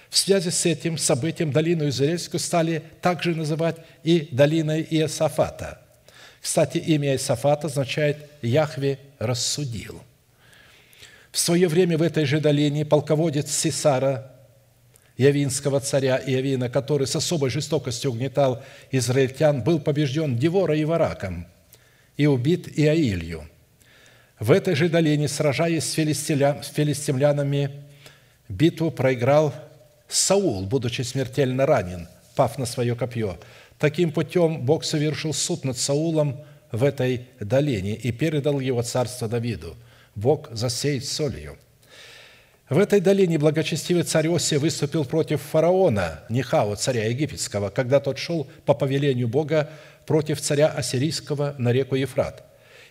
В 0.09 0.17
связи 0.17 0.51
с 0.51 0.65
этим 0.65 0.97
событием 0.97 1.51
долину 1.51 1.87
Израильскую 1.89 2.39
стали 2.39 2.83
также 3.01 3.35
называть 3.35 3.77
и 4.03 4.29
долиной 4.31 4.85
Иосафата– 4.89 5.81
кстати, 6.47 6.77
имя 6.77 7.15
Исафат 7.17 7.65
означает 7.65 8.29
«Яхве 8.41 8.99
рассудил». 9.19 10.01
В 11.31 11.39
свое 11.39 11.67
время 11.67 11.97
в 11.97 12.01
этой 12.01 12.23
же 12.23 12.39
долине 12.39 12.85
полководец 12.85 13.51
Сесара, 13.51 14.31
Явинского 15.17 15.79
царя 15.79 16.17
Иовина, 16.17 16.69
который 16.69 17.07
с 17.07 17.15
особой 17.15 17.49
жестокостью 17.49 18.11
угнетал 18.11 18.63
израильтян, 18.91 19.63
был 19.63 19.79
побежден 19.79 20.37
Девора 20.37 20.75
и 20.75 20.85
Вараком 20.85 21.47
и 22.15 22.27
убит 22.27 22.67
Иаилью. 22.79 23.49
В 24.39 24.51
этой 24.51 24.75
же 24.75 24.87
долине, 24.87 25.27
сражаясь 25.27 25.83
с 25.83 25.93
филистимлянами, 25.93 27.83
битву 28.47 28.91
проиграл 28.91 29.53
Саул, 30.07 30.65
будучи 30.65 31.01
смертельно 31.01 31.65
ранен, 31.65 32.07
пав 32.35 32.57
на 32.57 32.65
свое 32.65 32.95
копье– 32.95 33.37
Таким 33.79 34.11
путем 34.11 34.65
Бог 34.65 34.83
совершил 34.83 35.33
суд 35.33 35.63
над 35.63 35.77
Саулом 35.77 36.43
в 36.71 36.83
этой 36.83 37.27
долине 37.39 37.93
и 37.93 38.11
передал 38.11 38.59
его 38.59 38.81
царство 38.81 39.27
Давиду. 39.27 39.75
Бог 40.15 40.49
засеет 40.51 41.05
солью. 41.05 41.57
В 42.69 42.77
этой 42.77 42.99
долине 42.99 43.37
благочестивый 43.37 44.03
царь 44.03 44.27
Осия 44.27 44.59
выступил 44.59 45.05
против 45.05 45.41
фараона 45.41 46.21
Нихао, 46.29 46.75
царя 46.75 47.05
египетского, 47.05 47.69
когда 47.69 47.99
тот 47.99 48.17
шел 48.17 48.47
по 48.65 48.73
повелению 48.73 49.27
Бога 49.27 49.69
против 50.05 50.41
царя 50.41 50.67
ассирийского 50.67 51.55
на 51.57 51.71
реку 51.71 51.95
Ефрат. 51.95 52.43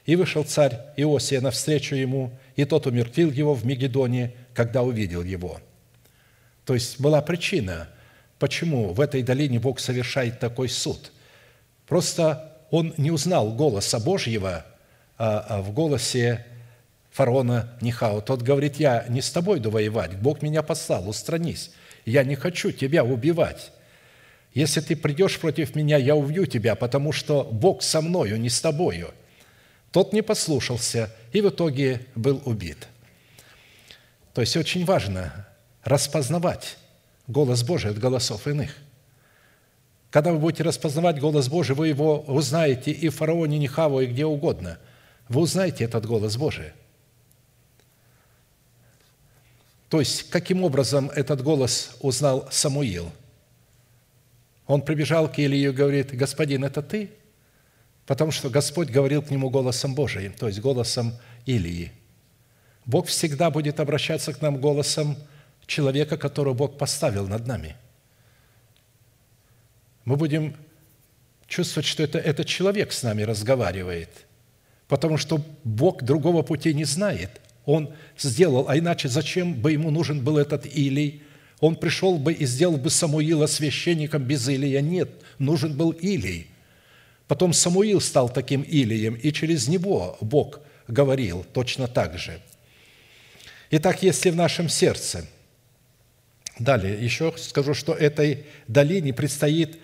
И 0.07 0.17
вышел 0.17 0.45
царь 0.45 0.79
Иосия 0.97 1.41
навстречу 1.41 1.95
ему, 1.95 2.33
и 2.55 2.65
тот 2.65 2.87
умертвил 2.87 3.31
его 3.31 3.55
в 3.55 3.67
Мегедоне, 3.67 4.33
когда 4.55 4.83
увидел 4.83 5.23
его. 5.23 5.61
То 6.65 6.75
есть 6.75 7.01
была 7.01 7.21
причина– 7.21 7.89
Почему 8.39 8.93
в 8.93 9.01
этой 9.01 9.23
долине 9.23 9.59
Бог 9.59 9.81
совершает 9.81 10.39
такой 10.39 10.69
суд? 10.69 11.13
Просто 11.87 12.53
он 12.71 12.93
не 12.99 13.11
узнал 13.11 13.53
голоса 13.53 13.99
Божьего 13.99 14.67
а, 15.17 15.47
а 15.49 15.63
в 15.63 15.73
голосе 15.73 16.45
фараона 17.17 17.71
Нихао. 17.81 18.21
Тот 18.21 18.43
говорит, 18.43 18.77
я 18.77 19.07
не 19.09 19.23
с 19.23 19.31
тобой 19.31 19.59
иду 19.59 19.71
воевать, 19.71 20.19
Бог 20.19 20.43
меня 20.43 20.63
послал, 20.63 21.09
устранись. 21.09 21.71
Я 22.05 22.25
не 22.25 22.35
хочу 22.35 22.73
тебя 22.73 23.05
убивать. 23.05 23.73
Если 24.53 24.83
ты 24.83 24.97
придешь 24.97 25.41
против 25.41 25.75
меня, 25.75 25.97
я 25.97 26.15
убью 26.15 26.45
тебя, 26.45 26.75
потому 26.75 27.13
что 27.13 27.43
Бог 27.45 27.83
со 27.83 28.03
мною, 28.03 28.39
не 28.39 28.51
с 28.51 28.61
тобою. 28.61 29.15
Тот 29.93 30.13
не 30.13 30.23
послушался 30.23 31.11
и 31.33 31.41
в 31.41 31.49
итоге 31.49 32.03
был 32.15 32.43
убит. 32.45 32.87
То 34.35 34.43
есть 34.43 34.55
очень 34.55 34.85
важно 34.85 35.49
распознавать 35.85 36.77
голос 37.29 37.63
Божий 37.63 37.93
от 37.93 37.99
голосов 37.99 38.47
иных. 38.47 38.77
Когда 40.11 40.33
вы 40.33 40.39
будете 40.39 40.65
распознавать 40.65 41.19
голос 41.19 41.49
Божий, 41.49 41.75
вы 41.75 41.89
его 41.89 42.21
узнаете 42.21 42.91
и 42.91 43.09
в 43.09 43.17
фараоне 43.17 43.59
Нихаву, 43.59 44.03
и 44.03 44.07
где 44.07 44.27
угодно. 44.27 44.79
Вы 45.31 45.41
узнаете 45.41 45.85
этот 45.85 46.05
голос 46.05 46.37
Божий. 46.37 46.73
То 49.89 50.01
есть, 50.01 50.31
каким 50.31 50.65
образом 50.65 51.11
этот 51.11 51.43
голос 51.43 51.97
узнал 52.01 52.49
Самуил? 52.51 53.13
Он 54.67 54.83
прибежал 54.83 55.31
к 55.31 55.39
Илии 55.39 55.69
и 55.69 55.71
говорит, 55.71 56.13
«Господин, 56.13 56.65
это 56.65 56.83
ты?» 56.83 57.11
Потому 58.05 58.31
что 58.31 58.51
Господь 58.51 58.91
говорил 58.91 59.23
к 59.23 59.31
нему 59.31 59.51
голосом 59.51 59.95
Божиим, 59.95 60.33
то 60.33 60.47
есть 60.47 60.61
голосом 60.61 61.15
Илии. 61.45 61.93
Бог 62.85 63.09
всегда 63.09 63.51
будет 63.51 63.81
обращаться 63.81 64.33
к 64.33 64.41
нам 64.41 64.59
голосом 64.61 65.17
человека, 65.67 66.17
которого 66.17 66.55
Бог 66.55 66.79
поставил 66.79 67.27
над 67.27 67.47
нами. 67.47 67.77
Мы 70.05 70.17
будем 70.17 70.57
чувствовать, 71.49 71.87
что 71.87 72.05
это 72.05 72.19
этот 72.19 72.47
человек 72.47 72.93
с 72.93 73.03
нами 73.03 73.23
разговаривает, 73.23 74.11
потому 74.87 75.19
что 75.19 75.45
Бог 75.65 76.03
другого 76.05 76.43
пути 76.43 76.73
не 76.75 76.85
знает. 76.85 77.41
Он 77.67 77.93
сделал, 78.17 78.69
а 78.69 78.79
иначе 78.79 79.09
зачем 79.09 79.53
бы 79.55 79.73
ему 79.73 79.91
нужен 79.91 80.25
был 80.25 80.39
этот 80.39 80.65
Илий? 80.65 81.23
Он 81.61 81.77
пришел 81.77 82.17
бы 82.17 82.33
и 82.33 82.47
сделал 82.47 82.79
бы 82.79 82.89
Самуила 82.89 83.47
священником 83.47 84.23
без 84.23 84.49
Илия. 84.49 84.81
Нет, 84.81 85.11
нужен 85.39 85.77
был 85.77 85.91
Илий. 85.91 86.47
Потом 87.29 87.53
Самуил 87.53 88.01
стал 88.01 88.31
таким 88.31 88.63
Илием, 88.63 89.15
и 89.15 89.33
через 89.33 89.69
него 89.69 90.17
Бог 90.21 90.61
говорил 90.89 91.45
точно 91.53 91.89
так 91.89 92.19
же. 92.19 92.41
Итак, 93.71 94.03
если 94.03 94.31
в 94.31 94.37
нашем 94.37 94.71
сердце– 94.71 95.27
Далее, 96.59 97.03
еще 97.03 97.35
скажу, 97.37 97.75
что 97.75 97.93
этой 97.93 98.47
долине 98.67 99.13
предстоит 99.13 99.79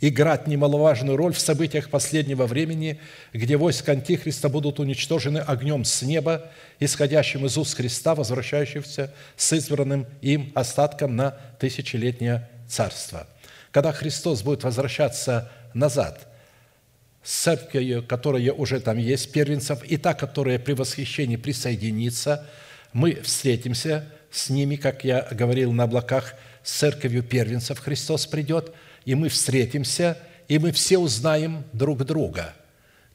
играть 0.00 0.46
немаловажную 0.46 1.16
роль 1.16 1.32
в 1.32 1.38
событиях 1.40 1.88
последнего 1.88 2.46
времени, 2.46 3.00
где 3.32 3.56
войска 3.56 3.92
Антихриста 3.92 4.48
будут 4.48 4.78
уничтожены 4.78 5.38
огнем 5.38 5.84
с 5.84 6.02
неба, 6.02 6.50
исходящим 6.80 7.46
из 7.46 7.56
уст 7.56 7.76
Христа, 7.76 8.14
возвращающегося 8.14 9.12
с 9.36 9.52
избранным 9.52 10.06
им 10.20 10.52
остатком 10.54 11.16
на 11.16 11.30
тысячелетнее 11.58 12.48
царство. 12.68 13.26
Когда 13.70 13.92
Христос 13.92 14.42
будет 14.42 14.64
возвращаться 14.64 15.50
назад 15.72 16.28
с 17.22 17.42
церковью, 17.42 18.04
которая 18.06 18.52
уже 18.52 18.80
там 18.80 18.98
есть, 18.98 19.32
первенцев, 19.32 19.82
и 19.84 19.96
та, 19.96 20.14
которая 20.14 20.58
при 20.58 20.74
восхищении 20.74 21.36
присоединится, 21.36 22.46
мы 22.92 23.14
встретимся– 23.22 24.06
с 24.36 24.50
ними, 24.50 24.76
как 24.76 25.04
я 25.04 25.26
говорил 25.30 25.72
на 25.72 25.84
облаках, 25.84 26.34
с 26.62 26.72
церковью 26.72 27.22
первенцев 27.22 27.78
Христос 27.78 28.26
придет, 28.26 28.74
и 29.06 29.14
мы 29.14 29.30
встретимся, 29.30 30.18
и 30.48 30.58
мы 30.58 30.72
все 30.72 30.98
узнаем 30.98 31.64
друг 31.72 32.04
друга. 32.04 32.54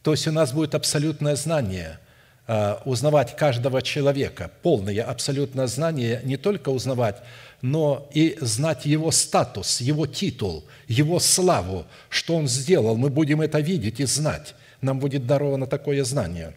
То 0.01 0.11
есть 0.11 0.27
у 0.27 0.31
нас 0.31 0.51
будет 0.51 0.73
абсолютное 0.73 1.35
знание, 1.35 1.99
а, 2.47 2.81
узнавать 2.85 3.35
каждого 3.35 3.81
человека, 3.83 4.49
полное 4.63 5.03
абсолютное 5.03 5.67
знание, 5.67 6.21
не 6.23 6.37
только 6.37 6.69
узнавать, 6.69 7.21
но 7.61 8.09
и 8.13 8.37
знать 8.41 8.85
его 8.85 9.11
статус, 9.11 9.81
его 9.81 10.07
титул, 10.07 10.65
его 10.87 11.19
славу, 11.19 11.85
что 12.09 12.35
он 12.35 12.47
сделал. 12.47 12.97
Мы 12.97 13.09
будем 13.09 13.41
это 13.41 13.59
видеть 13.59 13.99
и 13.99 14.05
знать. 14.05 14.55
Нам 14.81 14.97
будет 14.97 15.27
даровано 15.27 15.67
такое 15.67 16.03
знание. 16.03 16.55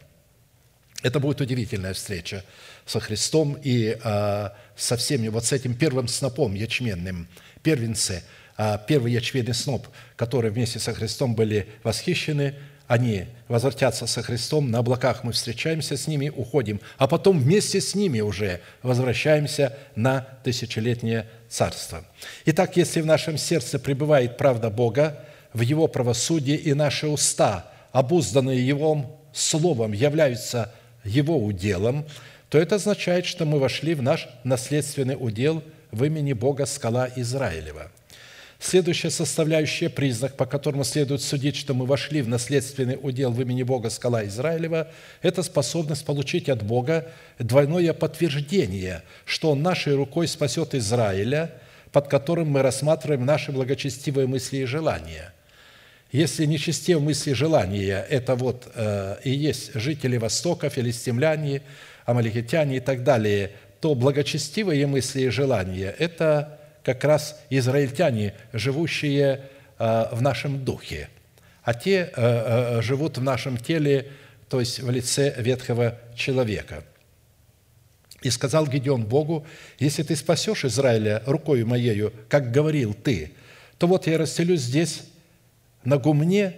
Это 1.03 1.21
будет 1.21 1.43
удивительная 1.43 1.93
встреча 1.93 2.45
со 2.87 3.01
Христом 3.01 3.59
и 3.63 3.99
а, 4.05 4.57
со 4.77 4.97
всеми, 4.97 5.29
вот 5.29 5.45
с 5.45 5.53
этим 5.53 5.75
первым 5.75 6.09
снопом 6.09 6.55
ячменным, 6.55 7.29
первенцы, 7.63 8.23
а, 8.23 8.44
первый 8.87 9.13
ячменный 9.13 9.55
сноп, 9.55 9.87
которые 10.17 10.51
вместе 10.51 10.79
со 10.79 10.95
Христом 10.95 11.35
были 11.35 11.67
восхищены, 11.83 12.55
они 12.87 13.27
возвратятся 13.49 14.07
со 14.07 14.23
Христом, 14.23 14.71
на 14.71 14.81
облаках 14.81 15.25
мы 15.25 15.33
встречаемся 15.33 15.97
с 15.97 16.07
ними, 16.07 16.29
уходим, 16.29 16.81
а 16.99 17.07
потом 17.09 17.39
вместе 17.39 17.81
с 17.81 17.95
ними 17.95 18.21
уже 18.21 18.61
возвращаемся 18.83 19.77
на 19.97 20.27
тысячелетнее 20.43 21.27
царство. 21.49 22.05
Итак, 22.45 22.77
если 22.77 23.01
в 23.01 23.07
нашем 23.07 23.39
сердце 23.39 23.79
пребывает 23.79 24.37
правда 24.37 24.69
Бога, 24.69 25.25
в 25.55 25.61
Его 25.61 25.87
правосудии 25.87 26.57
и 26.57 26.75
наши 26.75 27.07
уста, 27.07 27.73
обузданные 27.93 28.67
Его 28.67 29.19
Словом, 29.33 29.93
являются 29.93 30.73
Его 31.05 31.39
уделом, 31.43 32.05
то 32.51 32.59
это 32.59 32.75
означает, 32.75 33.25
что 33.25 33.47
мы 33.47 33.59
вошли 33.59 33.95
в 33.95 34.03
наш 34.03 34.29
наследственный 34.45 35.17
удел 35.19 35.63
в 35.91 36.05
имени 36.05 36.35
Бога 36.35 36.67
Скала 36.67 37.09
Израилева. 37.17 37.91
Следующая 38.67 39.11
составляющая, 39.11 39.91
признак, 39.91 40.39
по 40.39 40.47
которому 40.47 40.85
следует 40.85 41.21
судить, 41.21 41.55
что 41.55 41.75
мы 41.75 41.85
вошли 41.85 42.23
в 42.23 42.29
наследственный 42.29 42.99
удел 43.01 43.31
в 43.31 43.39
имени 43.43 43.63
Бога 43.63 43.91
Скала 43.91 44.25
Израилева, 44.25 44.89
это 45.21 45.43
способность 45.43 46.07
получить 46.07 46.49
от 46.49 46.63
Бога 46.63 47.07
двойное 47.39 47.93
подтверждение, 47.93 49.03
что 49.27 49.51
Он 49.51 49.63
нашей 49.63 49.95
рукой 49.95 50.27
спасет 50.27 50.75
Израиля, 50.75 51.53
под 51.93 52.09
которым 52.09 52.49
мы 52.49 52.63
рассматриваем 52.63 53.27
наши 53.27 53.53
благочестивые 53.53 54.27
мысли 54.27 54.57
и 54.57 54.65
желания. 54.65 55.35
Если 56.11 56.47
нечестивые 56.47 57.05
мысли 57.05 57.33
и 57.33 57.35
желания– 57.35 58.07
это 58.09 58.35
вот 58.35 58.73
э, 58.75 59.17
и 59.25 59.31
есть 59.31 59.75
жители 59.75 60.17
Востока, 60.17 60.71
филистимляне– 60.71 61.61
амаликитяне 62.07 62.79
и 62.79 62.81
так 62.81 63.05
далее, 63.05 63.51
то 63.81 63.95
благочестивые 63.95 64.87
мысли 64.87 65.21
и 65.21 65.29
желания– 65.29 65.95
это 65.99 66.64
как 66.85 67.03
раз 67.03 67.41
израильтяне, 67.51 68.35
живущие 68.53 69.49
а, 69.79 70.15
в 70.15 70.23
нашем 70.23 70.65
духе. 70.65 71.09
А 71.63 71.75
те 71.75 72.13
а, 72.15 72.79
а, 72.79 72.83
живут 72.83 73.19
в 73.19 73.23
нашем 73.23 73.57
теле 73.57 74.11
то 74.49 74.61
есть 74.61 74.81
в 74.81 74.91
лице 74.91 75.35
ветхого 75.39 75.99
человека. 76.15 76.85
И 78.23 78.31
сказал 78.31 78.67
Гедеон 78.67 79.05
Богу, 79.05 79.47
если 79.79 80.03
ты 80.03 80.15
спасешь 80.15 80.65
Израиля 80.65 81.23
рукою 81.27 81.67
моею, 81.67 82.13
как 82.29 82.53
говорил 82.53 82.95
ты, 82.95 83.33
то 83.79 83.87
вот 83.87 84.07
я 84.07 84.17
расстелю 84.17 84.57
здесь 84.57 85.03
на 85.83 85.99
гумне 85.99 86.57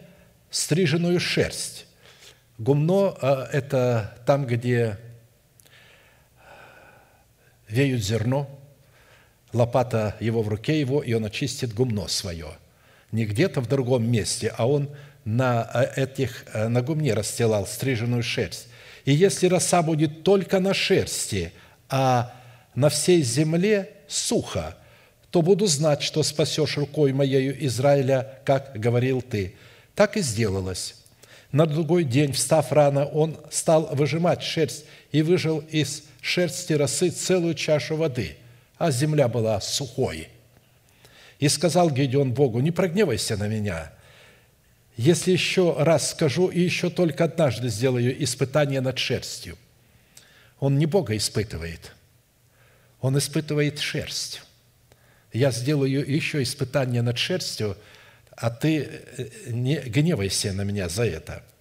стриженную 0.51 1.18
шерсть. 1.18 1.87
Гумно 2.59 3.16
это 3.53 4.16
там, 4.27 4.47
где 4.47 4.99
веют 7.68 8.03
зерно, 8.03 8.55
лопата 9.57 10.16
его 10.20 10.42
в 10.42 10.48
руке 10.48 10.78
его, 10.78 11.02
и 11.02 11.12
он 11.14 11.24
очистит 11.24 11.74
гумно 11.74 12.09
свое. 12.09 12.48
Не 13.12 13.24
где-то 13.24 13.61
в 13.61 13.68
другом 13.68 14.11
месте, 14.11 14.52
а 14.57 14.68
он 14.68 14.90
на, 15.24 15.68
э, 15.74 16.02
этих, 16.02 16.44
э, 16.52 16.68
на 16.68 16.82
гумне 16.82 17.14
расстилал 17.14 17.66
стриженную 17.66 18.22
шерсть. 18.22 18.68
И 19.04 19.12
если 19.12 19.46
роса 19.48 19.82
будет 19.82 20.22
только 20.22 20.61
на 20.61 20.74
шерсти, 20.74 21.52
а 21.88 22.34
на 22.74 22.88
всей 22.88 23.22
земле 23.22 23.90
сухо, 24.09 24.76
то 25.30 25.42
буду 25.42 25.66
знать, 25.66 26.02
что 26.02 26.22
спасешь 26.22 26.76
рукой 26.76 27.12
моею 27.12 27.64
Израиля, 27.66 28.40
как 28.44 28.72
говорил 28.74 29.22
ты. 29.22 29.54
Так 29.94 30.16
и 30.16 30.22
сделалось. 30.22 30.94
На 31.52 31.66
другой 31.66 32.04
день, 32.04 32.32
встав 32.32 32.72
рано, 32.72 33.07
он 33.07 33.38
стал 33.50 33.88
выжимать 33.92 34.42
шерсть 34.42 34.84
и 35.12 35.22
выжил 35.22 35.59
из 35.70 36.04
шерсти 36.20 36.72
росы 36.74 37.11
целую 37.11 37.54
чашу 37.54 37.96
воды, 37.96 38.36
а 38.79 38.91
земля 38.91 39.29
была 39.29 39.61
сухой. 39.61 40.29
И 41.39 41.49
сказал 41.49 41.91
Гедеон 41.91 42.33
Богу, 42.33 42.61
не 42.61 42.70
прогневайся 42.70 43.37
на 43.37 43.49
меня, 43.49 43.93
если 44.97 45.33
еще 45.33 45.77
раз 45.79 46.11
скажу 46.11 46.49
и 46.49 46.61
еще 46.61 46.89
только 46.89 47.24
однажды 47.24 47.68
сделаю 47.68 48.22
испытание 48.24 48.81
над 48.81 48.99
шерстью. 48.99 49.59
Он 50.59 50.79
не 50.79 50.87
Бога 50.87 51.16
испытывает, 51.16 51.93
он 53.01 53.18
испытывает 53.18 53.79
шерсть. 53.79 54.43
Я 55.33 55.51
сделаю 55.51 56.11
еще 56.11 56.43
испытание 56.43 57.03
над 57.03 57.18
шерстью, 57.18 57.77
а 58.31 58.49
ты 58.49 58.89
э, 58.89 59.29
не 59.49 59.77
гневайся 59.77 60.55
на 60.55 60.62
меня 60.62 60.89
за 60.89 61.05
это– 61.05 61.43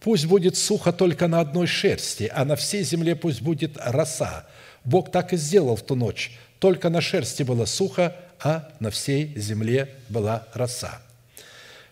Пусть 0.00 0.24
будет 0.24 0.56
сухо 0.56 0.92
только 0.92 1.28
на 1.28 1.40
одной 1.40 1.66
шерсти, 1.66 2.30
а 2.34 2.44
на 2.46 2.56
всей 2.56 2.82
земле 2.82 3.14
пусть 3.14 3.42
будет 3.42 3.76
роса. 3.76 4.46
Бог 4.82 5.12
так 5.12 5.34
и 5.34 5.36
сделал 5.36 5.76
в 5.76 5.82
ту 5.82 5.94
ночь. 5.94 6.38
Только 6.60 6.90
на 6.90 7.00
шерсти 7.00 7.42
было 7.42 7.64
сухо, 7.64 8.14
а 8.38 8.68
на 8.80 8.90
всей 8.90 9.32
земле 9.34 9.88
была 10.08 10.46
роса. 10.52 11.00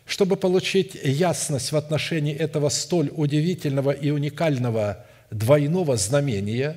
Чтобы 0.07 0.37
получить 0.37 0.95
ясность 0.95 1.73
в 1.73 1.77
отношении 1.77 2.35
этого 2.35 2.69
столь 2.69 3.11
удивительного 3.15 3.91
и 3.91 4.11
уникального 4.11 5.05
двойного 5.31 5.97
знамения, 5.97 6.77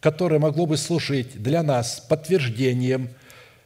которое 0.00 0.38
могло 0.38 0.66
бы 0.66 0.76
служить 0.76 1.42
для 1.42 1.62
нас 1.62 2.00
подтверждением, 2.06 3.10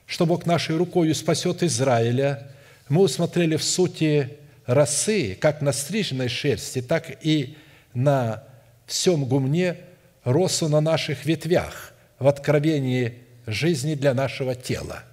что 0.06 0.26
Бог 0.26 0.46
нашей 0.46 0.76
рукой 0.76 1.12
спасет 1.14 1.62
Израиля, 1.64 2.48
мы 2.88 3.02
усмотрели 3.02 3.56
в 3.56 3.64
сути 3.64 4.38
росы, 4.66 5.36
как 5.40 5.60
на 5.60 5.72
стриженной 5.72 6.28
шерсти, 6.28 6.82
так 6.82 7.18
и 7.24 7.56
на 7.94 8.44
всем 8.86 9.24
гумне 9.24 9.76
росу 10.22 10.68
на 10.68 10.80
наших 10.80 11.24
ветвях 11.24 11.92
в 12.20 12.28
откровении 12.28 13.26
жизни 13.47 13.94
для 13.94 14.14
нашего 14.14 14.55
тела. 14.55 15.05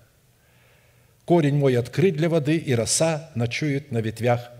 Корень 1.25 1.55
мой 1.55 1.77
открыт 1.77 2.15
для 2.17 2.29
воды, 2.29 2.57
и 2.57 2.73
роса 2.75 3.31
ночует 3.35 3.91
на 3.91 3.99
ветвях 3.99 4.51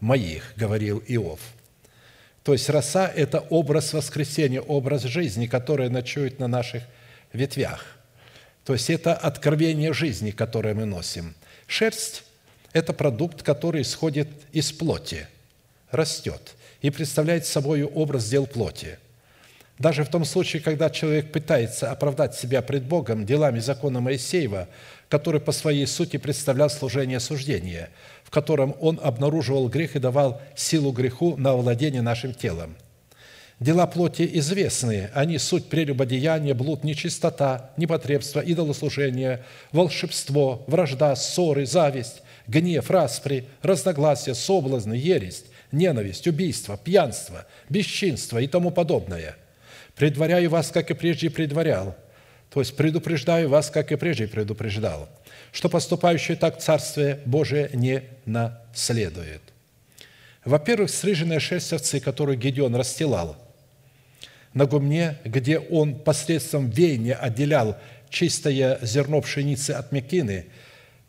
моих, 0.00 0.52
говорил 0.56 1.02
Иов. 1.08 1.40
То 2.44 2.52
есть 2.52 2.68
роса– 2.68 3.10
это 3.16 3.40
образ 3.40 3.94
воскресения, 3.94 4.60
образ 4.60 5.02
жизни, 5.02 5.46
который 5.46 5.88
ночует 5.88 6.38
на 6.38 6.46
наших 6.46 6.82
ветвях. 7.32 7.84
То 8.64 8.74
есть 8.74 8.90
это 8.90 9.14
откровение 9.14 9.92
жизни, 9.92 10.30
которое 10.30 10.74
мы 10.74 10.84
носим. 10.84 11.34
Шерсть 11.66 12.24
это 12.74 12.92
продукт, 12.92 13.42
который 13.42 13.82
исходит 13.82 14.28
из 14.52 14.72
плоти, 14.72 15.28
растет 15.90 16.54
и 16.82 16.90
представляет 16.90 17.46
собой 17.46 17.84
образ 17.84 18.28
дел 18.28 18.46
плоти. 18.46 18.98
Даже 19.78 20.04
в 20.04 20.08
том 20.08 20.24
случае, 20.24 20.62
когда 20.62 20.88
человек 20.88 21.32
пытается 21.32 21.90
оправдать 21.90 22.36
себя 22.36 22.62
пред 22.62 22.84
Богом 22.84 23.26
делами 23.26 23.58
закона 23.58 24.00
Моисеева, 24.00 24.68
который 25.08 25.40
по 25.40 25.50
своей 25.50 25.86
сути 25.86 26.16
представлял 26.16 26.70
служение 26.70 27.18
суждения, 27.18 27.90
в 28.22 28.30
котором 28.30 28.76
он 28.80 29.00
обнаруживал 29.02 29.68
грех 29.68 29.96
и 29.96 29.98
давал 29.98 30.40
силу 30.54 30.92
греху 30.92 31.36
на 31.36 31.54
владение 31.54 32.02
нашим 32.02 32.34
телом. 32.34 32.76
Дела 33.60 33.86
плоти 33.86 34.28
известны, 34.34 35.10
они 35.12 35.38
суть 35.38 35.66
прелюбодеяния, 35.66 36.54
блуд, 36.54 36.84
нечистота, 36.84 37.70
непотребство, 37.76 38.40
идолослужение, 38.40 39.44
волшебство, 39.72 40.64
вражда, 40.66 41.14
ссоры, 41.16 41.66
зависть, 41.66 42.22
гнев, 42.46 42.90
распри, 42.90 43.48
разногласия, 43.62 44.34
соблазны, 44.34 44.94
ересь, 44.94 45.44
ненависть, 45.72 46.26
убийство, 46.26 46.76
пьянство, 46.76 47.46
бесчинство 47.68 48.38
и 48.38 48.46
тому 48.46 48.70
подобное. 48.70 49.36
Предваряю 49.96 50.50
вас, 50.50 50.70
как 50.70 50.90
и 50.90 50.94
прежде 50.94 51.30
предварял, 51.30 51.96
то 52.50 52.60
есть 52.60 52.76
предупреждаю 52.76 53.48
вас, 53.48 53.70
как 53.70 53.92
и 53.92 53.96
прежде 53.96 54.26
предупреждал, 54.26 55.08
что 55.52 55.68
поступающий 55.68 56.36
так 56.36 56.60
Царствие 56.60 57.20
Божие 57.24 57.70
не 57.72 58.02
наследует. 58.26 59.42
Во-первых, 60.44 60.90
стриженная 60.90 61.40
шерсть 61.40 61.72
овцы, 61.72 62.00
которую 62.00 62.36
Гедеон 62.36 62.74
расстилал 62.74 63.36
на 64.52 64.66
гумне, 64.66 65.18
где 65.24 65.58
он 65.58 65.94
посредством 65.94 66.70
веяния 66.70 67.14
отделял 67.14 67.76
чистое 68.10 68.78
зерно 68.82 69.20
пшеницы 69.20 69.70
от 69.70 69.92
мекины– 69.92 70.46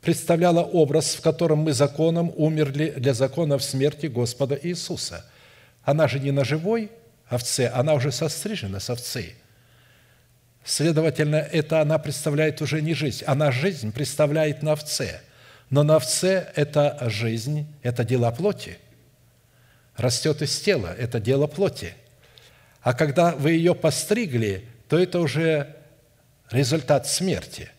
представляла 0.05 0.61
образ, 0.61 1.15
в 1.15 1.21
котором 1.21 1.59
мы 1.59 1.73
законом 1.73 2.31
умерли 2.36 2.93
для 2.95 3.15
закона 3.15 3.57
в 3.57 3.63
смерти 3.63 4.05
Господа 4.05 4.57
Иисуса. 4.61 5.25
Она 5.83 6.07
же 6.07 6.19
не 6.19 6.29
на 6.29 6.45
живой 6.45 6.91
овце, 7.28 7.67
она 7.67 7.93
уже 7.93 8.11
сострижена 8.11 8.80
с 8.80 8.89
овцы. 8.89 9.36
Следовательно, 10.63 11.36
это 11.36 11.82
она 11.82 11.99
представляет 11.99 12.61
уже 12.61 12.82
не 12.82 12.93
жизнь, 12.93 13.23
она 13.26 13.51
жизнь 13.51 13.91
представляет 13.91 14.63
на 14.63 14.73
овце. 14.73 15.21
Но 15.69 15.84
на 15.84 15.95
овце 15.95 16.51
это 16.55 16.97
жизнь, 17.09 17.67
это 17.84 18.03
дела 18.03 18.32
плоти. 18.32 18.78
Растет 19.95 20.41
из 20.41 20.59
тела, 20.59 20.93
это 20.97 21.19
дело 21.19 21.47
плоти. 21.47 21.95
А 22.82 22.93
когда 22.93 23.32
вы 23.32 23.51
ее 23.51 23.73
постригли, 23.73 24.67
то 24.89 24.99
это 24.99 25.19
уже 25.19 25.76
результат 26.51 27.07
смерти. 27.07 27.69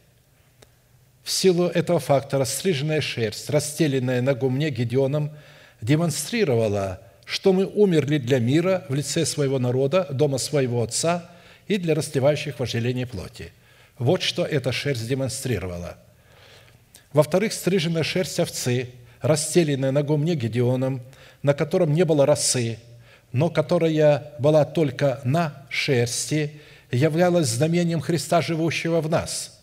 В 1.23 1.31
силу 1.31 1.67
этого 1.67 1.99
факта 1.99 2.39
растриженная 2.39 3.01
шерсть, 3.01 3.51
расстеленная 3.51 4.23
на 4.23 4.35
гумне 4.35 4.71
Гедеоном, 4.71 5.37
демонстрировала, 5.81 7.01
что 7.27 7.53
мы 7.53 7.67
умерли 7.67 8.17
для 8.17 8.39
мира 8.39 8.87
в 8.89 8.95
лице 8.95 9.27
своего 9.27 9.59
народа, 9.59 10.07
дома 10.11 10.39
своего 10.39 10.83
отца 10.83 11.31
и 11.69 11.77
для 11.77 11.95
растлевающих 11.95 12.59
вожделений 12.59 13.07
плоти. 13.07 13.53
Вот 13.99 14.23
что 14.23 14.47
эта 14.47 14.73
шерсть 14.73 15.07
демонстрировала. 15.07 15.99
Во-вторых, 17.13 17.53
стриженная 17.53 18.03
шерсть 18.03 18.41
овцы, 18.41 18.91
расстеленная 19.21 19.91
на 19.91 20.03
гумне 20.03 20.35
Гедеоном, 20.37 21.03
на 21.43 21.53
котором 21.53 21.93
не 21.93 22.07
было 22.07 22.25
росы, 22.25 22.79
но 23.33 23.51
которая 23.51 24.33
была 24.39 24.65
только 24.65 25.21
на 25.25 25.67
шерсти, 25.69 26.63
являлась 26.91 27.49
знамением 27.49 28.01
Христа, 28.01 28.41
живущего 28.41 29.03
в 29.03 29.11
нас– 29.11 29.53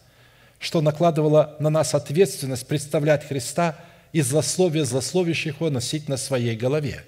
что 0.63 0.79
накладывало 0.79 1.57
на 1.59 1.69
нас 1.69 1.93
ответственность 1.93 2.65
представлять 2.67 3.27
Христа 3.27 3.75
и 4.13 4.21
злословие 4.21 4.85
злословящих 4.85 5.55
его 5.55 5.69
носить 5.69 6.07
на 6.07 6.15
своей 6.15 6.55
голове. 6.55 7.03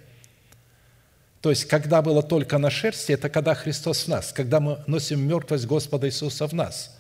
То 1.46 1.52
есть, 1.52 1.66
когда 1.66 2.02
было 2.02 2.24
только 2.24 2.58
на 2.58 2.72
шерсти, 2.72 3.12
это 3.12 3.30
когда 3.30 3.54
Христос 3.54 4.06
в 4.06 4.08
нас, 4.08 4.34
когда 4.34 4.60
мы 4.60 4.80
носим 4.88 5.28
мертвость 5.28 5.68
Господа 5.68 6.08
Иисуса 6.08 6.48
в 6.48 6.54
нас. 6.54 6.98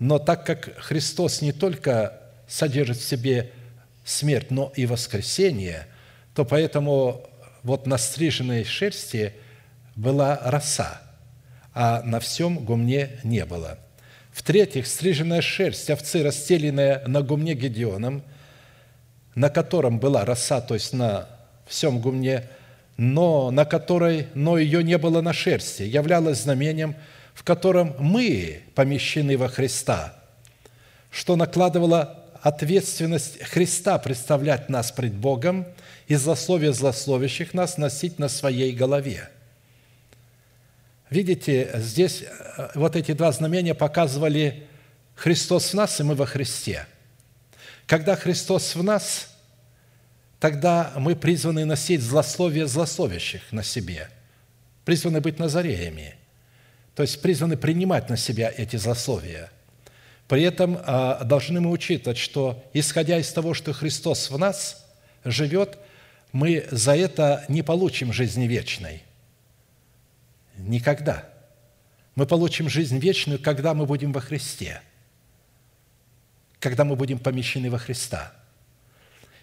Но 0.00 0.18
так 0.18 0.44
как 0.44 0.76
Христос 0.78 1.42
не 1.42 1.52
только 1.52 2.20
содержит 2.48 2.96
в 2.96 3.04
себе 3.04 3.52
смерть, 4.04 4.50
но 4.50 4.72
и 4.74 4.84
воскресение, 4.84 5.86
то 6.34 6.44
поэтому 6.44 7.24
вот 7.62 7.86
на 7.86 7.98
стриженной 7.98 8.64
шерсти 8.64 9.32
была 9.94 10.40
роса, 10.42 11.00
а 11.72 12.02
на 12.02 12.18
всем 12.18 12.64
гумне 12.64 13.20
не 13.22 13.44
было– 13.44 13.78
в-третьих, 14.32 14.88
стриженная 14.88 15.40
шерсть 15.40 15.88
овцы, 15.88 16.24
расстеленная 16.24 17.06
на 17.06 17.22
гумне 17.22 17.54
Гедеоном, 17.54 18.24
на 19.36 19.50
котором 19.50 20.00
была 20.00 20.24
роса, 20.24 20.60
то 20.60 20.74
есть 20.74 20.92
на 20.92 21.28
всем 21.66 22.00
гумне, 22.00 22.48
но 22.96 23.50
на 23.50 23.64
которой, 23.64 24.28
но 24.34 24.58
ее 24.58 24.82
не 24.82 24.98
было 24.98 25.20
на 25.20 25.32
шерсти, 25.32 25.82
являлась 25.82 26.42
знамением, 26.42 26.96
в 27.34 27.44
котором 27.44 27.94
мы 27.98 28.62
помещены 28.74 29.36
во 29.36 29.48
Христа, 29.48 30.14
что 31.10 31.36
накладывало 31.36 32.24
ответственность 32.40 33.42
Христа 33.42 33.98
представлять 33.98 34.68
нас 34.68 34.92
пред 34.92 35.12
Богом 35.12 35.66
и 36.08 36.14
злословие 36.14 36.72
злословящих 36.72 37.54
нас 37.54 37.76
носить 37.76 38.18
на 38.18 38.28
своей 38.28 38.72
голове. 38.72 39.28
Видите, 41.10 41.70
здесь 41.74 42.22
э, 42.22 42.70
вот 42.74 42.96
эти 42.96 43.12
два 43.12 43.30
знамения 43.32 43.74
показывали 43.74 44.66
Христос 45.14 45.72
в 45.72 45.74
нас, 45.74 46.00
и 46.00 46.02
мы 46.02 46.14
во 46.14 46.26
Христе. 46.26 46.86
Когда 47.86 48.16
Христос 48.16 48.74
в 48.74 48.82
нас, 48.82 49.35
тогда 50.40 50.92
мы 50.96 51.16
призваны 51.16 51.64
носить 51.64 52.02
злословие 52.02 52.66
злословящих 52.66 53.52
на 53.52 53.62
себе, 53.62 54.08
призваны 54.84 55.20
быть 55.20 55.38
назареями, 55.38 56.14
то 56.94 57.02
есть 57.02 57.20
призваны 57.20 57.56
принимать 57.56 58.08
на 58.08 58.16
себя 58.16 58.52
эти 58.56 58.76
злословия– 58.76 59.50
при 60.28 60.42
этом 60.42 60.78
а, 60.82 61.22
должны 61.24 61.60
мы 61.60 61.70
учитывать, 61.70 62.18
что, 62.18 62.64
исходя 62.72 63.18
из 63.18 63.32
того, 63.32 63.54
что 63.54 63.72
Христос 63.72 64.30
в 64.30 64.38
нас 64.38 64.84
живет, 65.24 65.78
мы 66.32 66.66
за 66.70 66.96
это 66.96 67.44
не 67.48 67.62
получим 67.62 68.12
жизни 68.12 68.46
вечной. 68.46 69.02
Никогда. 70.56 71.28
Мы 72.16 72.26
получим 72.26 72.68
жизнь 72.68 72.98
вечную, 72.98 73.38
когда 73.38 73.72
мы 73.74 73.86
будем 73.86 74.12
во 74.12 74.20
Христе, 74.20 74.80
когда 76.58 76.84
мы 76.84 76.96
будем 76.96 77.18
помещены 77.18 77.70
во 77.70 77.78
Христа. 77.78 78.32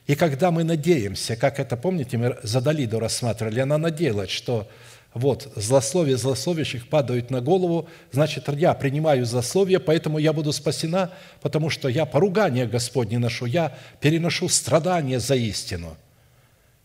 И 0.05 0.15
когда 0.15 0.51
мы 0.51 0.63
надеемся, 0.63 1.35
как 1.35 1.59
это, 1.59 1.77
помните, 1.77 2.17
мы 2.17 2.37
за 2.43 2.59
Далиду 2.59 2.99
рассматривали, 2.99 3.61
она 3.61 3.77
надеялась, 3.77 4.29
что 4.29 4.67
вот, 5.13 5.51
злословие 5.55 6.17
злословящих 6.17 6.89
падают 6.89 7.29
на 7.29 7.39
голову, 7.39 7.87
значит, 8.11 8.49
я 8.49 8.73
принимаю 8.73 9.25
злословие, 9.25 9.79
поэтому 9.79 10.17
я 10.17 10.33
буду 10.33 10.51
спасена, 10.51 11.11
потому 11.41 11.69
что 11.69 11.87
я 11.87 12.05
поругание 12.05 12.65
Господне 12.65 13.19
ношу, 13.19 13.45
я 13.45 13.77
переношу 14.01 14.49
страдания 14.49 15.19
за 15.19 15.35
истину. 15.35 15.95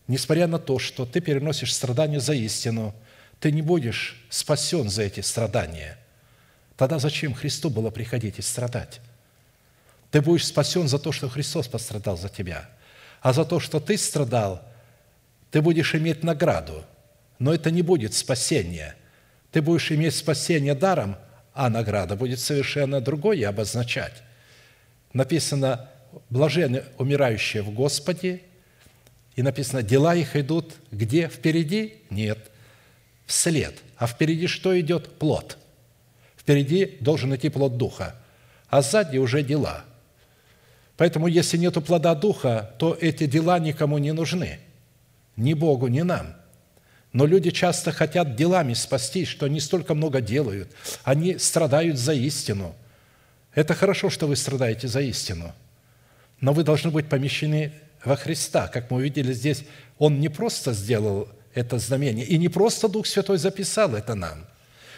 Несмотря 0.07 0.47
на 0.47 0.59
то, 0.59 0.79
что 0.79 1.05
ты 1.05 1.21
переносишь 1.21 1.73
страдания 1.73 2.19
за 2.19 2.33
истину, 2.33 2.93
ты 3.39 3.51
не 3.51 3.61
будешь 3.61 4.23
спасен 4.29 4.89
за 4.89 5.03
эти 5.03 5.21
страдания. 5.21 5.97
Тогда 6.77 6.99
зачем 6.99 7.33
Христу 7.33 7.69
было 7.69 7.89
приходить 7.89 8.39
и 8.39 8.41
страдать? 8.41 9.01
Ты 10.11 10.21
будешь 10.21 10.47
спасен 10.47 10.87
за 10.87 10.99
то, 10.99 11.11
что 11.11 11.29
Христос 11.29 11.67
пострадал 11.67 12.17
за 12.17 12.29
тебя. 12.29 12.69
А 13.21 13.33
за 13.33 13.45
то, 13.45 13.59
что 13.59 13.79
ты 13.79 13.97
страдал, 13.97 14.61
ты 15.51 15.61
будешь 15.61 15.95
иметь 15.95 16.23
награду– 16.23 16.83
но 17.39 17.53
это 17.53 17.71
не 17.71 17.81
будет 17.81 18.13
спасение. 18.13 18.95
Ты 19.51 19.61
будешь 19.61 19.91
иметь 19.91 20.15
спасение 20.15 20.75
даром, 20.75 21.15
а 21.53 21.69
награда 21.69 22.15
будет 22.15 22.39
совершенно 22.39 23.01
другое 23.01 23.47
обозначать. 23.47 24.21
Написано, 25.13 25.89
блажены 26.29 26.83
умирающие 26.97 27.63
в 27.63 27.71
Господе, 27.71 28.41
и 29.35 29.41
написано, 29.41 29.81
дела 29.81 30.15
их 30.15 30.35
идут 30.35 30.75
где? 30.91 31.29
Впереди? 31.29 31.95
Нет, 32.09 32.51
вслед. 33.25 33.75
А 33.97 34.05
впереди 34.05 34.47
что 34.47 34.77
идет? 34.79 35.17
Плод. 35.17 35.57
Впереди 36.37 36.97
должен 36.99 37.33
идти 37.35 37.49
плод 37.49 37.77
Духа, 37.77 38.15
а 38.67 38.81
сзади 38.81 39.17
уже 39.17 39.43
дела. 39.43 39.85
Поэтому, 40.99 41.27
если 41.27 41.55
нет 41.55 41.75
плода 41.85 42.13
Духа, 42.13 42.71
то 42.77 42.93
эти 42.99 43.25
дела 43.25 43.57
никому 43.57 43.99
не 43.99 44.11
нужны. 44.11 44.59
Ни 45.37 45.53
Богу, 45.53 45.87
ни 45.87 46.01
нам. 46.01 46.35
Но 47.13 47.25
люди 47.25 47.51
часто 47.51 47.93
хотят 47.93 48.35
делами 48.35 48.73
спастись, 48.73 49.29
что 49.29 49.45
они 49.45 49.61
столько 49.61 49.93
много 49.93 50.19
делают. 50.19 50.69
Они 51.05 51.37
страдают 51.37 51.97
за 51.97 52.11
истину. 52.11 52.75
Это 53.53 53.75
хорошо, 53.75 54.09
что 54.09 54.27
вы 54.27 54.35
страдаете 54.35 54.89
за 54.89 54.99
истину. 54.99 55.53
Но 56.41 56.51
вы 56.51 56.65
должны 56.65 56.91
быть 56.91 57.07
помещены 57.07 57.71
во 58.03 58.17
Христа. 58.17 58.67
Как 58.67 58.91
мы 58.91 58.97
увидели 58.97 59.31
здесь, 59.31 59.63
Он 59.99 60.19
не 60.19 60.27
просто 60.27 60.73
сделал 60.73 61.29
это 61.53 61.79
знамение, 61.79 62.25
и 62.25 62.37
не 62.37 62.49
просто 62.49 62.89
Дух 62.89 63.07
Святой 63.07 63.37
записал 63.37 63.95
это 63.95 64.15
нам. 64.15 64.45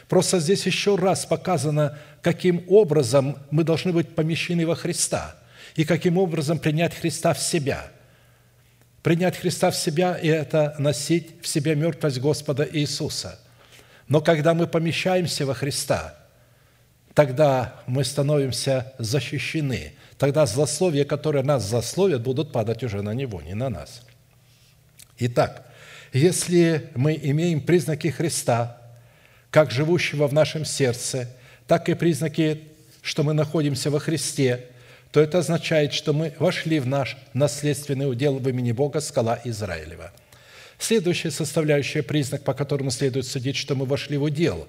Просто 0.10 0.40
здесь 0.40 0.66
еще 0.66 0.96
раз 0.96 1.28
показано, 1.28 1.96
каким 2.24 2.66
образом 2.70 3.38
мы 3.52 3.64
должны 3.64 3.94
быть 3.94 4.16
помещены 4.16 4.66
во 4.66 4.74
Христа 4.74 5.36
и 5.76 5.86
каким 5.86 6.18
образом 6.18 6.60
принять 6.60 6.96
Христа 6.96 7.34
в 7.34 7.40
себя– 7.40 7.92
Принять 9.04 9.36
Христа 9.36 9.72
в 9.72 9.76
себя– 9.76 10.16
и 10.22 10.28
это 10.28 10.76
носить 10.78 11.42
в 11.42 11.48
себе 11.48 11.76
мертвость 11.76 12.20
Господа 12.20 12.68
Иисуса. 12.72 13.40
Но 14.08 14.22
когда 14.22 14.54
мы 14.54 14.68
помещаемся 14.68 15.46
во 15.46 15.56
Христа, 15.56 16.16
тогда 17.16 17.82
мы 17.88 18.04
становимся 18.04 18.94
защищены. 19.00 19.94
Тогда 20.20 20.46
злословия, 20.46 21.04
которые 21.04 21.44
нас 21.44 21.68
злословят, 21.68 22.22
будут 22.22 22.52
падать 22.52 22.84
уже 22.84 23.02
на 23.02 23.14
Него, 23.14 23.42
не 23.42 23.56
на 23.56 23.70
нас. 23.70 24.04
Итак, 25.18 25.68
если 26.14 26.92
мы 26.94 27.16
имеем 27.16 27.62
признаки 27.62 28.10
Христа, 28.10 28.78
как 29.50 29.72
живущего 29.72 30.28
в 30.28 30.34
нашем 30.34 30.64
сердце, 30.64 31.28
так 31.66 31.90
и 31.90 31.96
признаки, 31.96 32.68
что 33.02 33.24
мы 33.24 33.34
находимся 33.34 33.90
во 33.90 34.00
Христе– 34.00 34.68
то 35.12 35.20
это 35.20 35.40
означает, 35.40 35.94
что 35.94 36.14
мы 36.14 36.34
вошли 36.40 36.80
в 36.80 36.88
наш 36.88 37.18
наследственный 37.34 38.10
удел 38.10 38.40
в 38.40 38.48
имени 38.48 38.72
Бога, 38.72 39.02
скала 39.02 39.40
Израилева. 39.44 40.12
Следующая 40.80 41.32
составляющая, 41.32 42.02
признак, 42.02 42.44
по 42.44 42.54
которому 42.54 42.92
следует 42.92 43.28
судить, 43.28 43.58
что 43.58 43.76
мы 43.76 43.86
вошли 43.86 44.18
в 44.18 44.24
удел 44.24 44.68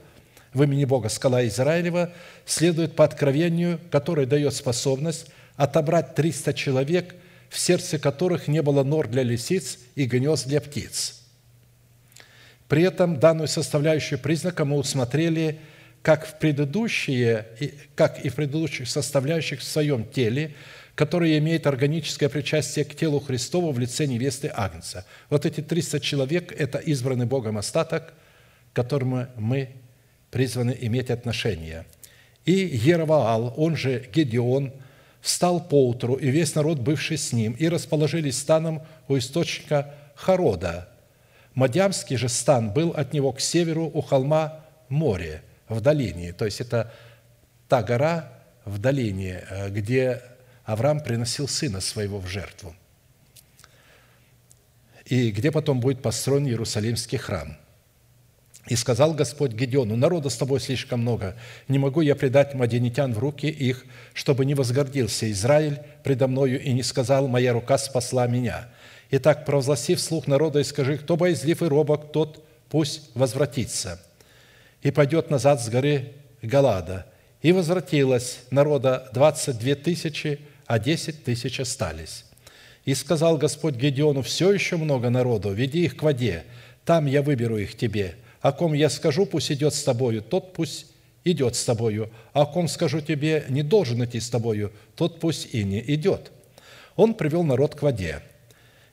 в 0.53 0.63
имени 0.63 0.85
Бога, 0.85 1.09
скала 1.09 1.47
Израилева, 1.47 2.13
следует 2.45 2.95
по 2.95 3.05
откровению, 3.05 3.81
которое 3.91 4.27
дает 4.27 4.55
способность 4.55 5.27
отобрать 5.57 6.15
300 6.15 6.53
человек, 6.53 7.15
в 7.49 7.59
сердце 7.59 7.99
которых 7.99 8.49
не 8.49 8.61
было 8.61 8.83
нор 8.83 9.09
для 9.09 9.23
лисиц 9.23 9.79
и 9.95 10.05
гнезд 10.05 10.47
для 10.47 10.61
птиц. 10.61 11.23
При 12.69 12.83
этом 12.83 13.19
данную 13.19 13.49
составляющую 13.49 14.19
признака 14.19 14.65
мы 14.65 14.77
усмотрели– 14.77 15.61
как 16.03 16.27
в 16.27 16.39
предыдущие, 16.39 17.47
как 17.95 18.25
и 18.25 18.29
в 18.29 18.35
предыдущих 18.35 18.89
составляющих 18.89 19.61
в 19.61 19.65
своем 19.65 20.05
теле, 20.05 20.55
которые 20.95 21.39
имеют 21.39 21.67
органическое 21.67 22.29
причастие 22.29 22.85
к 22.85 22.95
телу 22.95 23.21
Христову 23.21 23.73
в 23.73 23.79
лице 23.79 24.07
невесты 24.07 24.51
Агнца. 24.55 25.07
Вот 25.31 25.47
эти 25.47 25.61
300 25.61 26.01
человек– 26.01 26.53
это 26.59 26.79
избранный 26.79 27.27
Богом 27.27 27.57
остаток, 27.57 28.13
к 28.73 28.77
которому 28.77 29.29
мы 29.37 29.71
призваны 30.31 30.77
иметь 30.81 31.11
отношение. 31.11 31.87
И 32.45 32.53
Ероваал, 32.53 33.55
он 33.57 33.77
же 33.77 34.05
Гедеон, 34.13 34.73
встал 35.21 35.61
поутру, 35.61 36.17
и 36.17 36.31
весь 36.31 36.57
народ, 36.57 36.81
бывший 36.81 37.17
с 37.17 37.33
ним, 37.33 37.53
и 37.53 37.69
расположились 37.69 38.39
станом 38.39 38.83
у 39.07 39.17
источника 39.17 39.95
Харода. 40.17 40.89
Мадямский 41.55 42.17
же 42.17 42.29
стан 42.29 42.73
был 42.73 42.91
от 42.91 43.13
него 43.13 43.33
к 43.33 43.41
северу 43.41 43.89
у 43.95 44.01
холма 44.01 44.65
море– 44.89 45.43
в 45.73 45.81
долине. 45.81 46.33
То 46.33 46.45
есть 46.45 46.61
это 46.61 46.93
та 47.69 47.83
гора 47.83 48.33
в 48.65 48.79
долине, 48.79 49.45
э, 49.49 49.71
где 49.71 50.23
Авраам 50.65 51.01
приносил 51.01 51.49
сына 51.49 51.81
своего 51.81 52.19
в 52.19 52.27
жертву. 52.29 52.75
И 55.07 55.31
где 55.31 55.51
потом 55.51 55.81
будет 55.81 56.01
построен 56.03 56.47
Иерусалимский 56.47 57.19
храм. 57.19 57.57
И 58.69 58.77
сказал 58.77 59.13
Господь 59.13 59.53
Гедеону, 59.53 59.97
народа 59.97 60.29
с 60.29 60.37
тобой 60.37 60.61
слишком 60.61 61.01
много, 61.01 61.35
не 61.67 61.79
могу 61.79 62.01
я 62.01 62.15
предать 62.15 62.55
мадинитян 62.55 63.13
в 63.13 63.19
руки 63.19 63.49
их, 63.49 63.85
чтобы 64.15 64.45
не 64.45 64.55
возгордился 64.55 65.29
Израиль 65.33 65.81
предо 66.05 66.29
мною 66.29 66.63
и 66.63 66.73
не 66.73 66.85
сказал, 66.85 67.27
моя 67.27 67.53
рука 67.53 67.77
спасла 67.77 68.29
меня. 68.29 68.69
Итак, 69.11 69.45
провозгласи 69.45 69.97
вслух 69.97 70.29
народа 70.29 70.61
и 70.61 70.65
скажи, 70.65 70.97
кто 70.97 71.17
боязлив 71.17 71.61
и 71.61 71.67
робок, 71.67 72.13
тот 72.13 72.47
пусть 72.69 73.11
возвратится– 73.15 74.01
и 74.83 74.91
пойдет 74.91 75.31
назад 75.31 75.63
с 75.63 75.69
горы 75.69 76.13
Галада. 76.43 77.07
И 77.41 77.53
возвратилось 77.53 78.41
народа 78.51 79.09
двадцать 79.13 79.59
две 79.59 79.75
тысячи, 79.75 80.41
а 80.67 80.79
десять 80.79 81.25
тысяч 81.25 81.61
остались. 81.61 82.25
И 82.85 82.95
сказал 82.95 83.37
Господь 83.37 83.77
Гедеону, 83.77 84.23
все 84.23 84.53
еще 84.53 84.77
много 84.77 85.09
народу, 85.09 85.53
веди 85.53 85.85
их 85.85 85.97
к 85.97 86.03
воде, 86.03 86.45
там 86.85 87.07
я 87.07 87.23
выберу 87.23 87.59
их 87.59 87.77
тебе. 87.77 88.17
О 88.41 88.53
ком 88.53 88.73
я 88.73 88.91
скажу, 88.91 89.25
пусть 89.25 89.53
идет 89.53 89.73
с 89.73 89.85
тобою, 89.85 90.21
тот 90.21 90.53
пусть 90.53 90.87
идет 91.25 91.55
с 91.55 91.65
тобою. 91.65 92.11
О 92.33 92.45
ком 92.45 92.67
скажу 92.67 93.01
тебе, 93.01 93.45
не 93.49 93.63
должен 93.63 94.05
идти 94.05 94.19
с 94.19 94.29
тобою, 94.29 94.73
тот 94.97 95.21
пусть 95.21 95.55
и 95.55 95.63
не 95.63 95.81
идет. 95.95 96.33
Он 96.97 97.15
привел 97.15 97.45
народ 97.45 97.77
к 97.77 97.83
воде. 97.83 98.21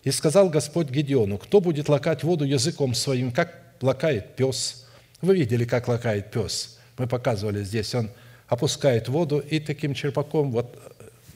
И 0.03 0.11
сказал 0.11 0.49
Господь 0.49 0.89
Гедеону, 0.89 1.39
кто 1.39 1.59
будет 1.59 1.89
лакать 1.89 2.23
воду 2.23 2.45
языком 2.45 2.93
своим, 2.93 3.31
как 3.31 3.55
лакает 3.81 4.35
пес– 4.35 4.85
вы 5.21 5.35
видели, 5.35 5.65
как 5.65 5.87
лакает 5.87 6.31
пес. 6.31 6.79
Мы 6.97 7.07
показывали 7.07 7.63
здесь. 7.63 7.93
Он 7.95 8.09
опускает 8.47 9.07
воду 9.07 9.39
и 9.39 9.59
таким 9.59 9.93
черпаком 9.93 10.51
вот 10.51 10.77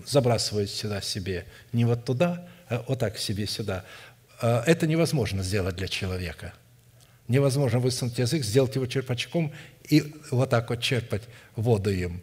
забрасывает 0.06 0.70
сюда 0.70 1.02
себе. 1.02 1.46
Не 1.72 1.86
вот 1.86 2.06
туда, 2.06 2.48
а 2.70 2.84
вот 2.88 3.00
так 3.00 3.18
себе 3.18 3.48
сюда. 3.48 3.86
А 4.42 4.64
это 4.66 4.88
невозможно 4.88 5.44
сделать 5.44 5.76
для 5.76 5.88
человека. 5.88 6.54
Невозможно 7.28 7.80
высунуть 7.80 8.18
язык, 8.18 8.44
сделать 8.44 8.76
его 8.76 8.86
черпачком 8.86 9.54
и 9.90 10.14
вот 10.32 10.50
так 10.50 10.70
вот 10.70 10.82
черпать 10.82 11.24
воду 11.56 11.92
им. 11.92 12.22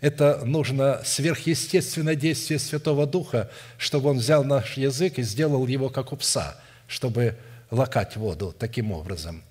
Это 0.00 0.44
нужно 0.44 1.00
сверхъестественное 1.04 2.16
действие 2.16 2.58
Святого 2.58 3.06
Духа, 3.06 3.50
чтобы 3.78 4.10
Он 4.10 4.18
взял 4.18 4.44
наш 4.44 4.76
язык 4.76 5.18
и 5.18 5.22
сделал 5.22 5.66
его 5.66 5.88
как 5.88 6.12
у 6.12 6.16
пса, 6.16 6.60
чтобы 6.88 7.36
лакать 7.70 8.16
воду 8.16 8.54
таким 8.58 8.92
образом. 8.92 9.42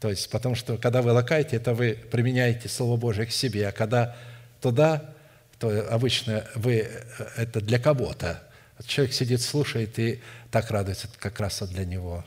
То 0.00 0.08
есть, 0.08 0.30
потому 0.30 0.54
что, 0.54 0.78
когда 0.78 1.02
вы 1.02 1.12
лакаете, 1.12 1.56
это 1.56 1.74
вы 1.74 1.92
применяете 2.10 2.68
Слово 2.68 2.96
Божие 2.96 3.26
к 3.26 3.30
себе, 3.30 3.68
а 3.68 3.72
когда 3.72 4.16
туда, 4.60 5.14
то 5.58 5.88
обычно 5.90 6.46
вы 6.54 6.88
это 7.36 7.60
для 7.60 7.78
кого-то. 7.78 8.42
Человек 8.86 9.12
сидит, 9.14 9.42
слушает 9.42 9.98
и 9.98 10.22
так 10.50 10.70
радуется, 10.70 11.06
как 11.18 11.38
раз 11.38 11.60
для 11.68 11.84
него, 11.84 12.24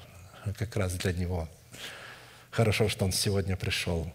как 0.56 0.76
раз 0.76 0.94
для 0.94 1.14
него. 1.14 1.50
Хорошо, 2.52 2.90
что 2.90 3.06
он 3.06 3.12
сегодня 3.12 3.58
пришел. 3.58 4.12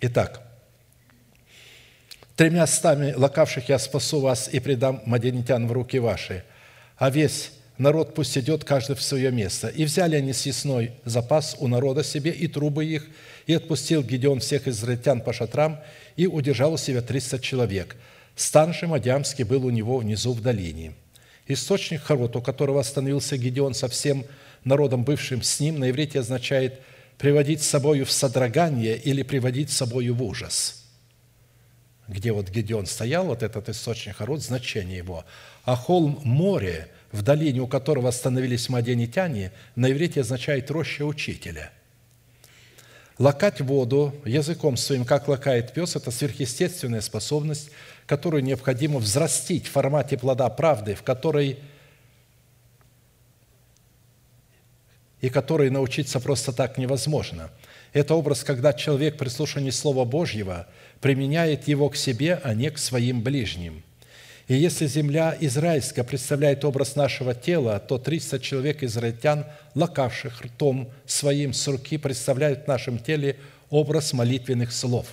Итак, 0.00 0.42
тремя 2.34 2.66
стами 2.66 3.12
лакавших 3.12 3.68
я 3.68 3.78
спасу 3.78 4.18
вас 4.18 4.48
и 4.48 4.58
предам 4.58 5.00
маденитян 5.06 5.68
в 5.68 5.72
руки 5.72 6.00
ваши, 6.00 6.44
а 6.96 7.10
весь 7.10 7.52
народ 7.78 8.14
пусть 8.14 8.36
идет 8.36 8.64
каждый 8.64 8.96
в 8.96 9.02
свое 9.02 9.30
место. 9.30 9.68
И 9.68 9.84
взяли 9.84 10.16
они 10.16 10.32
съестной 10.32 10.92
запас 11.04 11.56
у 11.58 11.68
народа 11.68 12.04
себе 12.04 12.30
и 12.30 12.46
трубы 12.46 12.84
их, 12.84 13.08
и 13.46 13.54
отпустил 13.54 14.02
Гедеон 14.02 14.40
всех 14.40 14.68
израильтян 14.68 15.20
по 15.20 15.32
шатрам, 15.32 15.80
и 16.16 16.26
удержал 16.26 16.74
у 16.74 16.76
себя 16.76 17.00
триста 17.00 17.38
человек. 17.38 17.96
Стан 18.36 18.74
же 18.74 18.86
Мадиамский 18.86 19.44
был 19.44 19.64
у 19.64 19.70
него 19.70 19.98
внизу 19.98 20.32
в 20.32 20.42
долине. 20.42 20.92
Источник 21.46 22.02
Харот, 22.02 22.36
у 22.36 22.42
которого 22.42 22.80
остановился 22.80 23.38
Гедеон 23.38 23.74
со 23.74 23.88
всем 23.88 24.24
народом, 24.64 25.04
бывшим 25.04 25.42
с 25.42 25.60
ним, 25.60 25.78
на 25.78 25.90
иврите 25.90 26.20
означает 26.20 26.80
«приводить 27.16 27.62
с 27.62 27.68
собою 27.68 28.04
в 28.04 28.10
содрогание» 28.10 28.96
или 28.96 29.22
«приводить 29.22 29.70
с 29.70 29.76
собою 29.76 30.14
в 30.14 30.22
ужас». 30.22 30.84
Где 32.06 32.32
вот 32.32 32.48
Гедеон 32.48 32.86
стоял, 32.86 33.26
вот 33.26 33.42
этот 33.42 33.68
источник 33.68 34.16
Харот, 34.16 34.42
значение 34.42 34.98
его. 34.98 35.24
А 35.64 35.76
холм 35.76 36.20
море, 36.24 36.88
в 37.12 37.22
долине 37.22 37.60
у 37.60 37.66
которого 37.66 38.08
остановились 38.08 38.68
маденитяне, 38.68 39.52
на 39.76 39.90
иврите 39.90 40.20
означает 40.20 40.70
«роща 40.70 41.04
учителя». 41.04 41.72
Лакать 43.18 43.60
воду 43.60 44.14
языком 44.24 44.76
своим, 44.76 45.04
как 45.04 45.26
лакает 45.26 45.72
пес, 45.72 45.96
это 45.96 46.12
сверхъестественная 46.12 47.00
способность, 47.00 47.70
которую 48.06 48.44
необходимо 48.44 49.00
взрастить 49.00 49.66
в 49.66 49.72
формате 49.72 50.16
плода 50.16 50.48
правды, 50.50 50.94
в 50.94 51.02
которой 51.02 51.58
и 55.20 55.30
которой 55.30 55.68
научиться 55.70 56.20
просто 56.20 56.52
так 56.52 56.78
невозможно. 56.78 57.50
Это 57.92 58.14
образ, 58.14 58.44
когда 58.44 58.72
человек 58.72 59.18
при 59.18 59.28
слушании 59.28 59.70
Слова 59.70 60.04
Божьего 60.04 60.68
применяет 61.00 61.66
его 61.66 61.88
к 61.88 61.96
себе, 61.96 62.40
а 62.44 62.54
не 62.54 62.70
к 62.70 62.78
своим 62.78 63.22
ближним– 63.22 63.82
и 64.48 64.54
если 64.54 64.86
земля 64.86 65.36
израильская 65.40 66.04
представляет 66.04 66.64
образ 66.64 66.96
нашего 66.96 67.34
тела, 67.34 67.78
то 67.78 67.98
300 67.98 68.40
человек 68.40 68.82
израильтян, 68.82 69.44
лакавших 69.74 70.40
ртом 70.40 70.90
своим 71.04 71.52
с 71.52 71.68
руки, 71.68 71.98
представляют 71.98 72.64
в 72.64 72.66
нашем 72.66 72.98
теле 72.98 73.36
образ 73.68 74.14
молитвенных 74.14 74.72
слов. 74.72 75.06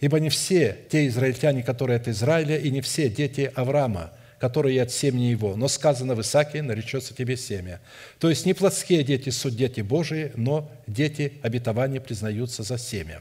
Ибо 0.00 0.20
не 0.20 0.28
все 0.28 0.78
те 0.88 1.08
израильтяне, 1.08 1.64
которые 1.64 1.96
от 1.96 2.06
Израиля, 2.06 2.56
и 2.56 2.70
не 2.70 2.80
все 2.80 3.10
дети 3.10 3.50
Авраама, 3.56 4.12
которые 4.38 4.80
от 4.80 4.92
семени 4.92 5.24
его. 5.24 5.56
Но 5.56 5.66
сказано 5.66 6.14
в 6.14 6.20
Исааке, 6.20 6.62
наречется 6.62 7.14
тебе 7.14 7.36
семя. 7.36 7.80
То 8.20 8.30
есть 8.30 8.46
не 8.46 8.54
плотские 8.54 9.02
дети 9.02 9.30
суть 9.30 9.56
дети 9.56 9.80
Божии, 9.80 10.30
но 10.36 10.70
дети 10.86 11.32
обетования 11.42 12.00
признаются 12.00 12.62
за 12.62 12.78
семя. 12.78 13.20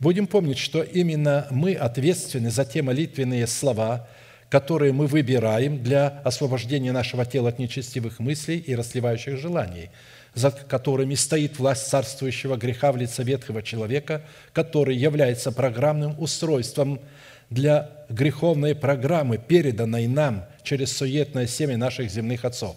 Будем 0.00 0.26
помнить, 0.26 0.58
что 0.58 0.82
именно 0.82 1.46
мы 1.52 1.74
ответственны 1.74 2.50
за 2.50 2.64
те 2.64 2.82
молитвенные 2.82 3.46
слова– 3.46 4.08
которые 4.50 4.92
мы 4.92 5.06
выбираем 5.06 5.82
для 5.82 6.08
освобождения 6.24 6.90
нашего 6.92 7.24
тела 7.24 7.50
от 7.50 7.60
нечестивых 7.60 8.18
мыслей 8.18 8.58
и 8.58 8.74
расливающих 8.74 9.38
желаний, 9.38 9.90
за 10.34 10.50
которыми 10.50 11.14
стоит 11.14 11.58
власть 11.58 11.88
царствующего 11.88 12.56
греха 12.56 12.90
в 12.90 12.96
лице 12.96 13.22
ветхого 13.22 13.62
человека, 13.62 14.22
который 14.52 14.96
является 14.96 15.52
программным 15.52 16.20
устройством 16.20 17.00
для 17.48 17.90
греховной 18.08 18.74
программы, 18.74 19.38
переданной 19.38 20.08
нам 20.08 20.44
через 20.64 20.96
суетное 20.96 21.46
семя 21.46 21.76
наших 21.76 22.10
земных 22.10 22.44
отцов. 22.44 22.76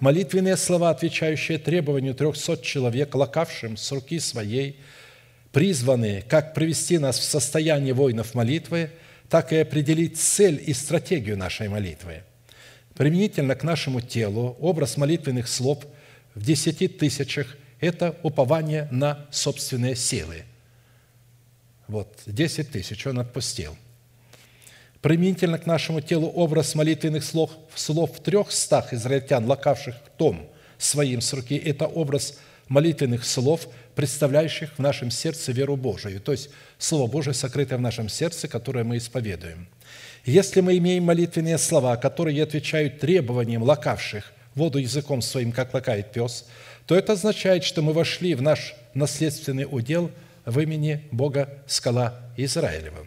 Молитвенные 0.00 0.56
слова, 0.56 0.90
отвечающие 0.90 1.58
требованию 1.58 2.14
трехсот 2.14 2.62
человек, 2.62 3.14
лакавшим 3.14 3.76
с 3.76 3.92
руки 3.92 4.18
своей, 4.18 4.80
призваны 5.52 6.22
как 6.26 6.54
привести 6.54 6.98
нас 6.98 7.18
в 7.18 7.24
состояние 7.24 7.92
воинов 7.92 8.34
молитвы– 8.34 8.90
так 9.28 9.52
и 9.52 9.56
определить 9.56 10.18
цель 10.18 10.62
и 10.64 10.72
стратегию 10.72 11.36
нашей 11.36 11.68
молитвы. 11.68 12.22
Применительно 12.94 13.54
к 13.54 13.62
нашему 13.62 14.00
телу 14.00 14.56
образ 14.60 14.96
молитвенных 14.96 15.48
слов 15.48 15.84
в 16.34 16.44
десяти 16.44 16.88
тысячах– 16.88 17.56
это 17.80 18.16
упование 18.22 18.88
на 18.90 19.26
собственные 19.30 19.96
силы. 19.96 20.44
Вот, 21.88 22.18
десять 22.26 22.70
тысяч 22.70 23.06
он 23.06 23.18
отпустил. 23.18 23.76
Применительно 25.02 25.58
к 25.58 25.66
нашему 25.66 26.00
телу 26.00 26.28
образ 26.28 26.74
молитвенных 26.74 27.22
слов, 27.22 27.50
слов 27.74 28.16
в 28.16 28.22
трехстах 28.22 28.92
израильтян, 28.92 29.44
лакавших 29.46 29.94
том 30.16 30.48
своим 30.78 31.20
с 31.20 31.32
руки– 31.32 31.56
это 31.64 31.86
образ 31.86 32.38
молитвенных 32.68 33.24
слов, 33.24 33.68
представляющих 33.96 34.70
в 34.76 34.78
нашем 34.78 35.10
сердце 35.10 35.50
веру 35.52 35.76
Божию, 35.76 36.20
то 36.20 36.30
есть 36.30 36.50
Слово 36.78 37.10
Божие, 37.10 37.34
сокрытое 37.34 37.78
в 37.78 37.82
нашем 37.82 38.10
сердце, 38.10 38.46
которое 38.46 38.84
мы 38.84 38.98
исповедуем. 38.98 39.66
Если 40.26 40.60
мы 40.60 40.76
имеем 40.76 41.04
молитвенные 41.04 41.56
слова, 41.56 41.96
которые 41.96 42.42
отвечают 42.42 43.00
требованиям 43.00 43.62
лакавших 43.62 44.32
воду 44.54 44.78
языком 44.78 45.22
своим, 45.22 45.50
как 45.50 45.72
лакает 45.72 46.12
пес, 46.12 46.46
то 46.86 46.94
это 46.94 47.14
означает, 47.14 47.64
что 47.64 47.80
мы 47.80 47.94
вошли 47.94 48.34
в 48.34 48.42
наш 48.42 48.74
наследственный 48.92 49.66
удел 49.68 50.10
в 50.44 50.60
имени 50.60 51.02
Бога 51.10 51.48
Скала 51.66 52.20
Израилева. 52.36 53.06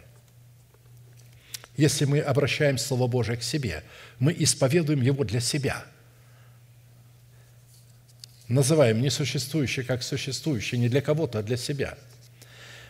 Если 1.76 2.04
мы 2.04 2.18
обращаем 2.18 2.78
Слово 2.78 3.06
Божие 3.06 3.36
к 3.38 3.42
себе, 3.42 3.84
мы 4.18 4.34
исповедуем 4.36 5.02
его 5.02 5.22
для 5.24 5.40
себя– 5.40 5.84
называем 8.50 9.00
несуществующее 9.00 9.84
как 9.84 10.02
существующее 10.02 10.78
не 10.78 10.88
для 10.88 11.00
кого-то, 11.00 11.38
а 11.38 11.42
для 11.42 11.56
себя. 11.56 11.96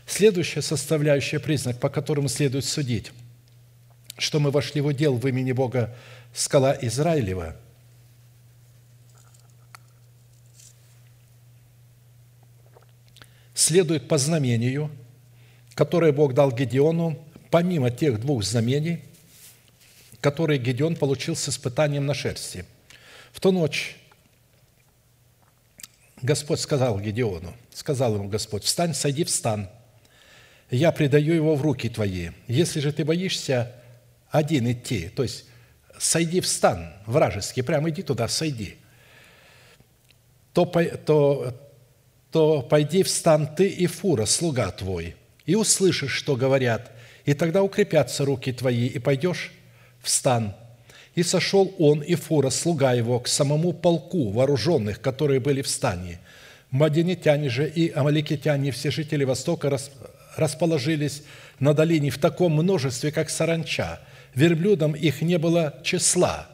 Следующая 0.07 0.63
составляющая 0.63 1.39
признак, 1.39 1.79
по 1.79 1.89
которому 1.89 2.29
следует 2.29 2.65
судить, 2.65 3.13
что 4.19 4.41
мы 4.41 4.51
вошли 4.51 4.81
в 4.81 4.87
удел 4.87 5.17
в 5.17 5.29
имени 5.29 5.53
Бога 5.53 5.95
скала 6.35 6.77
Израилева, 6.81 7.57
следует 13.55 14.09
по 14.09 14.19
знамению, 14.19 14.91
которое 15.75 16.13
Бог 16.13 16.35
дал 16.35 16.51
Гедеону, 16.51 17.23
помимо 17.51 17.91
тех 17.91 18.21
двух 18.21 18.43
знамений, 18.43 19.03
которые 20.21 20.59
Гедеон 20.59 20.97
получил 20.97 21.37
с 21.37 21.49
испытанием 21.49 22.07
на 22.07 22.15
шерсти. 22.15 22.65
В 23.33 23.41
ту 23.41 23.53
ночь 23.53 24.00
Господь 26.23 26.61
сказал 26.61 27.01
Гедеону, 27.01 27.55
сказал 27.73 28.15
ему 28.15 28.29
Господь, 28.29 28.65
«Встань, 28.65 28.95
сойди 28.95 29.25
в 29.25 29.31
стан, 29.31 29.71
я 30.71 30.93
предаю 30.93 31.35
его 31.35 31.55
в 31.55 31.63
руки 31.63 31.89
твои. 31.89 32.31
Если 32.47 32.81
же 32.81 32.93
ты 32.93 33.05
боишься 33.05 33.75
один 34.31 34.71
идти, 34.71 35.09
то 35.09 35.23
есть 35.23 35.47
сойди 35.99 36.41
в 36.41 36.47
стан 36.47 36.93
вражеский, 37.07 37.63
прямо 37.63 37.91
иди 37.91 38.03
туда, 38.03 38.29
сойди, 38.29 38.77
то, 40.53 40.67
то, 40.67 41.71
то 42.31 42.63
пойди 42.63 43.03
в 43.03 43.09
стан 43.09 43.55
ты 43.55 43.69
и 43.69 43.87
фура, 43.87 44.27
слуга 44.27 44.71
твой, 44.71 45.17
и 45.47 45.55
услышишь, 45.55 46.13
что 46.13 46.37
говорят, 46.37 46.93
и 47.25 47.35
тогда 47.35 47.63
укрепятся 47.63 48.25
руки 48.25 48.53
твои, 48.53 48.87
и 48.87 48.99
пойдешь 48.99 49.53
в 50.03 50.11
стан– 50.11 50.55
и 51.15 51.23
сошел 51.23 51.75
он 51.79 52.01
и 52.01 52.15
Фура, 52.15 52.51
слуга 52.51 52.93
его, 52.93 53.19
к 53.21 53.29
самому 53.29 53.73
полку 53.73 54.31
вооруженных, 54.31 55.01
которые 55.01 55.41
были 55.41 55.63
в 55.63 55.69
стане. 55.69 56.21
Мадинитяне 56.71 57.49
же 57.49 57.69
и 57.69 57.91
амаликитяне, 57.91 58.71
все 58.71 58.91
жители 58.91 59.25
Востока, 59.25 59.77
расположились 60.37 61.23
на 61.59 61.75
долине 61.75 62.11
в 62.11 62.19
таком 62.19 62.53
множестве, 62.53 63.11
как 63.11 63.29
саранча. 63.29 64.01
Верблюдам 64.35 64.93
их 64.93 65.21
не 65.23 65.39
было 65.39 65.75
числа. 65.83 66.49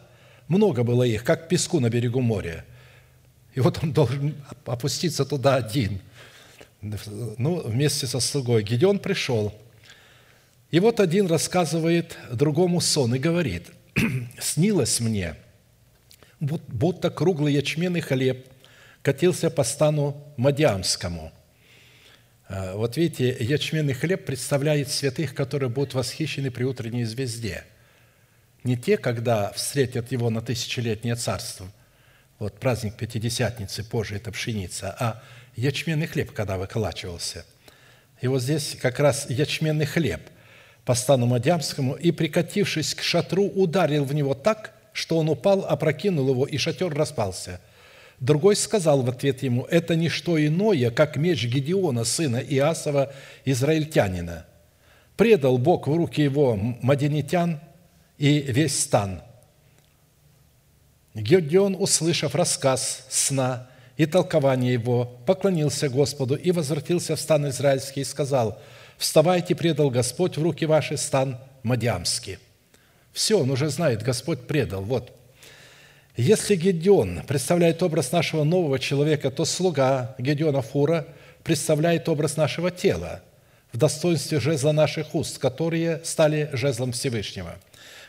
Много 0.48 0.84
было 0.84 1.02
их, 1.02 1.22
как 1.22 1.48
песку 1.48 1.80
на 1.80 1.90
берегу 1.90 2.20
моря. 2.20 2.64
И 3.54 3.60
вот 3.60 3.82
он 3.82 3.92
должен 3.92 4.34
опуститься 4.64 5.24
туда 5.24 5.56
один, 5.56 6.00
ну, 6.80 7.60
вместе 7.60 8.06
со 8.06 8.20
слугой. 8.20 8.62
Гедеон 8.62 8.98
пришел. 8.98 9.52
И 10.70 10.80
вот 10.80 11.00
один 11.00 11.26
рассказывает 11.26 12.16
другому 12.30 12.80
сон 12.80 13.14
и 13.14 13.18
говорит, 13.18 13.68
снилось 14.40 15.00
мне, 15.00 15.34
будто 16.40 17.10
круглый 17.10 17.54
ячменный 17.54 18.00
хлеб 18.00 18.46
катился 19.02 19.50
по 19.50 19.64
стану 19.64 20.34
Мадиамскому. 20.36 21.32
А, 22.48 22.74
вот 22.74 22.96
видите, 22.96 23.36
ячменный 23.40 23.94
хлеб 23.94 24.24
представляет 24.24 24.90
святых, 24.90 25.34
которые 25.34 25.68
будут 25.70 25.94
восхищены 25.94 26.50
при 26.50 26.64
утренней 26.64 27.04
звезде. 27.04 27.64
Не 28.64 28.76
те, 28.76 28.96
когда 28.96 29.52
встретят 29.52 30.10
его 30.12 30.28
на 30.30 30.40
тысячелетнее 30.42 31.14
царство, 31.14 31.70
вот 32.38 32.58
праздник 32.58 32.96
Пятидесятницы, 32.96 33.84
позже 33.84 34.16
это 34.16 34.30
пшеница, 34.32 34.94
а 34.98 35.22
ячменный 35.54 36.06
хлеб, 36.06 36.32
когда 36.32 36.58
выколачивался. 36.58 37.46
И 38.20 38.26
вот 38.26 38.42
здесь 38.42 38.76
как 38.80 38.98
раз 38.98 39.30
ячменный 39.30 39.86
хлеб 39.86 40.20
по 40.86 40.94
стану 40.94 41.26
Мадьямскому, 41.26 41.94
и, 41.94 42.10
прикатившись 42.10 42.94
к 42.94 43.02
шатру, 43.02 43.44
ударил 43.44 44.04
в 44.04 44.14
него 44.14 44.32
так, 44.32 44.72
что 44.94 45.18
он 45.18 45.28
упал, 45.28 45.66
опрокинул 45.66 46.30
его, 46.30 46.46
и 46.46 46.56
шатер 46.56 46.94
распался– 46.94 47.60
Другой 48.20 48.56
сказал 48.56 49.02
в 49.02 49.10
ответ 49.10 49.42
ему, 49.42 49.64
это 49.64 49.94
не 49.94 50.08
что 50.08 50.44
иное, 50.44 50.90
как 50.90 51.16
меч 51.16 51.44
Гедеона, 51.44 52.04
сына 52.04 52.38
Иасова, 52.38 53.12
израильтянина. 53.44 54.46
Предал 55.16 55.58
Бог 55.58 55.86
в 55.86 55.94
руки 55.94 56.22
его 56.22 56.56
маденитян 56.56 57.60
и 58.16 58.40
весь 58.40 58.80
стан. 58.80 59.22
Гедеон, 61.14 61.76
услышав 61.78 62.34
рассказ 62.34 63.06
сна 63.08 63.68
и 63.96 64.06
толкование 64.06 64.74
его, 64.74 65.04
поклонился 65.26 65.88
Господу 65.88 66.36
и 66.36 66.52
возвратился 66.52 67.16
в 67.16 67.20
стан 67.20 67.48
израильский 67.48 68.00
и 68.00 68.04
сказал, 68.04 68.60
«Вставайте, 68.98 69.54
предал 69.54 69.90
Господь 69.90 70.36
в 70.36 70.42
руки 70.42 70.64
ваши 70.66 70.96
стан 70.96 71.38
Мадиамский». 71.62 72.38
Все, 73.12 73.40
он 73.40 73.50
уже 73.50 73.68
знает, 73.70 74.02
Господь 74.02 74.46
предал. 74.46 74.82
Вот 74.82 75.12
если 76.16 76.56
Гедеон 76.56 77.22
представляет 77.26 77.82
образ 77.82 78.12
нашего 78.12 78.42
нового 78.44 78.78
человека, 78.78 79.30
то 79.30 79.44
слуга 79.44 80.14
Гедеона 80.18 80.62
Фура 80.62 81.06
представляет 81.44 82.08
образ 82.08 82.36
нашего 82.36 82.70
тела 82.70 83.22
в 83.72 83.78
достоинстве 83.78 84.40
жезла 84.40 84.72
наших 84.72 85.14
уст, 85.14 85.38
которые 85.38 86.00
стали 86.04 86.48
жезлом 86.54 86.92
Всевышнего. 86.92 87.56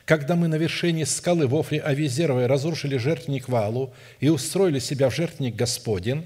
Когда 0.06 0.36
мы 0.36 0.48
на 0.48 0.56
вершине 0.56 1.06
скалы 1.06 1.48
в 1.48 1.56
Офре 1.56 1.82
Авизеровой 1.82 2.46
разрушили 2.48 2.96
жертвенник 2.96 3.50
Валу 3.50 3.94
и 4.22 4.30
устроили 4.30 4.80
себя 4.80 5.10
в 5.10 5.16
жертвенник 5.16 5.56
Господень, 5.56 6.26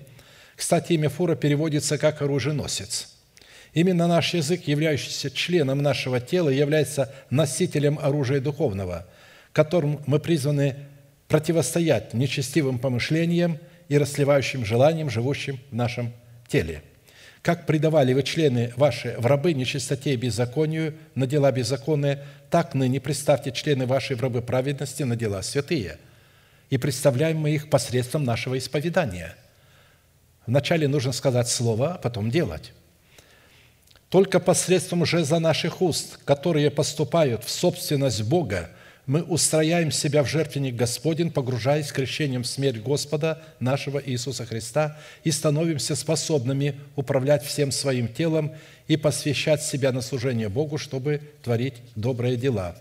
кстати, 0.55 0.93
имя 0.93 1.09
Фура 1.09 1.35
переводится 1.35 1.97
как 1.97 2.21
«оруженосец». 2.21 3.09
Именно 3.73 4.07
наш 4.07 4.33
язык, 4.33 4.63
являющийся 4.67 5.31
членом 5.31 5.81
нашего 5.81 6.19
тела, 6.19 6.49
является 6.49 7.13
носителем 7.29 7.97
оружия 7.99 8.41
духовного, 8.41 9.07
которым 9.53 10.01
мы 10.07 10.19
призваны 10.19 10.75
противостоять 11.29 12.13
нечестивым 12.13 12.79
помышлениям 12.79 13.57
и 13.87 13.97
расливающим 13.97 14.65
желаниям, 14.65 15.09
живущим 15.09 15.59
в 15.71 15.75
нашем 15.75 16.11
теле. 16.47 16.81
Как 17.41 17.65
предавали 17.65 18.13
вы 18.13 18.23
члены 18.23 18.71
ваши 18.75 19.15
в 19.17 19.25
рабы 19.25 19.53
нечистоте 19.53 20.13
и 20.13 20.17
беззаконию 20.17 20.93
на 21.15 21.25
дела 21.25 21.51
беззаконные, 21.51 22.23
так 22.49 22.75
ныне 22.75 22.99
представьте 22.99 23.51
члены 23.51 23.85
ваши 23.85 24.15
в 24.15 24.21
рабы 24.21 24.41
праведности 24.41 25.03
на 25.03 25.15
дела 25.15 25.41
святые. 25.41 25.97
И 26.69 26.77
представляем 26.77 27.37
мы 27.37 27.51
их 27.51 27.69
посредством 27.69 28.25
нашего 28.25 28.57
исповедания. 28.57 29.35
Вначале 30.45 30.87
нужно 30.87 31.13
сказать 31.13 31.47
слово, 31.47 31.93
а 31.93 31.97
потом 31.97 32.29
делать. 32.29 32.73
Только 34.11 34.39
посредством 34.39 35.05
же 35.05 35.23
за 35.23 35.39
наших 35.39 35.81
уст, 35.81 36.19
которые 36.25 36.69
поступают 36.69 37.43
в 37.43 37.49
собственность 37.49 38.21
Бога– 38.21 38.69
мы 39.07 39.23
устрояем 39.23 39.91
себя 39.91 40.23
в 40.23 40.29
жертвенник 40.29 40.75
Господень, 40.75 41.31
погружаясь 41.31 41.91
крещением 41.91 42.43
в 42.43 42.47
смерть 42.47 42.81
Господа 42.81 43.41
нашего 43.59 44.01
Иисуса 44.03 44.45
Христа 44.45 44.97
и 45.23 45.31
становимся 45.31 45.95
способными 45.95 46.75
управлять 46.95 47.43
всем 47.43 47.71
своим 47.71 48.07
телом 48.07 48.53
и 48.87 48.97
посвящать 48.97 49.63
себя 49.63 49.91
на 49.91 50.01
служение 50.01 50.49
Богу, 50.49 50.77
чтобы 50.77 51.21
творить 51.43 51.75
добрые 51.95 52.37
дела. 52.37 52.75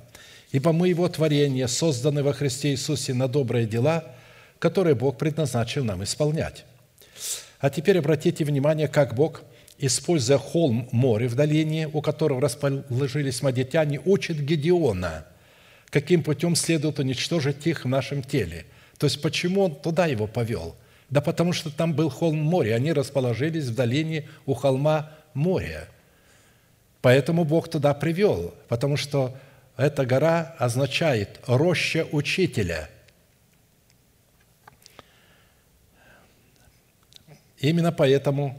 Ибо 0.52 0.72
мы 0.72 0.88
Его 0.88 1.08
творение, 1.08 1.68
созданы 1.68 2.22
во 2.22 2.32
Христе 2.32 2.70
Иисусе 2.70 3.14
на 3.14 3.26
добрые 3.26 3.66
дела, 3.66 4.04
которые 4.58 4.94
Бог 4.94 5.16
предназначил 5.16 5.84
нам 5.84 6.04
исполнять. 6.04 6.64
А 7.60 7.70
теперь 7.70 7.98
обратите 7.98 8.44
внимание, 8.44 8.88
как 8.88 9.14
Бог, 9.14 9.42
используя 9.80 10.38
холм 10.38 10.88
море 10.92 11.28
в 11.28 11.34
долине, 11.34 11.88
у 11.92 12.00
которого 12.02 12.40
расположились 12.40 13.42
мадитяне, 13.42 14.00
учит 14.04 14.40
Гедеона– 14.40 15.26
каким 15.90 16.22
путем 16.22 16.54
следует 16.54 16.98
уничтожить 16.98 17.66
их 17.66 17.84
в 17.84 17.88
нашем 17.88 18.22
теле. 18.22 18.64
То 18.98 19.06
есть, 19.06 19.20
почему 19.20 19.64
он 19.64 19.74
туда 19.74 20.06
его 20.06 20.26
повел? 20.26 20.76
Да 21.10 21.20
потому 21.20 21.52
что 21.52 21.70
там 21.70 21.92
был 21.92 22.08
холм 22.08 22.38
моря, 22.38 22.74
они 22.74 22.92
расположились 22.92 23.66
в 23.66 23.74
долине 23.74 24.28
у 24.46 24.54
холма 24.54 25.12
моря. 25.34 25.88
Поэтому 27.02 27.44
Бог 27.44 27.68
туда 27.68 27.92
привел, 27.94 28.54
потому 28.68 28.96
что 28.96 29.36
эта 29.76 30.06
гора 30.06 30.54
означает 30.58 31.40
«роща 31.46 32.06
учителя». 32.12 32.88
Именно 37.58 37.92
поэтому 37.92 38.58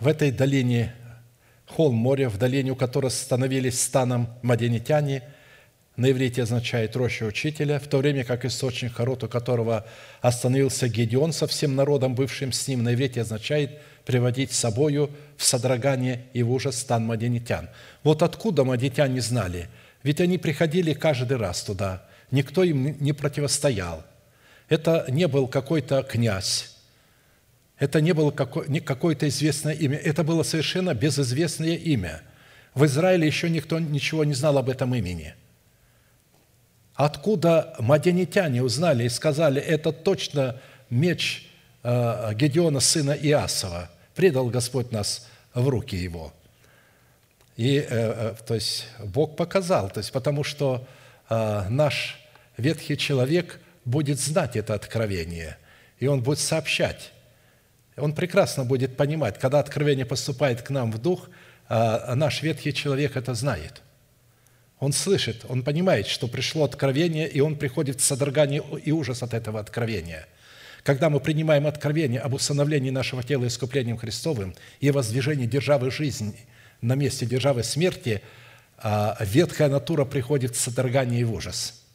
в 0.00 0.08
этой 0.08 0.30
долине 0.30 0.94
холм 1.66 1.94
моря, 1.94 2.28
в 2.28 2.38
долине 2.38 2.72
у 2.72 2.76
которого 2.76 3.10
становились 3.10 3.80
станом 3.80 4.28
маденитяне, 4.42 5.22
на 5.96 6.10
иврите 6.10 6.42
означает 6.42 6.94
«роща 6.94 7.24
учителя», 7.24 7.78
в 7.78 7.88
то 7.88 7.98
время 7.98 8.22
как 8.22 8.44
источник 8.44 8.94
Харот, 8.94 9.24
у 9.24 9.28
которого 9.28 9.86
остановился 10.20 10.88
Гедеон 10.88 11.32
со 11.32 11.46
всем 11.46 11.74
народом, 11.74 12.14
бывшим 12.14 12.52
с 12.52 12.68
ним, 12.68 12.82
на 12.82 12.92
иврите 12.92 13.22
означает 13.22 13.80
приводить 14.04 14.52
с 14.52 14.58
собою 14.58 15.10
в 15.38 15.42
содрогание 15.42 16.26
и 16.34 16.42
в 16.42 16.52
ужас 16.52 16.78
стан 16.78 17.06
маденитян. 17.06 17.70
Вот 18.02 18.22
откуда 18.22 18.62
маденитяне 18.62 19.22
знали? 19.22 19.68
Ведь 20.02 20.20
они 20.20 20.36
приходили 20.36 20.92
каждый 20.92 21.38
раз 21.38 21.62
туда, 21.62 22.04
никто 22.30 22.62
им 22.62 22.96
не 23.00 23.14
противостоял. 23.14 24.04
Это 24.68 25.06
не 25.08 25.26
был 25.26 25.48
какой-то 25.48 26.02
князь, 26.02 26.75
это 27.78 28.00
не 28.00 28.12
было 28.12 28.30
какое-то 28.30 29.28
известное 29.28 29.74
имя, 29.74 29.98
это 29.98 30.24
было 30.24 30.42
совершенно 30.42 30.94
безызвестное 30.94 31.76
имя. 31.76 32.22
В 32.74 32.84
Израиле 32.86 33.26
еще 33.26 33.50
никто 33.50 33.78
ничего 33.78 34.24
не 34.24 34.34
знал 34.34 34.56
об 34.58 34.70
этом 34.70 34.94
имени. 34.94 35.34
Откуда 36.94 37.74
мадянитяне 37.78 38.62
узнали 38.62 39.04
и 39.04 39.08
сказали, 39.10 39.60
это 39.60 39.92
точно 39.92 40.58
меч 40.88 41.50
э, 41.82 42.32
Гедеона, 42.34 42.80
сына 42.80 43.10
Иасова, 43.12 43.90
предал 44.14 44.48
Господь 44.48 44.92
нас 44.92 45.28
в 45.52 45.68
руки 45.68 45.96
его. 45.96 46.32
И, 47.58 47.76
э, 47.76 47.84
э, 47.88 48.34
то 48.46 48.54
есть, 48.54 48.86
Бог 49.04 49.36
показал, 49.36 49.90
то 49.90 49.98
есть, 49.98 50.12
потому 50.12 50.44
что 50.44 50.86
наш 51.28 52.20
ветхий 52.56 52.96
человек 52.96 53.60
будет 53.84 54.20
знать 54.20 54.54
это 54.54 54.74
откровение, 54.74 55.58
и 55.98 56.06
он 56.06 56.22
будет 56.22 56.38
сообщать 56.38 57.10
он 57.96 58.14
прекрасно 58.14 58.64
будет 58.64 58.96
понимать, 58.96 59.38
когда 59.38 59.58
откровение 59.58 60.04
поступает 60.04 60.62
к 60.62 60.70
нам 60.70 60.92
в 60.92 60.98
дух, 60.98 61.30
а, 61.68 62.14
наш 62.14 62.42
ветхий 62.42 62.72
человек 62.72 63.16
это 63.16 63.34
знает. 63.34 63.82
Он 64.78 64.92
слышит, 64.92 65.46
он 65.48 65.62
понимает, 65.62 66.06
что 66.06 66.28
пришло 66.28 66.64
откровение, 66.64 67.28
и 67.28 67.40
он 67.40 67.56
приходит 67.56 68.00
в 68.00 68.04
содрогание 68.04 68.62
и 68.84 68.92
ужас 68.92 69.22
от 69.22 69.32
этого 69.32 69.58
откровения. 69.58 70.26
Когда 70.82 71.08
мы 71.08 71.18
принимаем 71.18 71.66
откровение 71.66 72.20
об 72.20 72.34
усыновлении 72.34 72.90
нашего 72.90 73.22
тела 73.22 73.46
искуплением 73.46 73.96
Христовым 73.96 74.54
и 74.80 74.90
воздвижении 74.90 75.46
державы 75.46 75.90
жизни 75.90 76.46
на 76.82 76.94
месте 76.94 77.24
державы 77.24 77.64
смерти, 77.64 78.20
а, 78.76 79.16
ветхая 79.20 79.70
натура 79.70 80.04
приходит 80.04 80.54
в 80.54 80.60
содрогание 80.60 81.22
и 81.22 81.24
в 81.24 81.32
ужас– 81.32 81.80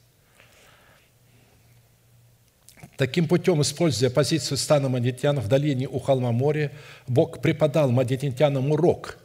Таким 3.02 3.28
путем, 3.28 3.60
используя 3.64 4.12
позицию 4.12 4.60
стана 4.60 4.88
мадитян 4.88 5.40
в 5.40 5.48
долине 5.48 5.88
у 5.88 5.98
холма 5.98 6.32
моря, 6.32 6.72
Бог 7.08 7.42
преподал 7.42 7.90
мадитянам 7.90 8.72
урок, 8.72 9.18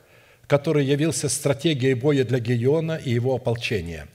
который 0.47 0.87
явился 0.87 1.29
стратегией 1.29 1.93
боя 1.93 2.25
для 2.25 2.39
Гедеона 2.39 2.97
и 2.97 3.11
его 3.11 3.35
ополчения. 3.35 4.09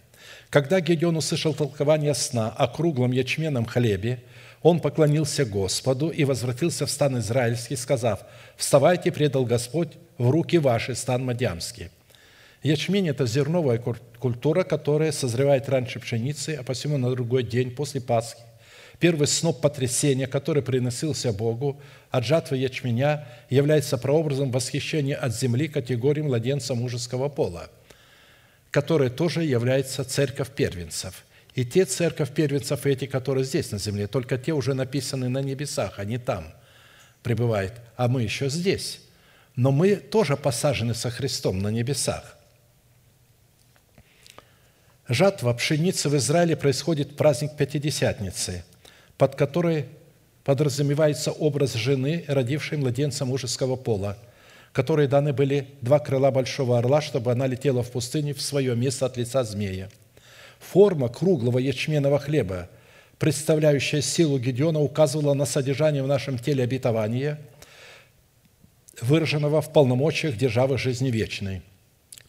Когда 0.50 0.80
Гедеон 0.82 1.18
услышал 1.18 1.54
толкование 1.54 2.16
сна 2.16 2.50
о 2.50 2.68
круглом 2.68 3.12
ячменном 3.12 3.68
хлебе, 3.68 4.24
он 4.64 4.80
поклонился 4.80 5.46
Господу 5.46 6.10
и 6.10 6.24
возвратился 6.24 6.88
в 6.88 6.90
стан 6.90 7.20
израильский, 7.20 7.76
сказав, 7.76 8.22
«Вставайте, 8.58 9.12
предал 9.12 9.46
Господь 9.46 9.90
в 10.18 10.32
руки 10.32 10.58
ваши, 10.58 10.96
стан 10.96 11.24
Мадьямский». 11.24 11.92
Ячмень– 12.64 13.10
это 13.10 13.28
зерновая 13.28 13.80
культура, 14.18 14.64
которая 14.64 15.12
созревает 15.12 15.70
раньше 15.70 16.00
пшеницы, 16.00 16.58
а 16.60 16.64
посему 16.64 16.98
на 16.98 17.12
другой 17.12 17.44
день 17.44 17.70
после 17.70 18.02
Пасхи 18.02 18.42
Первый 19.02 19.26
сноп 19.26 19.62
потрясения, 19.62 20.28
который 20.28 20.62
приносился 20.62 21.34
Богу 21.34 21.82
от 22.12 22.24
жатвы 22.24 22.58
ячменя, 22.58 23.28
является 23.50 23.98
прообразом 23.98 24.52
восхищения 24.52 25.18
от 25.18 25.36
земли 25.36 25.68
категории 25.68 26.22
младенца 26.22 26.76
мужеского 26.76 27.28
пола, 27.28 27.72
которая 28.70 29.10
тоже 29.10 29.44
является 29.44 30.04
церковь 30.04 30.52
первенцев. 30.52 31.26
И 31.56 31.66
те 31.66 31.86
церковь 31.86 32.32
первенцев, 32.32 32.86
эти, 32.86 33.06
которые 33.08 33.44
здесь 33.44 33.72
на 33.72 33.80
земле, 33.80 34.06
только 34.06 34.38
те 34.38 34.54
уже 34.54 34.76
написаны 34.76 35.30
на 35.30 35.40
небесах, 35.42 35.98
они 35.98 36.20
там 36.20 36.54
пребывают, 37.24 37.74
а 37.98 38.08
мы 38.08 38.22
еще 38.22 38.50
здесь. 38.50 39.02
но 39.56 39.72
мы 39.72 39.96
тоже 39.96 40.38
посажены 40.38 40.94
со 40.94 41.10
Христом 41.10 41.60
на 41.60 41.70
небесах. 41.70 42.38
Жатва 45.08 45.54
пшеницы 45.54 46.08
в 46.08 46.16
Израиле 46.16 46.56
происходит 46.56 47.12
в 47.12 47.16
праздник 47.16 47.58
Пятидесятницы, 47.58 48.64
под 49.22 49.36
которой 49.36 49.86
подразумевается 50.44 51.32
образ 51.32 51.76
жены, 51.76 52.26
родившей 52.28 52.80
младенца 52.80 53.24
мужеского 53.24 53.76
пола, 53.76 54.18
которой 54.74 55.06
даны 55.08 55.32
были 55.32 55.68
два 55.82 56.00
крыла 56.00 56.32
большого 56.32 56.80
орла, 56.80 57.02
чтобы 57.02 57.32
она 57.32 57.46
летела 57.46 57.84
в 57.84 57.92
пустыне 57.92 58.34
в 58.34 58.42
свое 58.42 58.76
место 58.76 59.06
от 59.06 59.18
лица 59.18 59.44
змея. 59.44 59.92
Форма 60.60 61.08
круглого 61.08 61.60
ячменного 61.60 62.18
хлеба, 62.18 62.68
представляющая 63.20 64.02
силу 64.02 64.40
Гедеона, 64.40 64.80
указывала 64.80 65.36
на 65.36 65.46
содержание 65.46 66.02
в 66.02 66.08
нашем 66.08 66.40
теле 66.40 66.64
обетования, 66.64 67.40
выраженного 69.02 69.62
в 69.62 69.72
полномочиях 69.72 70.36
державы 70.36 70.80
жизни 70.80 71.12
вечной. 71.12 71.62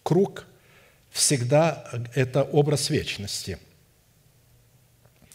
Круг 0.02 0.44
всегда– 1.10 1.88
это 2.14 2.42
образ 2.42 2.90
вечности. 2.90 3.56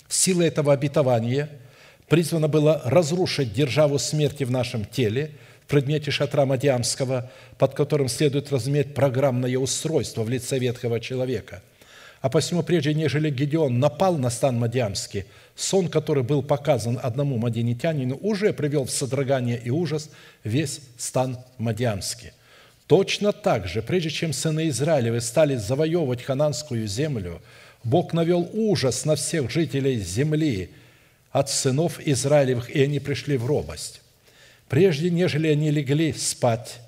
Сила 0.07 0.43
этого 0.43 0.73
обетования– 0.73 1.49
призвано 2.07 2.47
было 2.47 2.81
разрушить 2.85 3.53
державу 3.53 3.99
смерти 3.99 4.43
в 4.43 4.51
нашем 4.51 4.85
теле 4.85 5.31
в 5.65 5.69
предмете 5.69 6.11
шатра 6.11 6.45
Мадиамского, 6.45 7.29
под 7.57 7.73
которым 7.73 8.07
следует 8.07 8.51
разуметь 8.51 8.93
программное 8.93 9.57
устройство 9.57 10.23
в 10.23 10.29
лице 10.29 10.59
ветхого 10.59 10.99
человека. 10.99 11.61
А 12.21 12.29
посему, 12.29 12.63
прежде 12.63 12.93
нежели 12.93 13.29
Гедеон 13.29 13.79
напал 13.79 14.17
на 14.17 14.29
стан 14.29 14.57
Мадиамский, 14.57 15.25
сон, 15.55 15.87
который 15.87 16.23
был 16.23 16.41
показан 16.41 16.99
одному 17.01 17.37
мадинитянину, 17.37 18.17
уже 18.21 18.53
привел 18.53 18.85
в 18.85 18.91
содрогание 18.91 19.59
и 19.63 19.69
ужас 19.69 20.09
весь 20.43 20.81
стан 20.97 21.37
Мадиамский. 21.57 22.31
Точно 22.87 23.33
так 23.33 23.67
же, 23.67 23.81
прежде 23.81 24.09
чем 24.09 24.33
сыны 24.33 24.69
Израилевы 24.69 25.21
стали 25.21 25.55
завоевывать 25.55 26.23
хананскую 26.23 26.87
землю, 26.87 27.41
Бог 27.87 28.13
навел 28.13 28.49
ужас 28.53 29.05
на 29.05 29.15
всех 29.15 29.49
жителей 29.49 29.99
земли– 29.99 30.69
от 31.31 31.49
сынов 31.49 31.99
Израилевых, 32.05 32.69
и 32.69 32.81
они 32.81 32.99
пришли 32.99 33.37
в 33.37 33.45
робость. 33.45 34.01
Прежде, 34.69 35.09
нежели 35.09 35.47
они 35.47 35.69
легли 35.71 36.13
спать, 36.13 36.79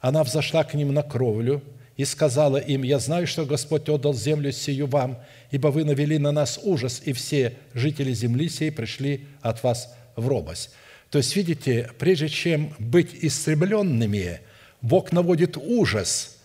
она 0.00 0.24
взошла 0.24 0.64
к 0.64 0.74
ним 0.74 0.94
на 0.94 1.02
кровлю 1.02 1.62
и 1.96 2.04
сказала 2.04 2.56
им, 2.56 2.82
«Я 2.82 2.98
знаю, 2.98 3.26
что 3.26 3.44
Господь 3.44 3.88
отдал 3.88 4.14
землю 4.14 4.50
сию 4.50 4.86
вам, 4.86 5.18
ибо 5.50 5.68
вы 5.68 5.84
навели 5.84 6.18
на 6.18 6.32
нас 6.32 6.58
ужас, 6.62 7.02
и 7.04 7.12
все 7.12 7.54
жители 7.74 8.12
земли 8.14 8.48
сей 8.48 8.72
пришли 8.72 9.26
от 9.42 9.62
вас 9.62 9.94
в 10.16 10.26
робость». 10.26 10.70
То 11.10 11.18
есть, 11.18 11.34
видите, 11.36 11.90
прежде 11.98 12.28
чем 12.28 12.72
быть 12.78 13.10
истребленными, 13.20 14.40
Бог 14.80 15.12
наводит 15.12 15.56
ужас 15.56 16.39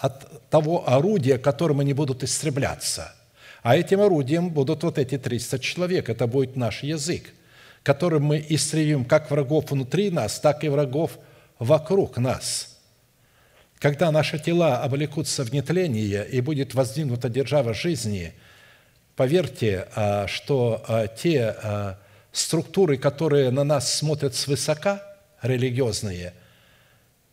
от 0.00 0.48
того 0.50 0.88
орудия, 0.88 1.38
которым 1.38 1.80
они 1.80 1.92
будут 1.92 2.24
истребляться– 2.24 3.14
а 3.62 3.76
этим 3.76 4.00
орудием 4.00 4.50
будут 4.50 4.82
вот 4.82 4.98
эти 4.98 5.18
300 5.18 5.58
человек. 5.58 6.08
Это 6.08 6.26
будет 6.26 6.56
наш 6.56 6.82
язык, 6.82 7.32
которым 7.82 8.24
мы 8.24 8.44
истребим 8.48 9.04
как 9.04 9.30
врагов 9.30 9.70
внутри 9.70 10.10
нас, 10.10 10.40
так 10.40 10.64
и 10.64 10.68
врагов 10.68 11.18
вокруг 11.58 12.16
нас. 12.16 12.78
Когда 13.78 14.10
наши 14.10 14.38
тела 14.38 14.82
облекутся 14.82 15.44
в 15.44 15.52
нетление 15.52 16.26
и 16.28 16.40
будет 16.40 16.74
воздвигнута 16.74 17.28
держава 17.28 17.74
жизни, 17.74 18.34
поверьте, 19.16 19.88
а, 19.94 20.26
что 20.26 20.82
а, 20.86 21.06
те 21.06 21.56
а, 21.62 21.98
структуры, 22.32 22.96
которые 22.96 23.50
на 23.50 23.64
нас 23.64 23.92
смотрят 23.92 24.34
свысока, 24.34 25.02
религиозные, 25.42 26.34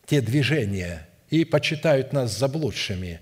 те 0.06 0.22
движения, 0.22 1.07
и 1.30 1.44
почитают 1.44 2.12
нас 2.12 2.36
заблудшими, 2.36 3.20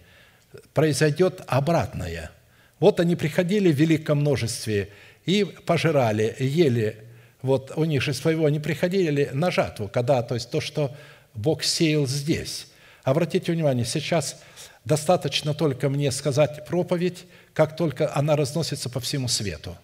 произойдет 0.72 1.42
обратное– 1.46 2.30
вот 2.78 3.00
они 3.00 3.16
приходили 3.16 3.72
в 3.72 3.76
великом 3.76 4.18
множестве 4.18 4.90
и 5.24 5.44
пожирали, 5.44 6.36
ели. 6.38 6.96
Вот 7.42 7.72
у 7.76 7.84
них 7.84 8.02
же 8.02 8.12
своего 8.12 8.46
они 8.46 8.60
приходили 8.60 9.30
на 9.32 9.50
жатву, 9.50 9.88
когда, 9.88 10.22
то 10.22 10.34
есть 10.34 10.50
то, 10.50 10.60
что 10.60 10.94
Бог 11.34 11.62
сеял 11.62 12.06
здесь. 12.06 12.68
Обратите 13.02 13.52
внимание, 13.52 13.84
сейчас 13.84 14.40
достаточно 14.84 15.54
только 15.54 15.88
мне 15.88 16.10
сказать 16.10 16.66
проповедь, 16.66 17.24
как 17.54 17.76
только 17.76 18.14
она 18.14 18.36
разносится 18.36 18.90
по 18.90 19.00
всему 19.00 19.28
свету. 19.28 19.76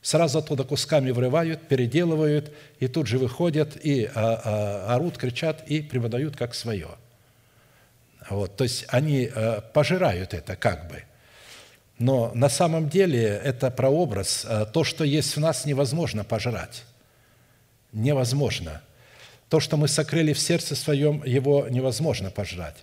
Сразу 0.00 0.38
оттуда 0.38 0.64
кусками 0.64 1.10
врывают, 1.10 1.68
переделывают, 1.68 2.52
и 2.80 2.88
тут 2.88 3.06
же 3.06 3.18
выходят, 3.18 3.76
и 3.84 4.06
а, 4.06 4.10
а, 4.14 4.94
орут, 4.94 5.18
кричат, 5.18 5.62
и 5.68 5.80
преподают 5.80 6.36
как 6.36 6.54
свое. 6.54 6.88
Вот, 8.32 8.56
то 8.56 8.64
есть 8.64 8.84
они 8.88 9.30
а, 9.34 9.60
пожирают 9.60 10.34
это 10.34 10.56
как 10.56 10.88
бы– 10.88 11.04
но 12.02 12.32
на 12.34 12.48
самом 12.48 12.88
деле 12.88 13.22
это 13.22 13.70
прообраз. 13.70 14.44
Э, 14.48 14.66
то, 14.70 14.82
что 14.82 15.04
есть 15.04 15.36
в 15.36 15.40
нас, 15.40 15.64
невозможно 15.64 16.24
пожрать. 16.24 16.82
Невозможно. 17.92 18.82
То, 19.48 19.60
что 19.60 19.76
мы 19.76 19.86
сокрыли 19.86 20.32
в 20.32 20.38
сердце 20.40 20.74
своем, 20.74 21.22
его 21.24 21.68
невозможно 21.68 22.32
пожрать. 22.32 22.76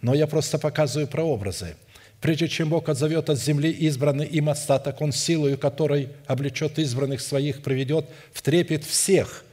Но 0.00 0.14
я 0.14 0.26
просто 0.26 0.58
показываю 0.58 1.06
прообразы. 1.06 1.76
Прежде 2.20 2.48
чем 2.48 2.70
Бог 2.70 2.88
отзовет 2.88 3.30
от 3.30 3.38
земли 3.38 3.70
избранный 3.70 4.26
им 4.26 4.48
остаток, 4.48 5.00
Он 5.00 5.12
силою 5.12 5.58
которой 5.58 6.08
облечет 6.26 6.80
избранных 6.80 7.20
своих, 7.20 7.62
приведет 7.62 8.06
в 8.32 8.42
трепет 8.42 8.84
всех, 8.84 9.44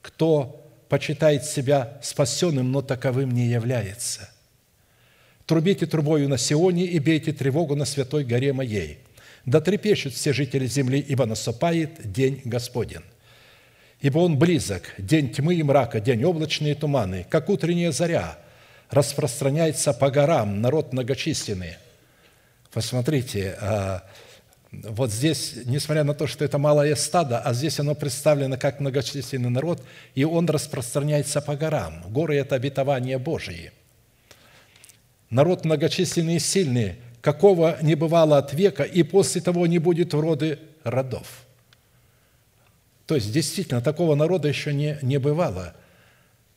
кто 0.00 0.64
почитает 0.88 1.44
себя 1.44 1.98
спасенным, 2.00 2.72
но 2.72 2.80
таковым 2.80 3.32
не 3.32 3.48
является– 3.48 4.30
Трубите 5.52 5.84
трубою 5.84 6.30
на 6.30 6.38
Сионе 6.38 6.86
и 6.86 6.98
бейте 6.98 7.30
тревогу 7.30 7.76
на 7.76 7.84
святой 7.84 8.24
горе 8.24 8.54
моей. 8.54 9.00
Да 9.44 9.60
трепещут 9.60 10.14
все 10.14 10.32
жители 10.32 10.64
земли, 10.64 10.98
ибо 10.98 11.26
наступает 11.26 12.10
день 12.10 12.40
Господен. 12.46 13.02
Ибо 14.00 14.20
он 14.20 14.38
близок, 14.38 14.94
день 14.96 15.30
тьмы 15.30 15.56
и 15.56 15.62
мрака, 15.62 16.00
день 16.00 16.24
облачные 16.24 16.74
туманы, 16.74 17.26
как 17.28 17.50
утренняя 17.50 17.92
заря, 17.92 18.38
распространяется 18.88 19.92
по 19.92 20.10
горам 20.10 20.62
народ 20.62 20.94
многочисленный. 20.94 21.76
Посмотрите, 22.72 23.58
а, 23.60 24.04
вот 24.70 25.12
здесь, 25.12 25.56
несмотря 25.66 26.04
на 26.04 26.14
то, 26.14 26.26
что 26.26 26.46
это 26.46 26.56
малое 26.56 26.94
стадо, 26.94 27.40
а 27.40 27.52
здесь 27.52 27.78
оно 27.78 27.94
представлено 27.94 28.56
как 28.56 28.80
многочисленный 28.80 29.50
народ, 29.50 29.82
и 30.14 30.24
он 30.24 30.48
распространяется 30.48 31.42
по 31.42 31.56
горам. 31.56 32.04
Горы– 32.08 32.36
это 32.38 32.54
обетование 32.54 33.18
Божие– 33.18 33.72
народ 35.32 35.64
многочисленный 35.64 36.36
и 36.36 36.38
сильный, 36.38 36.96
какого 37.20 37.78
не 37.82 37.94
бывало 37.94 38.38
от 38.38 38.52
века, 38.52 38.84
и 38.84 39.02
после 39.02 39.40
того 39.40 39.66
не 39.66 39.78
будет 39.78 40.14
роды 40.14 40.58
родов. 40.84 41.26
То 43.06 43.16
есть, 43.16 43.32
действительно, 43.32 43.80
такого 43.80 44.14
народа 44.14 44.48
еще 44.48 44.72
не, 44.72 44.98
не 45.02 45.18
бывало, 45.18 45.74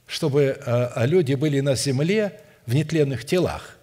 чтобы 0.05 0.59
э, 0.63 1.07
люди 1.07 1.33
были 1.33 1.61
на 1.61 1.75
земле 1.75 2.39
в 2.65 2.75
нетленных 2.75 3.25
телах. 3.25 3.77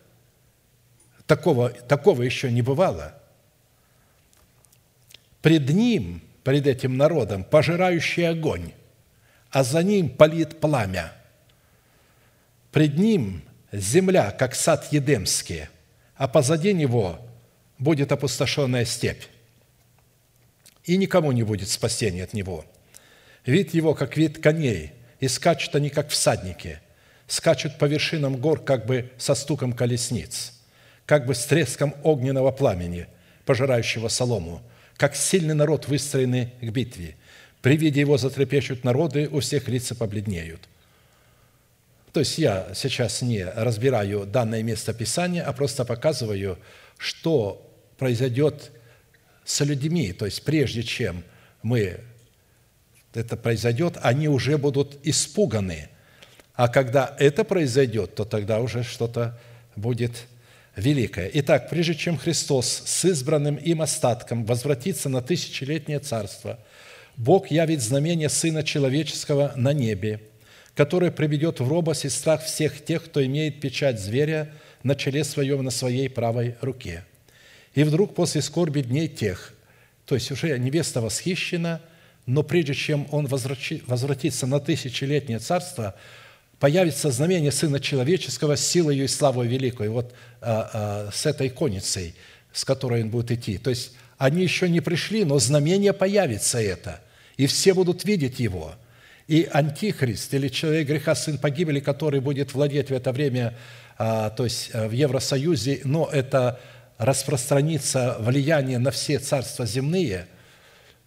Такого, 1.27 1.70
такого 1.70 2.23
еще 2.23 2.52
не 2.52 2.62
бывало. 2.62 3.14
Пред 5.40 5.70
ним, 5.70 6.20
пред 6.44 6.66
этим 6.66 6.97
народом, 6.97 7.44
пожирающий 7.44 8.28
огонь, 8.28 8.73
а 9.51 9.64
за 9.64 9.82
ним 9.82 10.10
палит 10.10 10.60
пламя. 10.60 11.12
Пред 12.70 12.98
ним 12.98 13.43
земля, 13.73 14.31
как 14.31 14.55
сад 14.55 14.89
Едемский, 14.93 15.66
а 16.16 16.28
позади 16.28 16.73
него 16.73 17.19
будет 17.78 18.12
опустошенная 18.12 18.85
степь, 18.85 19.24
и 20.85 20.97
никому 20.97 21.32
не 21.32 21.43
будет 21.43 21.69
спасения 21.69 22.24
от 22.24 22.32
него. 22.32 22.65
Вид 23.47 23.74
его, 23.74 23.94
как 23.94 24.16
вид 24.16 24.39
коней, 24.39 24.93
и 25.20 25.28
скачут 25.28 25.74
они, 25.74 25.90
как 25.90 26.11
всадники, 26.11 26.81
скачут 27.27 27.78
по 27.78 27.86
вершинам 27.86 28.36
гор, 28.36 28.62
как 28.62 28.86
бы 28.86 29.11
со 29.16 29.35
стуком 29.35 29.73
колесниц, 29.73 30.53
как 31.07 31.27
бы 31.27 31.35
с 31.35 31.44
треском 31.47 31.94
огненного 32.03 32.53
пламени, 32.53 33.07
пожирающего 33.44 34.09
солому, 34.09 34.62
как 34.97 35.16
сильный 35.16 35.55
народ, 35.55 35.89
выстроенный 35.89 36.53
к 36.61 36.70
битве. 36.70 37.16
При 37.62 37.77
виде 37.77 38.01
его 38.01 38.19
затрепещут 38.19 38.85
народы, 38.85 39.28
у 39.31 39.40
всех 39.40 39.69
лица 39.69 39.94
побледнеют. 39.94 40.69
То 42.12 42.20
есть 42.20 42.36
я 42.36 42.68
сейчас 42.74 43.22
не 43.22 43.44
разбираю 43.44 44.26
данное 44.26 44.62
место 44.62 44.93
Писания, 44.93 45.43
а 45.43 45.52
просто 45.52 45.84
показываю, 45.86 46.59
что 46.98 47.74
произойдет 47.97 48.70
с 49.44 49.60
людьми. 49.64 50.12
То 50.12 50.26
есть 50.26 50.44
прежде 50.44 50.82
чем 50.82 51.24
мы 51.62 52.01
это 53.14 53.36
произойдет, 53.36 53.97
они 54.02 54.28
уже 54.28 54.59
будут 54.59 54.98
испуганы. 55.05 55.89
А 56.55 56.68
когда 56.68 57.16
это 57.18 57.44
произойдет, 57.44 58.14
то 58.14 58.26
тогда 58.26 58.60
уже 58.60 58.82
что-то 58.82 59.39
будет 59.74 60.26
великое. 60.76 61.30
Итак, 61.34 61.70
прежде 61.70 61.94
чем 61.94 62.18
Христос 62.18 62.82
с 62.84 63.05
избранным 63.06 63.56
им 63.56 63.80
остатком 63.80 64.44
возвратится 64.44 65.09
на 65.09 65.22
тысячелетнее 65.22 65.98
царство, 65.98 66.59
Бог 67.16 67.51
явит 67.51 67.80
знамение 67.80 68.28
Сына 68.28 68.62
Человеческого 68.62 69.52
на 69.56 69.72
небе– 69.72 70.20
который 70.74 71.11
приведет 71.11 71.61
в 71.61 71.69
робость 71.69 72.05
и 72.05 72.09
страх 72.09 72.43
всех 72.43 72.85
тех, 72.85 73.05
кто 73.05 73.24
имеет 73.24 73.61
печать 73.61 74.01
зверя 74.01 74.53
на 74.82 74.94
челе 74.94 75.24
своем, 75.24 75.62
на 75.62 75.70
своей 75.70 76.09
правой 76.09 76.57
руке. 76.61 77.05
И 77.74 77.85
вдруг 77.85 78.15
после 78.15 78.43
скорби 78.43 78.81
дней 78.81 79.09
тех, 79.09 79.55
то 80.07 80.15
есть 80.15 80.31
уже 80.31 80.59
невеста 80.59 81.01
восхищена, 81.01 81.81
но 82.27 82.43
прежде 82.43 82.74
чем 82.74 83.07
он 83.11 83.27
возвратится 83.27 84.47
на 84.47 84.61
тысячелетнее 84.61 85.39
царство, 85.39 85.94
появится 86.59 87.11
знамение 87.11 87.51
Сына 87.51 87.81
Человеческого 87.81 88.57
с 88.57 88.65
силой 88.66 88.99
и 88.99 89.09
славой 89.09 89.49
великой, 89.49 89.89
вот 89.89 90.15
а, 90.40 90.70
а, 90.73 91.11
с 91.12 91.27
этой 91.27 91.51
конницей, 91.51 92.15
с 92.53 92.65
которой 92.65 93.03
он 93.03 93.11
будет 93.11 93.32
идти. 93.32 93.59
То 93.59 93.70
есть 93.70 93.93
они 94.16 94.43
еще 94.43 94.69
не 94.69 94.81
пришли, 94.81 95.24
но 95.24 95.39
знамение 95.39 95.93
появится 95.93 96.61
это, 96.61 97.01
и 97.36 97.47
все 97.47 97.74
будут 97.74 98.05
видеть 98.05 98.39
его. 98.39 98.77
И 99.28 99.49
антихрист 99.51 100.35
или 100.35 100.49
человек 100.49 100.89
греха, 100.89 101.15
сын 101.15 101.39
погибели, 101.39 101.81
который 101.81 102.20
будет 102.20 102.55
владеть 102.55 102.90
в 102.90 102.93
это 102.93 103.12
время, 103.12 103.57
а, 103.99 104.31
то 104.31 104.44
есть 104.44 104.70
э, 104.73 104.89
в 104.89 104.93
Евросоюзе, 104.93 105.82
но 105.85 106.09
это 106.12 106.61
распространится 106.99 108.16
влияние 108.20 108.78
на 108.78 108.90
все 108.90 109.19
царства 109.19 109.66
земные– 109.66 110.27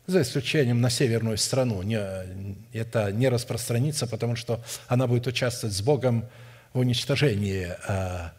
за 0.08 0.22
исключением 0.22 0.82
на 0.82 0.90
северную 0.90 1.38
страну. 1.38 1.82
Это 2.74 3.12
не 3.12 3.30
распространится, 3.30 4.08
потому 4.08 4.36
что 4.36 4.64
она 4.88 5.08
будет 5.08 5.28
участвовать 5.28 5.76
с 5.76 5.82
Богом 5.82 6.28
в 6.74 6.80
уничтожении 6.80 7.70
э, 7.88 8.30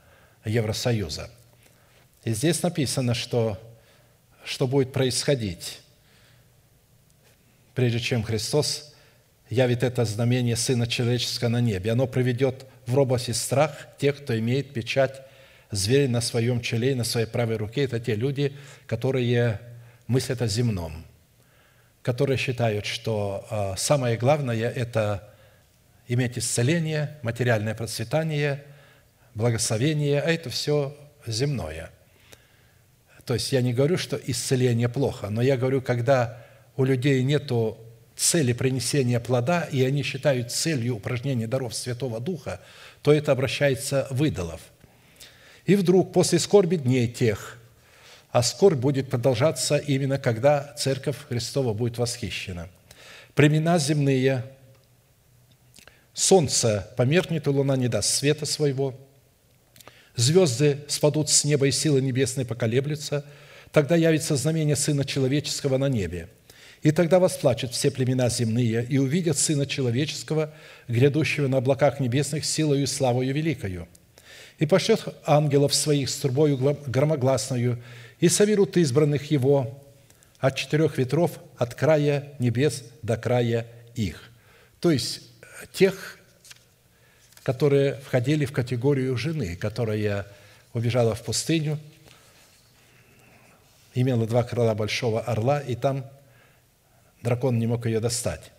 Евросоюза. 0.44 1.30
И 2.24 2.32
здесь 2.32 2.62
написано, 2.62 3.14
что, 3.14 3.58
что 4.44 4.66
будет 4.66 4.92
происходить, 4.92 5.80
прежде 7.74 8.00
чем 8.00 8.22
Христос 8.22 8.94
явит 9.48 9.82
это 9.82 10.04
знамение 10.04 10.56
Сына 10.56 10.86
Человеческого 10.86 11.48
на 11.48 11.60
небе. 11.60 11.92
Оно 11.92 12.06
приведет 12.06 12.66
в 12.86 12.94
робость 12.94 13.28
и 13.28 13.32
страх 13.32 13.88
тех, 13.98 14.16
кто 14.16 14.38
имеет 14.38 14.72
печать 14.72 15.22
зверя 15.70 16.08
на 16.08 16.20
своем 16.20 16.60
челе 16.60 16.92
и 16.92 16.94
на 16.94 17.04
своей 17.04 17.26
правой 17.26 17.56
руке. 17.56 17.84
Это 17.84 18.00
те 18.00 18.14
люди, 18.14 18.52
которые 18.86 19.60
мыслят 20.06 20.42
о 20.42 20.46
земном– 20.46 21.04
которые 22.06 22.36
считают, 22.36 22.86
что 22.86 23.44
а, 23.50 23.74
самое 23.76 24.16
главное– 24.16 24.70
это 24.76 25.28
иметь 26.06 26.38
исцеление, 26.38 27.18
материальное 27.22 27.74
процветание, 27.74 28.62
благословение, 29.34 30.20
а 30.20 30.30
это 30.30 30.48
все 30.48 30.96
земное. 31.26 31.90
То 33.24 33.34
есть 33.34 33.50
я 33.50 33.60
не 33.60 33.74
говорю, 33.74 33.98
что 33.98 34.16
исцеление 34.24 34.88
плохо, 34.88 35.30
но 35.30 35.42
я 35.42 35.56
говорю, 35.56 35.82
когда 35.82 36.44
у 36.76 36.84
людей 36.84 37.24
нет 37.24 37.50
цели 38.16 38.52
принесения 38.52 39.20
плода, 39.20 39.62
и 39.70 39.84
они 39.84 40.02
считают 40.02 40.50
целью 40.50 40.96
упражнения 40.96 41.46
даров 41.46 41.74
Святого 41.74 42.20
Духа, 42.20 42.60
то 43.02 43.12
это 43.12 43.32
обращается 43.32 44.06
в 44.10 44.24
идолов. 44.24 44.60
И 45.66 45.76
вдруг 45.76 46.12
после 46.12 46.38
скорби 46.38 46.76
дней 46.76 47.08
тех– 47.08 47.58
а 48.36 48.42
скорбь 48.42 48.76
будет 48.76 49.08
продолжаться 49.08 49.78
именно 49.78 50.18
когда 50.18 50.74
Церковь 50.76 51.16
Христова 51.26 51.72
будет 51.72 51.96
восхищена. 51.96 52.68
Племена 53.34 53.78
земные, 53.78 54.44
солнце 56.12 56.92
померкнет, 56.98 57.46
и 57.46 57.48
луна 57.48 57.78
не 57.78 57.88
даст 57.88 58.10
света 58.10 58.44
своего, 58.44 58.94
звезды 60.16 60.84
спадут 60.86 61.30
с 61.30 61.44
неба, 61.44 61.66
и 61.66 61.70
силы 61.70 62.02
небесные 62.02 62.44
поколеблются, 62.44 63.24
тогда 63.72 63.96
явится 63.96 64.36
знамение 64.36 64.76
Сына 64.76 65.06
Человеческого 65.06 65.78
на 65.78 65.88
небе. 65.88 66.28
И 66.86 66.92
тогда 66.92 67.18
восплачут 67.18 67.72
все 67.72 67.90
племена 67.90 68.28
земные 68.28 68.86
и 68.88 68.98
увидят 68.98 69.36
Сына 69.36 69.66
Человеческого, 69.66 70.54
грядущего 70.86 71.48
на 71.48 71.56
облаках 71.56 71.98
небесных, 71.98 72.44
силою 72.44 72.84
и 72.84 72.86
славою 72.86 73.34
великою. 73.34 73.88
И 74.60 74.66
пошлет 74.66 75.02
ангелов 75.24 75.74
своих 75.74 76.08
с 76.08 76.16
трубою 76.16 76.56
громогласною, 76.86 77.82
и 78.20 78.28
соберут 78.28 78.76
избранных 78.76 79.32
Его 79.32 79.84
от 80.38 80.54
четырех 80.54 80.96
ветров, 80.96 81.40
от 81.58 81.74
края 81.74 82.34
небес 82.38 82.84
до 83.02 83.16
края 83.16 83.66
их». 83.96 84.30
То 84.78 84.92
есть 84.92 85.22
тех, 85.72 86.20
которые 87.42 87.94
входили 87.94 88.44
в 88.44 88.52
категорию 88.52 89.16
жены, 89.16 89.56
которая 89.56 90.24
убежала 90.72 91.16
в 91.16 91.22
пустыню, 91.24 91.80
имела 93.92 94.24
два 94.24 94.44
крыла 94.44 94.76
большого 94.76 95.20
орла, 95.20 95.58
и 95.58 95.74
там 95.74 96.06
дракон 97.26 97.58
не 97.58 97.66
мог 97.66 97.84
ее 97.84 98.00
достать. 98.00 98.52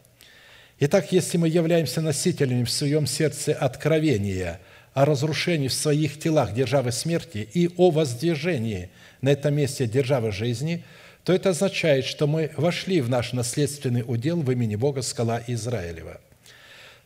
Итак, 0.79 1.11
если 1.11 1.39
мы 1.39 1.49
являемся 1.49 2.01
носителями 2.01 2.63
в 2.63 2.69
своем 2.69 3.07
сердце 3.07 3.53
откровения 3.53 4.59
о 4.93 5.05
разрушении 5.05 5.69
в 5.69 5.73
своих 5.73 6.19
телах 6.19 6.53
державы 6.53 6.91
смерти 6.91 7.49
и 7.51 7.69
о 7.77 7.89
воздвижении– 7.89 8.91
на 9.21 9.29
этом 9.29 9.53
месте 9.55 9.87
державы 9.87 10.31
жизни, 10.31 10.83
то 11.23 11.33
это 11.33 11.49
означает, 11.49 12.05
что 12.05 12.27
мы 12.27 12.51
вошли 12.55 13.01
в 13.01 13.09
наш 13.09 13.33
наследственный 13.33 14.03
удел 14.05 14.41
в 14.41 14.51
имени 14.51 14.75
Бога 14.75 15.01
скала 15.01 15.41
Израилева. 15.47 16.21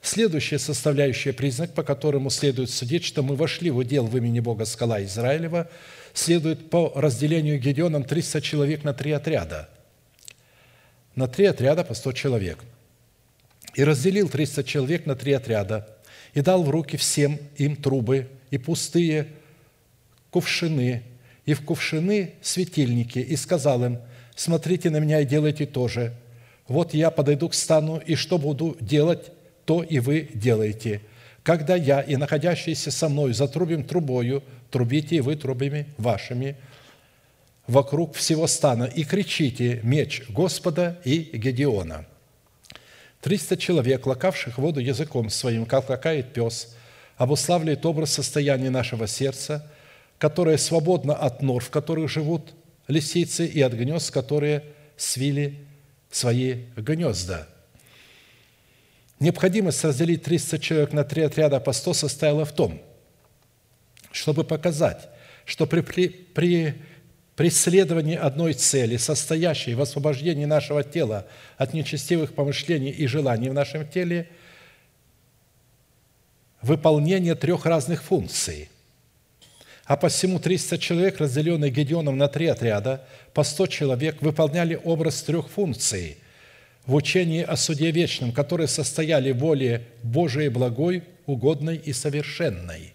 Следующая 0.01 0.59
составляющая 0.59 1.31
признак, 1.31 1.73
по 1.73 1.83
которому 1.83 2.29
следует 2.31 2.71
судить, 2.71 3.03
что 3.03 3.21
мы 3.21 3.35
вошли 3.35 3.69
в 3.69 3.77
удел 3.77 4.07
в 4.07 4.17
имени 4.17 4.39
Бога 4.39 4.65
скала 4.65 5.03
Израилева, 5.03 5.69
следует 6.13 6.69
по 6.69 6.91
разделению 6.95 7.59
Гедеоном 7.59 8.03
300 8.03 8.41
человек 8.41 8.83
на 8.83 8.93
три 8.93 9.11
отряда. 9.11 9.69
На 11.15 11.27
три 11.27 11.45
отряда 11.45 11.83
по 11.83 11.93
100 11.93 12.13
человек. 12.13 12.59
И 13.75 13.83
разделил 13.83 14.29
300 14.29 14.63
человек 14.63 15.05
на 15.05 15.15
три 15.15 15.33
отряда, 15.33 15.87
и 16.33 16.41
дал 16.41 16.63
в 16.63 16.69
руки 16.69 16.97
всем 16.97 17.39
им 17.57 17.75
трубы 17.75 18.27
и 18.49 18.57
пустые 18.57 19.27
кувшины, 20.29 21.03
и 21.45 21.53
в 21.53 21.61
кувшины 21.61 22.33
светильники, 22.41 23.19
и 23.19 23.35
сказал 23.35 23.83
им, 23.83 23.99
смотрите 24.35 24.89
на 24.89 24.97
меня 24.97 25.21
и 25.21 25.25
делайте 25.25 25.65
то 25.65 25.87
же. 25.87 26.13
Вот 26.67 26.93
я 26.93 27.11
подойду 27.11 27.49
к 27.49 27.53
стану, 27.53 27.97
и 27.97 28.15
что 28.15 28.37
буду 28.37 28.77
делать, 28.79 29.31
то 29.65 29.83
и 29.83 29.99
вы 29.99 30.29
делаете. 30.33 31.01
Когда 31.43 31.75
я 31.75 32.01
и 32.01 32.15
находящиеся 32.15 32.91
со 32.91 33.09
мной 33.09 33.33
затрубим 33.33 33.83
трубою, 33.83 34.43
трубите 34.69 35.17
и 35.17 35.21
вы 35.21 35.35
трубами 35.35 35.87
вашими 35.97 36.55
вокруг 37.71 38.15
всего 38.15 38.47
стана, 38.47 38.83
и 38.83 39.03
кричите 39.03 39.79
«Меч 39.83 40.23
Господа 40.29 40.99
и 41.03 41.29
Гедеона». 41.33 42.05
Триста 43.21 43.57
человек, 43.57 44.05
лакавших 44.05 44.57
воду 44.57 44.79
языком 44.79 45.29
своим, 45.29 45.65
как 45.65 45.89
лакает 45.89 46.33
пес, 46.33 46.75
обуславливает 47.17 47.85
образ 47.85 48.11
состояния 48.13 48.69
нашего 48.69 49.07
сердца– 49.07 49.67
которое 50.21 50.57
свободно 50.59 51.15
от 51.15 51.41
нор, 51.41 51.63
в 51.63 51.71
которых 51.71 52.07
живут 52.07 52.53
лисицы, 52.87 53.47
и 53.47 53.59
от 53.59 53.73
гнезд, 53.73 54.11
которые 54.11 54.65
свили 54.95 55.65
свои 56.11 56.65
гнезда. 56.75 57.47
Необходимость 59.19 59.83
разделить 59.83 60.21
300 60.21 60.59
человек 60.59 60.93
на 60.93 61.03
три 61.03 61.23
отряда 61.23 61.59
по 61.59 61.73
100 61.73 61.93
состояла 61.95 62.45
в 62.45 62.51
том, 62.51 62.79
чтобы 64.11 64.43
показать, 64.43 65.09
что 65.45 65.65
при, 65.65 65.81
при, 65.81 66.09
при 66.09 66.75
преследовании 67.35 68.15
одной 68.15 68.53
цели, 68.53 68.97
состоящей 68.97 69.73
в 69.73 69.81
освобождении 69.81 70.45
нашего 70.45 70.83
тела 70.83 71.27
от 71.57 71.73
нечестивых 71.73 72.33
помышлений 72.33 72.91
и 72.91 73.07
желаний 73.07 73.49
в 73.49 73.53
нашем 73.53 73.87
теле, 73.87 74.29
выполнение 76.61 77.35
трех 77.35 77.65
разных 77.65 78.03
функций– 78.03 78.69
а 79.91 79.97
посему 79.97 80.39
300 80.39 80.77
человек, 80.77 81.19
разделенные 81.19 81.69
Гедеоном 81.69 82.17
на 82.17 82.29
три 82.29 82.47
отряда, 82.47 83.05
по 83.33 83.43
100 83.43 83.67
человек, 83.67 84.21
выполняли 84.21 84.79
образ 84.81 85.21
трех 85.21 85.49
функций 85.49 86.17
в 86.85 86.95
учении 86.95 87.43
о 87.43 87.57
суде 87.57 87.91
вечном, 87.91 88.31
которые 88.31 88.69
состояли 88.69 89.33
в 89.33 89.39
воле 89.39 89.85
Божией 90.01 90.47
благой, 90.47 91.03
угодной 91.25 91.75
и 91.75 91.91
совершенной. 91.91 92.93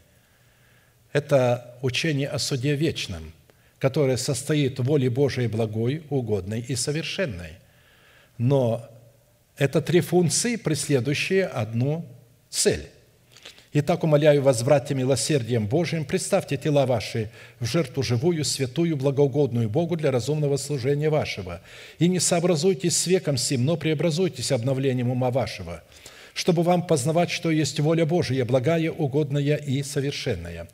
Это 1.12 1.76
учение 1.82 2.28
о 2.28 2.38
суде 2.38 2.74
вечном, 2.74 3.32
которое 3.86 4.16
состоит 4.16 4.80
в 4.80 4.82
воле 4.82 5.08
Божией 5.08 5.46
благой, 5.46 6.02
угодной 6.10 6.58
и 6.58 6.74
совершенной. 6.74 7.52
Но 8.36 8.84
это 9.56 9.80
три 9.80 10.00
функции, 10.00 10.56
преследующие 10.56 11.46
одну 11.46 12.04
цель. 12.50 12.88
Итак, 13.74 14.02
умоляю 14.02 14.42
вас, 14.42 14.64
братья, 14.64 14.96
милосердием 14.96 15.68
Божиим, 15.68 16.04
представьте 16.04 16.56
тела 16.56 16.84
ваши 16.84 17.30
в 17.60 17.66
жертву 17.66 18.02
живую, 18.02 18.44
святую, 18.44 18.96
благоугодную 18.96 19.68
Богу 19.68 19.94
для 19.94 20.10
разумного 20.10 20.56
служения 20.56 21.08
вашего. 21.08 21.60
И 22.00 22.08
не 22.08 22.18
сообразуйтесь 22.18 22.96
с 22.96 23.06
веком 23.06 23.36
сим, 23.36 23.64
но 23.64 23.76
преобразуйтесь 23.76 24.50
обновлением 24.50 25.12
ума 25.12 25.30
вашего, 25.30 25.84
чтобы 26.34 26.64
вам 26.64 26.84
познавать, 26.84 27.30
что 27.30 27.52
есть 27.52 27.78
воля 27.78 28.04
Божия, 28.04 28.44
благая, 28.44 28.90
угодная 28.90 29.54
и 29.54 29.84
совершенная. 29.84 30.66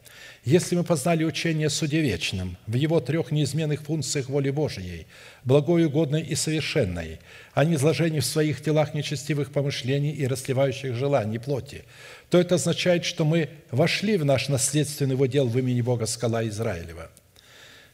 Если 0.44 0.74
мы 0.74 0.82
познали 0.82 1.22
учение 1.22 1.68
о 1.68 1.70
суде 1.70 2.00
вечном, 2.00 2.56
в 2.66 2.74
его 2.74 2.98
трех 2.98 3.30
неизменных 3.30 3.82
функциях 3.82 4.28
воли 4.28 4.50
Божией, 4.50 5.06
благой, 5.44 5.84
угодной 5.84 6.22
и 6.22 6.34
совершенной, 6.34 7.20
а 7.54 7.64
не 7.64 7.76
изложении 7.76 8.18
в 8.18 8.24
своих 8.24 8.60
телах 8.60 8.92
нечестивых 8.92 9.52
помышлений 9.52 10.10
и 10.10 10.26
расливающих 10.26 10.96
желаний 10.96 11.38
плоти, 11.38 11.84
то 12.28 12.38
это 12.38 12.56
означает, 12.56 13.04
что 13.04 13.24
мы 13.24 13.50
вошли 13.70 14.16
в 14.16 14.24
наш 14.24 14.48
наследственный 14.48 15.14
удел 15.14 15.46
в 15.46 15.56
имени 15.56 15.80
Бога 15.80 16.06
скала 16.06 16.44
Израилева. 16.48 17.08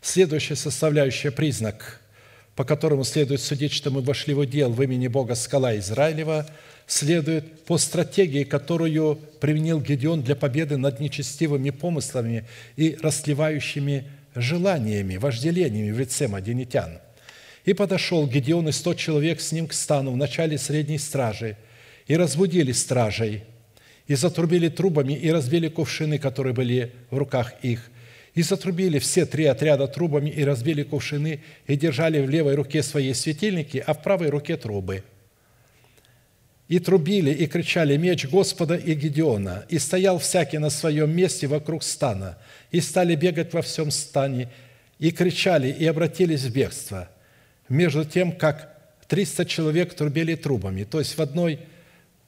Следующая 0.01 0.57
составляющая 0.57 1.31
признак, 1.31 2.01
по 2.59 2.65
которому 2.65 3.05
следует 3.05 3.41
судить, 3.41 3.73
что 3.73 3.93
мы 3.93 4.01
вошли 4.03 4.35
в 4.35 4.41
удел 4.41 4.73
в 4.73 4.83
имени 4.83 5.07
Бога 5.07 5.37
скала 5.37 5.79
Израилева– 5.79 6.45
следует 6.89 7.65
по 7.65 7.79
стратегии, 7.79 8.43
которую 8.43 9.17
применил 9.41 9.81
Гедеон 9.81 10.23
для 10.23 10.35
победы 10.35 10.77
над 10.77 10.99
нечестивыми 10.99 11.71
помыслами 11.71 12.47
и 12.77 12.97
расливающими 13.01 14.11
желаниями, 14.35 15.19
вожделениями 15.19 15.93
в 15.93 16.01
лице 16.01 16.27
мадинитян. 16.27 16.99
И 17.65 17.75
подошел 17.75 18.27
Гедеон 18.27 18.71
и 18.71 18.73
сто 18.73 18.95
человек 18.95 19.41
с 19.41 19.53
ним 19.53 19.69
к 19.69 19.75
стану 19.75 20.11
в 20.11 20.17
начале 20.17 20.59
средней 20.59 20.99
стражи, 20.99 21.57
и 22.07 22.17
разбудили 22.17 22.73
стражей, 22.73 23.45
и 24.07 24.15
затрубили 24.15 24.69
трубами, 24.69 25.13
и 25.13 25.31
разбили 25.31 25.69
кувшины, 25.69 26.19
которые 26.19 26.55
были 26.55 26.93
в 27.11 27.19
руках 27.19 27.53
их, 27.63 27.91
и 28.39 28.43
затрубили 28.43 29.01
все 29.01 29.27
три 29.27 29.47
отряда 29.47 29.89
трубами, 29.89 30.31
и 30.31 30.45
разбили 30.45 30.85
кувшины, 30.85 31.41
и 31.67 31.77
держали 31.77 32.21
в 32.21 32.31
левой 32.31 32.55
руке 32.55 32.85
свои 32.85 33.13
светильники, 33.13 33.83
а 33.85 33.95
в 33.95 34.03
правой 34.03 34.29
руке 34.29 34.57
трубы– 34.57 35.03
и 36.69 36.79
трубили, 36.79 37.31
и 37.31 37.47
кричали 37.47 37.97
меч 37.97 38.27
Господа 38.27 38.77
и 38.77 38.95
Гедеона, 38.95 39.65
и 39.71 39.79
стоял 39.79 40.19
всякий 40.19 40.59
на 40.59 40.71
своем 40.71 41.11
месте 41.11 41.47
вокруг 41.47 41.83
стана, 41.83 42.37
и 42.71 42.81
стали 42.81 43.17
бегать 43.17 43.55
во 43.55 43.63
всем 43.63 43.91
стане, 43.91 44.51
и 44.99 45.11
кричали, 45.11 45.69
и 45.69 45.87
обратились 45.87 46.43
в 46.43 46.53
бегство. 46.53 47.09
Между 47.69 48.05
тем, 48.05 48.33
как 48.33 48.79
300 49.09 49.47
человек 49.47 49.95
трубили 49.95 50.35
трубами, 50.37 50.85
то 50.85 51.01
есть 51.01 51.17
в 51.17 51.23
одной 51.23 51.59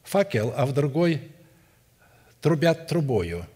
факел, 0.02 0.54
а 0.56 0.66
в 0.66 0.72
другой 0.72 1.20
трубят 2.40 2.88
трубою. 2.88 3.46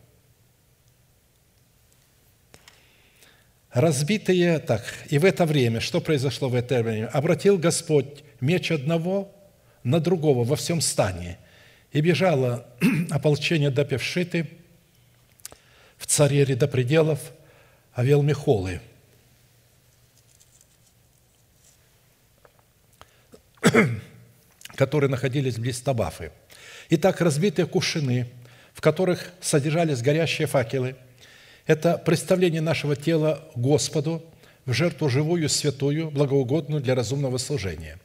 Разбитые, 3.74 4.58
так, 4.60 4.82
и 5.10 5.18
в 5.18 5.24
это 5.26 5.44
время, 5.44 5.80
что 5.80 6.00
произошло 6.00 6.48
в 6.48 6.54
это 6.54 6.82
время? 6.82 7.08
Обратил 7.08 7.58
Господь 7.58 8.24
меч 8.40 8.70
одного– 8.70 9.30
на 9.84 10.00
другого 10.00 10.42
во 10.44 10.56
всем 10.56 10.80
стане. 10.80 11.38
И 11.92 12.00
бежало 12.00 12.66
ополчение 13.10 13.70
до 13.70 13.84
Певшиты, 13.84 14.48
в 15.96 16.06
царере 16.06 16.56
до 16.56 16.66
пределов 16.66 17.20
Авелмехолы. 17.92 18.80
которые 24.74 25.08
находились 25.08 25.56
близ 25.56 25.80
Табафы. 25.80 26.32
Итак, 26.90 27.20
разбитые 27.20 27.66
кувшины, 27.66 28.28
в 28.72 28.80
которых 28.80 29.32
содержались 29.40 30.02
горящие 30.02 30.48
факелы, 30.48 30.96
это 31.66 31.96
представление 31.96 32.60
нашего 32.60 32.94
тела 32.94 33.42
Господу 33.54 34.22
в 34.66 34.72
жертву 34.72 35.08
живую, 35.08 35.48
святую, 35.48 36.10
благоугодную 36.10 36.82
для 36.82 36.94
разумного 36.94 37.38
служения. 37.38 37.98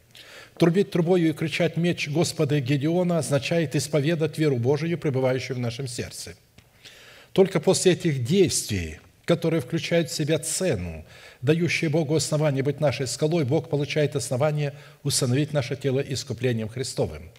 Трубить 0.58 0.92
трубою 0.92 1.30
и 1.30 1.34
кричать 1.34 1.78
меч 1.78 2.10
Господа 2.10 2.60
Гедеона 2.60 3.20
означает 3.20 3.76
исповедать 3.76 4.38
веру 4.38 4.58
Божию, 4.58 4.98
пребывающую 4.98 5.56
в 5.56 5.60
нашем 5.60 5.88
сердце. 5.88 6.36
Только 7.32 7.60
после 7.60 7.94
этих 7.94 8.26
действий, 8.26 9.00
которые 9.24 9.62
включают 9.62 10.10
в 10.10 10.14
себя 10.16 10.40
цену, 10.40 11.06
дающие 11.42 11.90
Богу 11.90 12.16
основание 12.16 12.64
быть 12.64 12.82
нашей 12.82 13.08
скалой, 13.08 13.46
Бог 13.46 13.70
получает 13.70 14.16
основание 14.16 14.74
установить 15.04 15.54
наше 15.54 15.78
тело 15.78 16.00
искуплением 16.00 16.68
Христовым. 16.68 17.30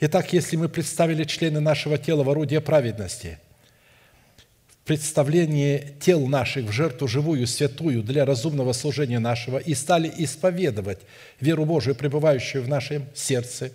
Итак, 0.00 0.32
если 0.32 0.56
мы 0.56 0.68
представили 0.68 1.24
члены 1.24 1.60
нашего 1.60 1.98
тела 1.98 2.24
в 2.24 2.30
орудие 2.30 2.60
праведности– 2.60 3.38
представление 4.84 5.94
тел 6.00 6.26
наших 6.26 6.66
в 6.66 6.72
жертву 6.72 7.08
живую, 7.08 7.46
святую 7.46 8.02
для 8.02 8.24
разумного 8.24 8.72
служения 8.72 9.18
нашего 9.18 9.58
и 9.58 9.74
стали 9.74 10.12
исповедовать 10.18 10.98
веру 11.40 11.64
Божию, 11.64 11.94
пребывающую 11.94 12.62
в 12.62 12.68
нашем 12.68 13.06
сердце, 13.14 13.72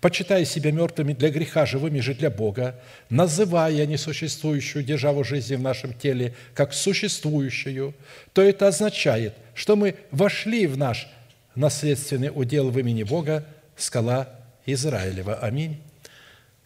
почитая 0.00 0.44
себя 0.44 0.72
мертвыми 0.72 1.12
для 1.12 1.30
греха, 1.30 1.64
живыми 1.64 2.00
же 2.00 2.14
для 2.14 2.30
Бога, 2.30 2.80
называя 3.08 3.86
несуществующую 3.86 4.84
державу 4.84 5.22
жизни 5.22 5.54
в 5.54 5.62
нашем 5.62 5.92
теле 5.92 6.34
как 6.54 6.74
существующую, 6.74 7.94
то 8.32 8.42
это 8.42 8.66
означает, 8.68 9.34
что 9.54 9.76
мы 9.76 9.94
вошли 10.10 10.66
в 10.66 10.76
наш 10.76 11.08
наследственный 11.54 12.30
удел 12.34 12.70
в 12.70 12.78
имени 12.78 13.04
Бога, 13.04 13.44
скала 13.76 14.28
Израилева. 14.66 15.36
Аминь. 15.36 15.78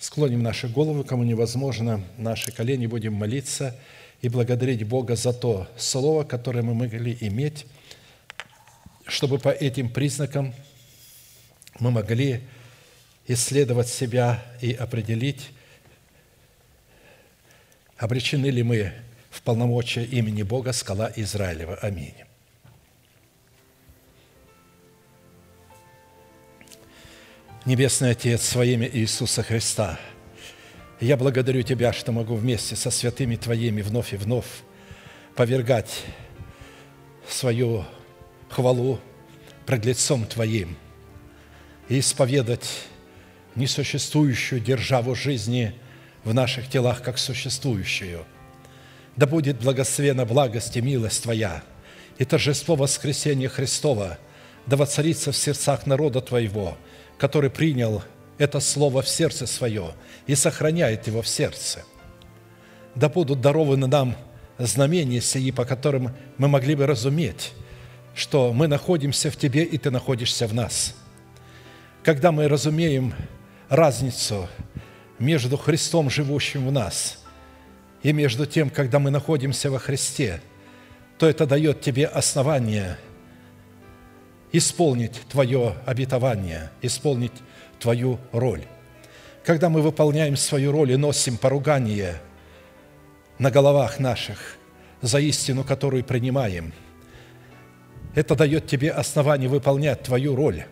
Склоним 0.03 0.43
наши 0.43 0.67
головы, 0.67 1.05
кому 1.05 1.23
невозможно, 1.23 2.03
наши 2.19 2.51
колени, 2.51 2.87
будем 2.87 3.13
молиться 3.15 3.79
и 4.21 4.29
благодарить 4.29 4.83
Бога 4.83 5.15
за 5.15 5.33
то 5.33 5.69
слово, 5.77 6.25
которое 6.25 6.63
мы 6.63 6.75
могли 6.75 7.17
иметь, 7.21 7.67
чтобы 9.07 9.39
по 9.39 9.51
этим 9.51 9.89
признакам 9.89 10.55
мы 11.79 11.93
могли 11.93 12.41
исследовать 13.29 13.87
себя 13.87 14.45
и 14.61 14.73
определить, 14.73 15.51
обречены 17.97 18.47
ли 18.47 18.65
мы 18.65 18.93
в 19.31 19.41
полномочия 19.43 20.03
имени 20.03 20.43
Бога, 20.43 20.73
скала 20.73 21.13
Израилева. 21.15 21.77
Аминь. 21.77 22.17
Небесный 27.65 28.11
Отец, 28.11 28.57
во 28.57 28.65
имя 28.65 28.91
Иисуса 28.93 29.45
Христа, 29.45 29.97
я 31.01 31.17
благодарю 31.17 31.63
Тебя, 31.63 31.93
что 31.93 32.11
могу 32.11 32.35
вместе 32.35 32.75
со 32.75 32.91
святыми 32.91 33.37
Твоими 33.37 33.83
вновь 33.83 34.13
и 34.13 34.17
вновь 34.17 34.49
повергать 35.37 36.03
свою 37.29 37.85
хвалу 38.49 38.99
пред 39.65 39.85
лицом 39.85 40.27
Твоим 40.27 40.77
и 41.89 42.01
исповедать 42.01 42.69
несуществующую 43.55 44.61
державу 44.61 45.15
жизни 45.15 45.73
в 46.25 46.35
наших 46.35 46.69
телах 46.69 47.01
как 47.01 47.17
существующую. 47.17 48.25
Да 49.15 49.29
будет 49.29 49.61
благословена 49.61 50.25
благость 50.25 50.77
и 50.77 50.81
милость 50.81 51.23
Твоя 51.23 51.63
и 52.19 52.25
торжество 52.25 52.75
воскресения 52.75 53.49
Христова 53.49 54.19
да 54.67 54.77
воцарится 54.77 55.31
в 55.31 55.37
сердцах 55.37 55.87
народа 55.87 56.21
Твоего– 56.21 56.77
который 57.23 57.51
принял 57.51 58.03
это 58.37 58.59
слово 58.59 59.01
в 59.01 59.09
сердце 59.09 59.47
свое 59.47 59.93
и 60.27 60.35
сохраняет 60.35 61.07
его 61.07 61.23
в 61.23 61.29
сердце. 61.29 61.85
Да 62.97 63.09
будут 63.09 63.41
дарованы 63.41 63.87
нам 63.87 64.17
знамения 64.59 65.21
сии, 65.21 65.53
по 65.53 65.65
которым 65.65 66.17
мы 66.37 66.49
могли 66.49 66.75
бы 66.75 66.85
разуметь, 66.85 67.53
что 68.17 68.53
мы 68.53 68.67
находимся 68.67 69.31
в 69.31 69.37
Тебе, 69.37 69.63
и 69.63 69.79
Ты 69.79 69.93
находишься 69.93 70.49
в 70.49 70.53
нас. 70.55 70.97
Когда 72.03 72.33
мы 72.33 72.49
разумеем 72.49 73.15
разницу 73.69 74.49
между 75.21 75.57
Христом, 75.57 76.11
живущим 76.11 76.67
в 76.67 76.73
нас, 76.73 77.23
и 78.03 78.13
между 78.13 78.47
тем, 78.47 78.69
когда 78.69 78.99
мы 78.99 79.13
находимся 79.13 79.71
во 79.71 79.79
Христе, 79.79 80.41
то 81.19 81.29
это 81.29 81.47
дает 81.47 81.83
Тебе 81.83 82.07
основание– 82.07 82.99
исполнить 84.53 85.21
Твое 85.29 85.75
обетование, 85.87 86.71
исполнить 86.83 87.33
Твою 87.81 88.19
роль. 88.33 88.65
Когда 89.45 89.69
мы 89.69 89.81
выполняем 89.81 90.37
свою 90.37 90.71
роль 90.71 90.93
и 90.93 90.97
носим 90.97 91.37
поругание 91.37 92.21
на 93.39 93.51
головах 93.51 93.99
наших 93.99 94.57
за 95.01 95.19
истину, 95.19 95.65
которую 95.65 96.05
принимаем, 96.05 96.73
это 98.15 98.37
дает 98.37 98.67
Тебе 98.67 98.93
основание 98.93 99.49
выполнять 99.49 100.03
Твою 100.03 100.37
роль 100.37 100.65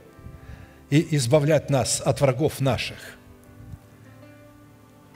и 0.91 1.17
избавлять 1.17 1.71
нас 1.71 2.01
от 2.01 2.21
врагов 2.21 2.61
наших. 2.61 2.99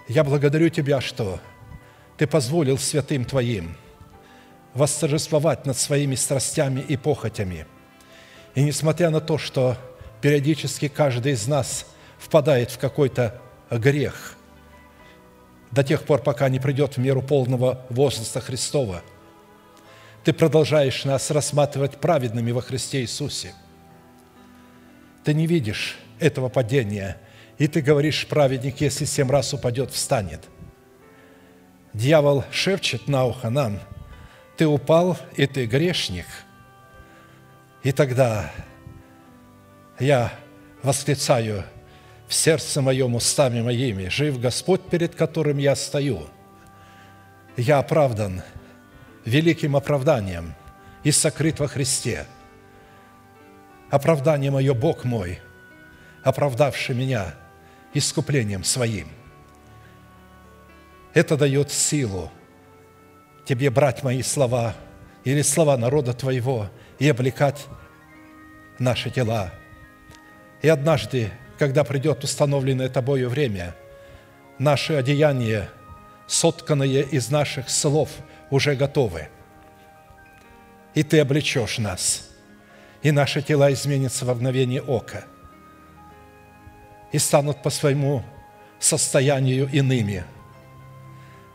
Я 0.08 0.24
благодарю 0.24 0.70
Тебя, 0.70 1.00
что 1.00 1.38
Ты 2.16 2.26
позволил 2.26 2.78
святым 2.78 3.24
Твоим 3.24 3.76
восторжествовать 4.72 5.66
над 5.66 5.76
своими 5.76 6.14
страстями 6.14 6.80
и 6.80 6.96
похотями– 6.96 7.66
и 8.54 8.62
несмотря 8.62 9.10
на 9.10 9.20
то, 9.20 9.38
что 9.38 9.76
периодически 10.20 10.88
каждый 10.88 11.32
из 11.32 11.46
нас 11.46 11.86
впадает 12.18 12.70
в 12.70 12.78
какой-то 12.78 13.40
грех, 13.70 14.36
до 15.70 15.82
тех 15.82 16.04
пор, 16.04 16.22
пока 16.22 16.48
не 16.48 16.60
придет 16.60 16.96
в 16.96 17.00
меру 17.00 17.20
полного 17.20 17.84
возраста 17.90 18.40
Христова, 18.40 19.02
ты 20.22 20.32
продолжаешь 20.32 21.04
нас 21.04 21.30
рассматривать 21.30 21.98
праведными 21.98 22.52
во 22.52 22.62
Христе 22.62 23.02
Иисусе. 23.02 23.52
Ты 25.24 25.34
не 25.34 25.46
видишь 25.46 25.98
этого 26.20 26.48
падения 26.48 27.18
И 27.58 27.68
ты 27.68 27.80
говоришь, 27.80 28.26
праведник, 28.26 28.80
если 28.80 29.04
семь 29.04 29.30
раз 29.30 29.54
упадет, 29.54 29.92
встанет. 29.92 30.42
Дьявол 31.92 32.44
шепчет 32.50 33.06
на 33.06 33.24
ухо 33.24 33.48
нам, 33.50 33.78
ты 34.56 34.66
упал, 34.66 35.16
и 35.36 35.46
ты 35.46 35.66
грешник. 35.66 36.26
И 37.84 37.92
тогда 37.92 38.50
я 40.00 40.32
восклицаю 40.82 41.64
в 42.26 42.34
сердце 42.34 42.80
моем 42.80 43.14
устами 43.14 43.60
моими, 43.60 44.08
жив 44.08 44.40
Господь, 44.40 44.88
перед 44.88 45.14
которым 45.14 45.58
я 45.58 45.76
стою. 45.76 46.26
Я 47.58 47.78
оправдан 47.78 48.42
великим 49.26 49.76
оправданием 49.76 50.54
и 51.04 51.12
сокрыт 51.12 51.60
во 51.60 51.68
Христе. 51.68 52.26
Оправдание 53.90 54.50
мое 54.50 54.72
Бог 54.72 55.04
мой, 55.04 55.40
оправдавший 56.22 56.96
меня 56.96 57.34
искуплением 57.92 58.64
своим. 58.64 59.08
Это 61.12 61.36
дает 61.36 61.70
силу 61.70 62.32
тебе 63.44 63.68
брать 63.68 64.02
мои 64.02 64.22
слова 64.22 64.74
или 65.22 65.42
слова 65.42 65.76
народа 65.76 66.14
твоего 66.14 66.70
и 66.98 67.08
облекать 67.08 67.66
наши 68.78 69.10
тела. 69.10 69.52
И 70.62 70.68
однажды 70.68 71.30
когда 71.58 71.84
придет 71.84 72.24
установленное 72.24 72.88
Тобою 72.88 73.28
время, 73.28 73.74
наши 74.58 74.94
одеяния, 74.94 75.68
сотканные 76.26 77.02
из 77.02 77.30
наших 77.30 77.68
слов, 77.70 78.10
уже 78.50 78.74
готовы. 78.74 79.28
И 80.94 81.02
Ты 81.02 81.20
облечешь 81.20 81.78
нас, 81.78 82.28
и 83.02 83.10
наши 83.10 83.42
тела 83.42 83.72
изменятся 83.72 84.24
во 84.24 84.34
мгновение 84.34 84.82
ока 84.82 85.24
и 87.12 87.18
станут 87.18 87.62
по 87.62 87.70
своему 87.70 88.24
состоянию 88.80 89.68
иными. 89.70 90.24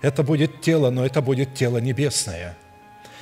Это 0.01 0.23
будет 0.23 0.61
тело, 0.61 0.89
но 0.89 1.05
это 1.05 1.21
будет 1.21 1.53
тело 1.53 1.77
небесное. 1.79 2.57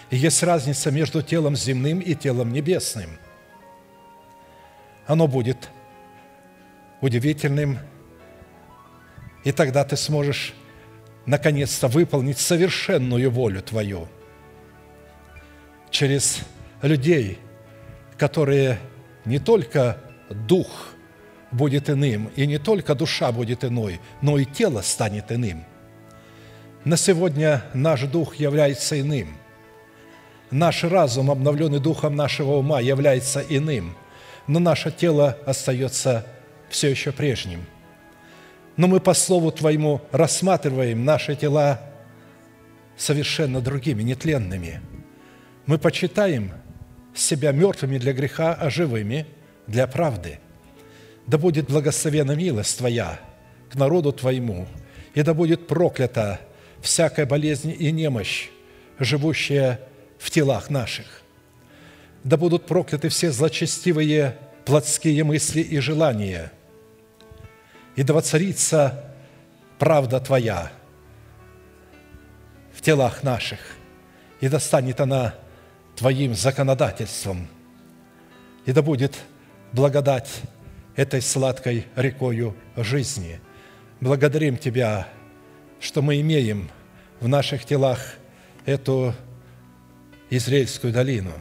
Есть 0.10 0.42
разница 0.44 0.90
между 0.92 1.22
телом 1.22 1.56
земным 1.56 2.00
и 2.00 2.16
телом 2.16 2.54
небесным. 2.54 3.10
Оно 5.06 5.28
будет 5.28 5.70
удивительным, 7.02 7.80
и 9.44 9.52
тогда 9.52 9.84
ты 9.84 9.98
сможешь 9.98 10.54
наконец-то 11.26 11.88
выполнить 11.88 12.38
совершенную 12.38 13.30
волю 13.30 13.62
Твою 13.62 14.08
через 15.90 16.40
людей, 16.82 17.40
которые 18.18 18.80
не 19.26 19.40
только 19.40 19.98
дух 20.30 20.90
будет 21.52 21.90
иным, 21.90 22.30
и 22.36 22.46
не 22.46 22.58
только 22.58 22.96
душа 22.96 23.32
будет 23.32 23.64
иной, 23.64 24.00
но 24.22 24.38
и 24.38 24.46
тело 24.46 24.82
станет 24.82 25.32
иным. 25.32 25.66
На 26.84 26.98
сегодня 26.98 27.64
наш 27.74 28.04
дух 28.04 28.36
является 28.36 29.00
иным. 29.00 29.30
Наш 30.52 30.84
разум, 30.84 31.30
обновленный 31.30 31.80
духом 31.80 32.16
нашего 32.16 32.54
ума, 32.54 32.80
является 32.80 33.42
иным, 33.42 33.96
но 34.48 34.60
наше 34.60 34.92
тело 34.92 35.38
остается 35.46 36.26
все 36.70 36.90
еще 36.90 37.12
прежним. 37.12 37.66
Но 38.78 38.88
мы 38.88 39.00
по 39.00 39.14
Слову 39.14 39.52
Твоему 39.52 40.02
рассматриваем 40.12 41.04
наши 41.04 41.36
тела 41.36 41.82
совершенно 42.96 43.60
другими, 43.60 44.04
нетленными. 44.04 44.82
Мы 45.66 45.78
почитаем 45.78 46.54
себя 47.14 47.52
мертвыми 47.52 47.98
для 47.98 48.14
греха, 48.14 48.54
а 48.54 48.70
живыми 48.70 49.26
для 49.66 49.86
правды. 49.88 50.40
Да 51.26 51.38
будет 51.38 51.68
благословена 51.68 52.36
милость 52.36 52.78
Твоя 52.78 53.20
к 53.70 53.76
народу 53.76 54.14
Твоему, 54.14 54.68
и 55.14 55.22
да 55.24 55.34
будет 55.34 55.68
проклята 55.68 56.40
всякая 56.82 57.26
болезнь 57.26 57.76
и 57.78 57.92
немощь, 57.92 58.50
живущая 59.00 59.82
в 60.20 60.30
телах 60.30 60.70
наших. 60.70 61.22
Да 62.24 62.38
будут 62.38 62.66
прокляты 62.66 63.10
все 63.10 63.32
злочестивые 63.32 64.38
плотские 64.66 65.24
мысли 65.24 65.62
и 65.62 65.80
желания– 65.80 66.52
и 67.98 68.04
да 68.04 68.14
воцарится 68.14 69.12
правда 69.80 70.20
Твоя 70.20 70.72
в 72.72 72.82
телах 72.82 73.24
наших, 73.24 73.60
и 74.40 74.48
да 74.48 74.60
станет 74.60 75.02
она 75.02 75.34
Твоим 75.96 76.36
законодательством, 76.36 77.48
и 78.68 78.72
да 78.72 78.84
будет 78.84 79.18
благодать 79.72 80.30
этой 80.96 81.24
сладкой 81.24 81.88
рекою 81.96 82.56
жизни. 82.76 83.42
Благодарим 84.00 84.58
Тебя, 84.58 85.08
что 85.80 86.04
мы 86.04 86.22
имеем 86.22 86.70
в 87.20 87.28
наших 87.28 87.66
телах 87.66 88.00
эту 88.68 89.16
Израильскую 90.30 90.94
долину, 90.94 91.32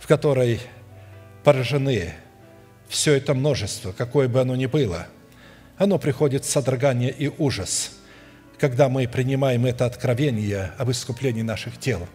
в 0.00 0.06
которой 0.06 0.60
поражены 1.44 2.14
все 2.88 3.14
это 3.14 3.34
множество, 3.34 3.92
какое 3.92 4.28
бы 4.28 4.40
оно 4.40 4.56
ни 4.56 4.66
было– 4.66 5.06
оно 5.82 5.98
приходит 5.98 6.44
в 6.44 6.48
содрогание 6.48 7.10
и 7.10 7.28
ужас, 7.38 7.92
когда 8.56 8.88
мы 8.88 9.08
принимаем 9.08 9.66
это 9.66 9.84
откровение 9.84 10.72
об 10.78 10.92
искуплении 10.92 11.42
наших 11.42 11.76
тел. 11.76 12.06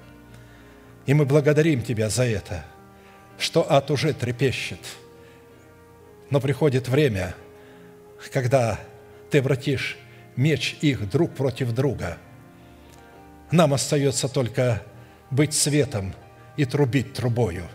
И 1.06 1.14
мы 1.14 1.26
благодарим 1.26 1.82
Тебя 1.82 2.10
за 2.10 2.24
это, 2.24 2.64
что 3.38 3.70
ад 3.70 3.92
уже 3.92 4.14
трепещет. 4.14 4.80
Но 6.30 6.40
приходит 6.40 6.88
время, 6.88 7.36
когда 8.32 8.80
Ты 9.32 9.40
обратишь 9.40 9.98
меч 10.38 10.78
их 10.80 11.10
друг 11.10 11.34
против 11.34 11.74
друга. 11.74 12.18
Нам 13.52 13.74
остается 13.74 14.30
только 14.30 14.82
быть 15.32 15.54
светом 15.54 16.14
и 16.56 16.66
трубить 16.66 17.14
трубою, 17.14 17.68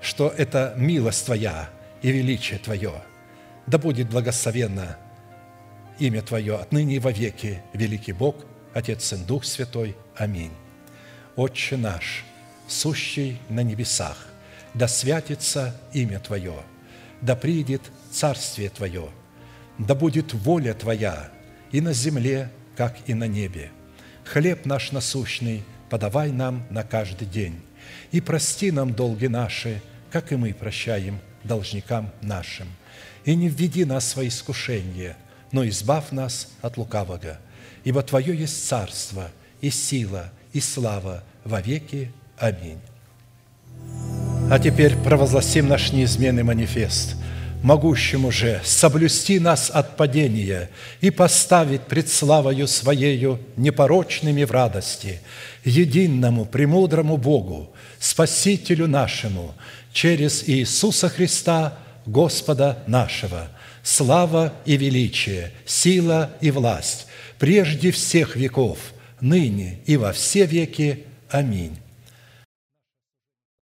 что 0.00 0.28
это 0.28 0.74
милость 0.76 1.26
Твоя 1.26 1.68
и 2.02 2.10
величие 2.10 2.58
Твое– 2.58 2.92
да 3.68 3.76
будет 3.76 4.08
благословенно 4.08 4.96
имя 5.98 6.22
Твое 6.22 6.56
отныне 6.56 6.96
и 6.96 6.98
вовеки, 6.98 7.62
великий 7.74 8.12
Бог, 8.12 8.36
Отец, 8.72 9.04
Сын, 9.04 9.24
Дух 9.24 9.44
Святой. 9.44 9.94
Аминь. 10.16 10.52
Отче 11.36 11.76
наш, 11.76 12.24
сущий 12.66 13.38
на 13.50 13.62
небесах, 13.62 14.28
да 14.72 14.88
святится 14.88 15.78
имя 15.92 16.18
Твое, 16.18 16.54
да 17.20 17.36
придет 17.36 17.82
Царствие 18.10 18.70
Твое, 18.70 19.10
да 19.76 19.94
будет 19.94 20.32
воля 20.32 20.72
Твоя 20.72 21.30
и 21.70 21.82
на 21.82 21.92
земле, 21.92 22.50
как 22.74 22.96
и 23.06 23.12
на 23.12 23.24
небе. 23.24 23.70
Хлеб 24.24 24.64
наш 24.64 24.92
насущный 24.92 25.62
подавай 25.90 26.30
нам 26.32 26.66
на 26.70 26.82
каждый 26.82 27.26
день, 27.26 27.60
и 28.12 28.20
прости 28.20 28.70
нам 28.70 28.94
долги 28.94 29.28
наши, 29.28 29.80
как 30.10 30.32
и 30.32 30.36
мы 30.36 30.52
прощаем 30.54 31.18
должникам 31.44 32.10
нашим– 32.22 32.68
и 33.28 33.34
не 33.34 33.50
введи 33.50 33.84
нас 33.84 34.16
в 34.16 34.26
искушение, 34.26 35.14
но 35.52 35.68
избавь 35.68 36.12
нас 36.12 36.48
от 36.62 36.78
лукавого. 36.78 37.38
Ибо 37.84 38.02
Твое 38.02 38.34
есть 38.34 38.66
царство, 38.66 39.30
и 39.60 39.68
сила, 39.68 40.30
и 40.54 40.60
слава 40.60 41.22
во 41.44 41.60
веки. 41.60 42.10
Аминь. 42.38 42.80
А 44.50 44.58
теперь 44.58 44.96
провозгласим 44.96 45.68
наш 45.68 45.92
неизменный 45.92 46.42
манифест– 46.42 47.16
могущему 47.62 48.30
же 48.30 48.60
соблюсти 48.64 49.40
нас 49.40 49.70
от 49.70 49.96
падения 49.96 50.70
и 51.00 51.10
поставить 51.10 51.82
пред 51.82 52.08
славою 52.08 52.68
Своею 52.68 53.40
непорочными 53.56 54.44
в 54.44 54.52
радости, 54.52 55.20
единому, 55.64 56.44
премудрому 56.44 57.16
Богу, 57.16 57.70
Спасителю 57.98 58.86
нашему, 58.86 59.54
через 59.92 60.48
Иисуса 60.48 61.08
Христа– 61.08 61.78
Господа 62.08 62.82
нашего, 62.86 63.48
слава 63.82 64.54
и 64.64 64.78
величие, 64.78 65.52
сила 65.66 66.30
и 66.40 66.50
власть, 66.50 67.06
прежде 67.38 67.90
всех 67.90 68.34
веков, 68.34 68.78
ныне 69.20 69.80
и 69.84 69.98
во 69.98 70.12
все 70.12 70.46
веки. 70.46 71.04
Аминь. 71.28 71.76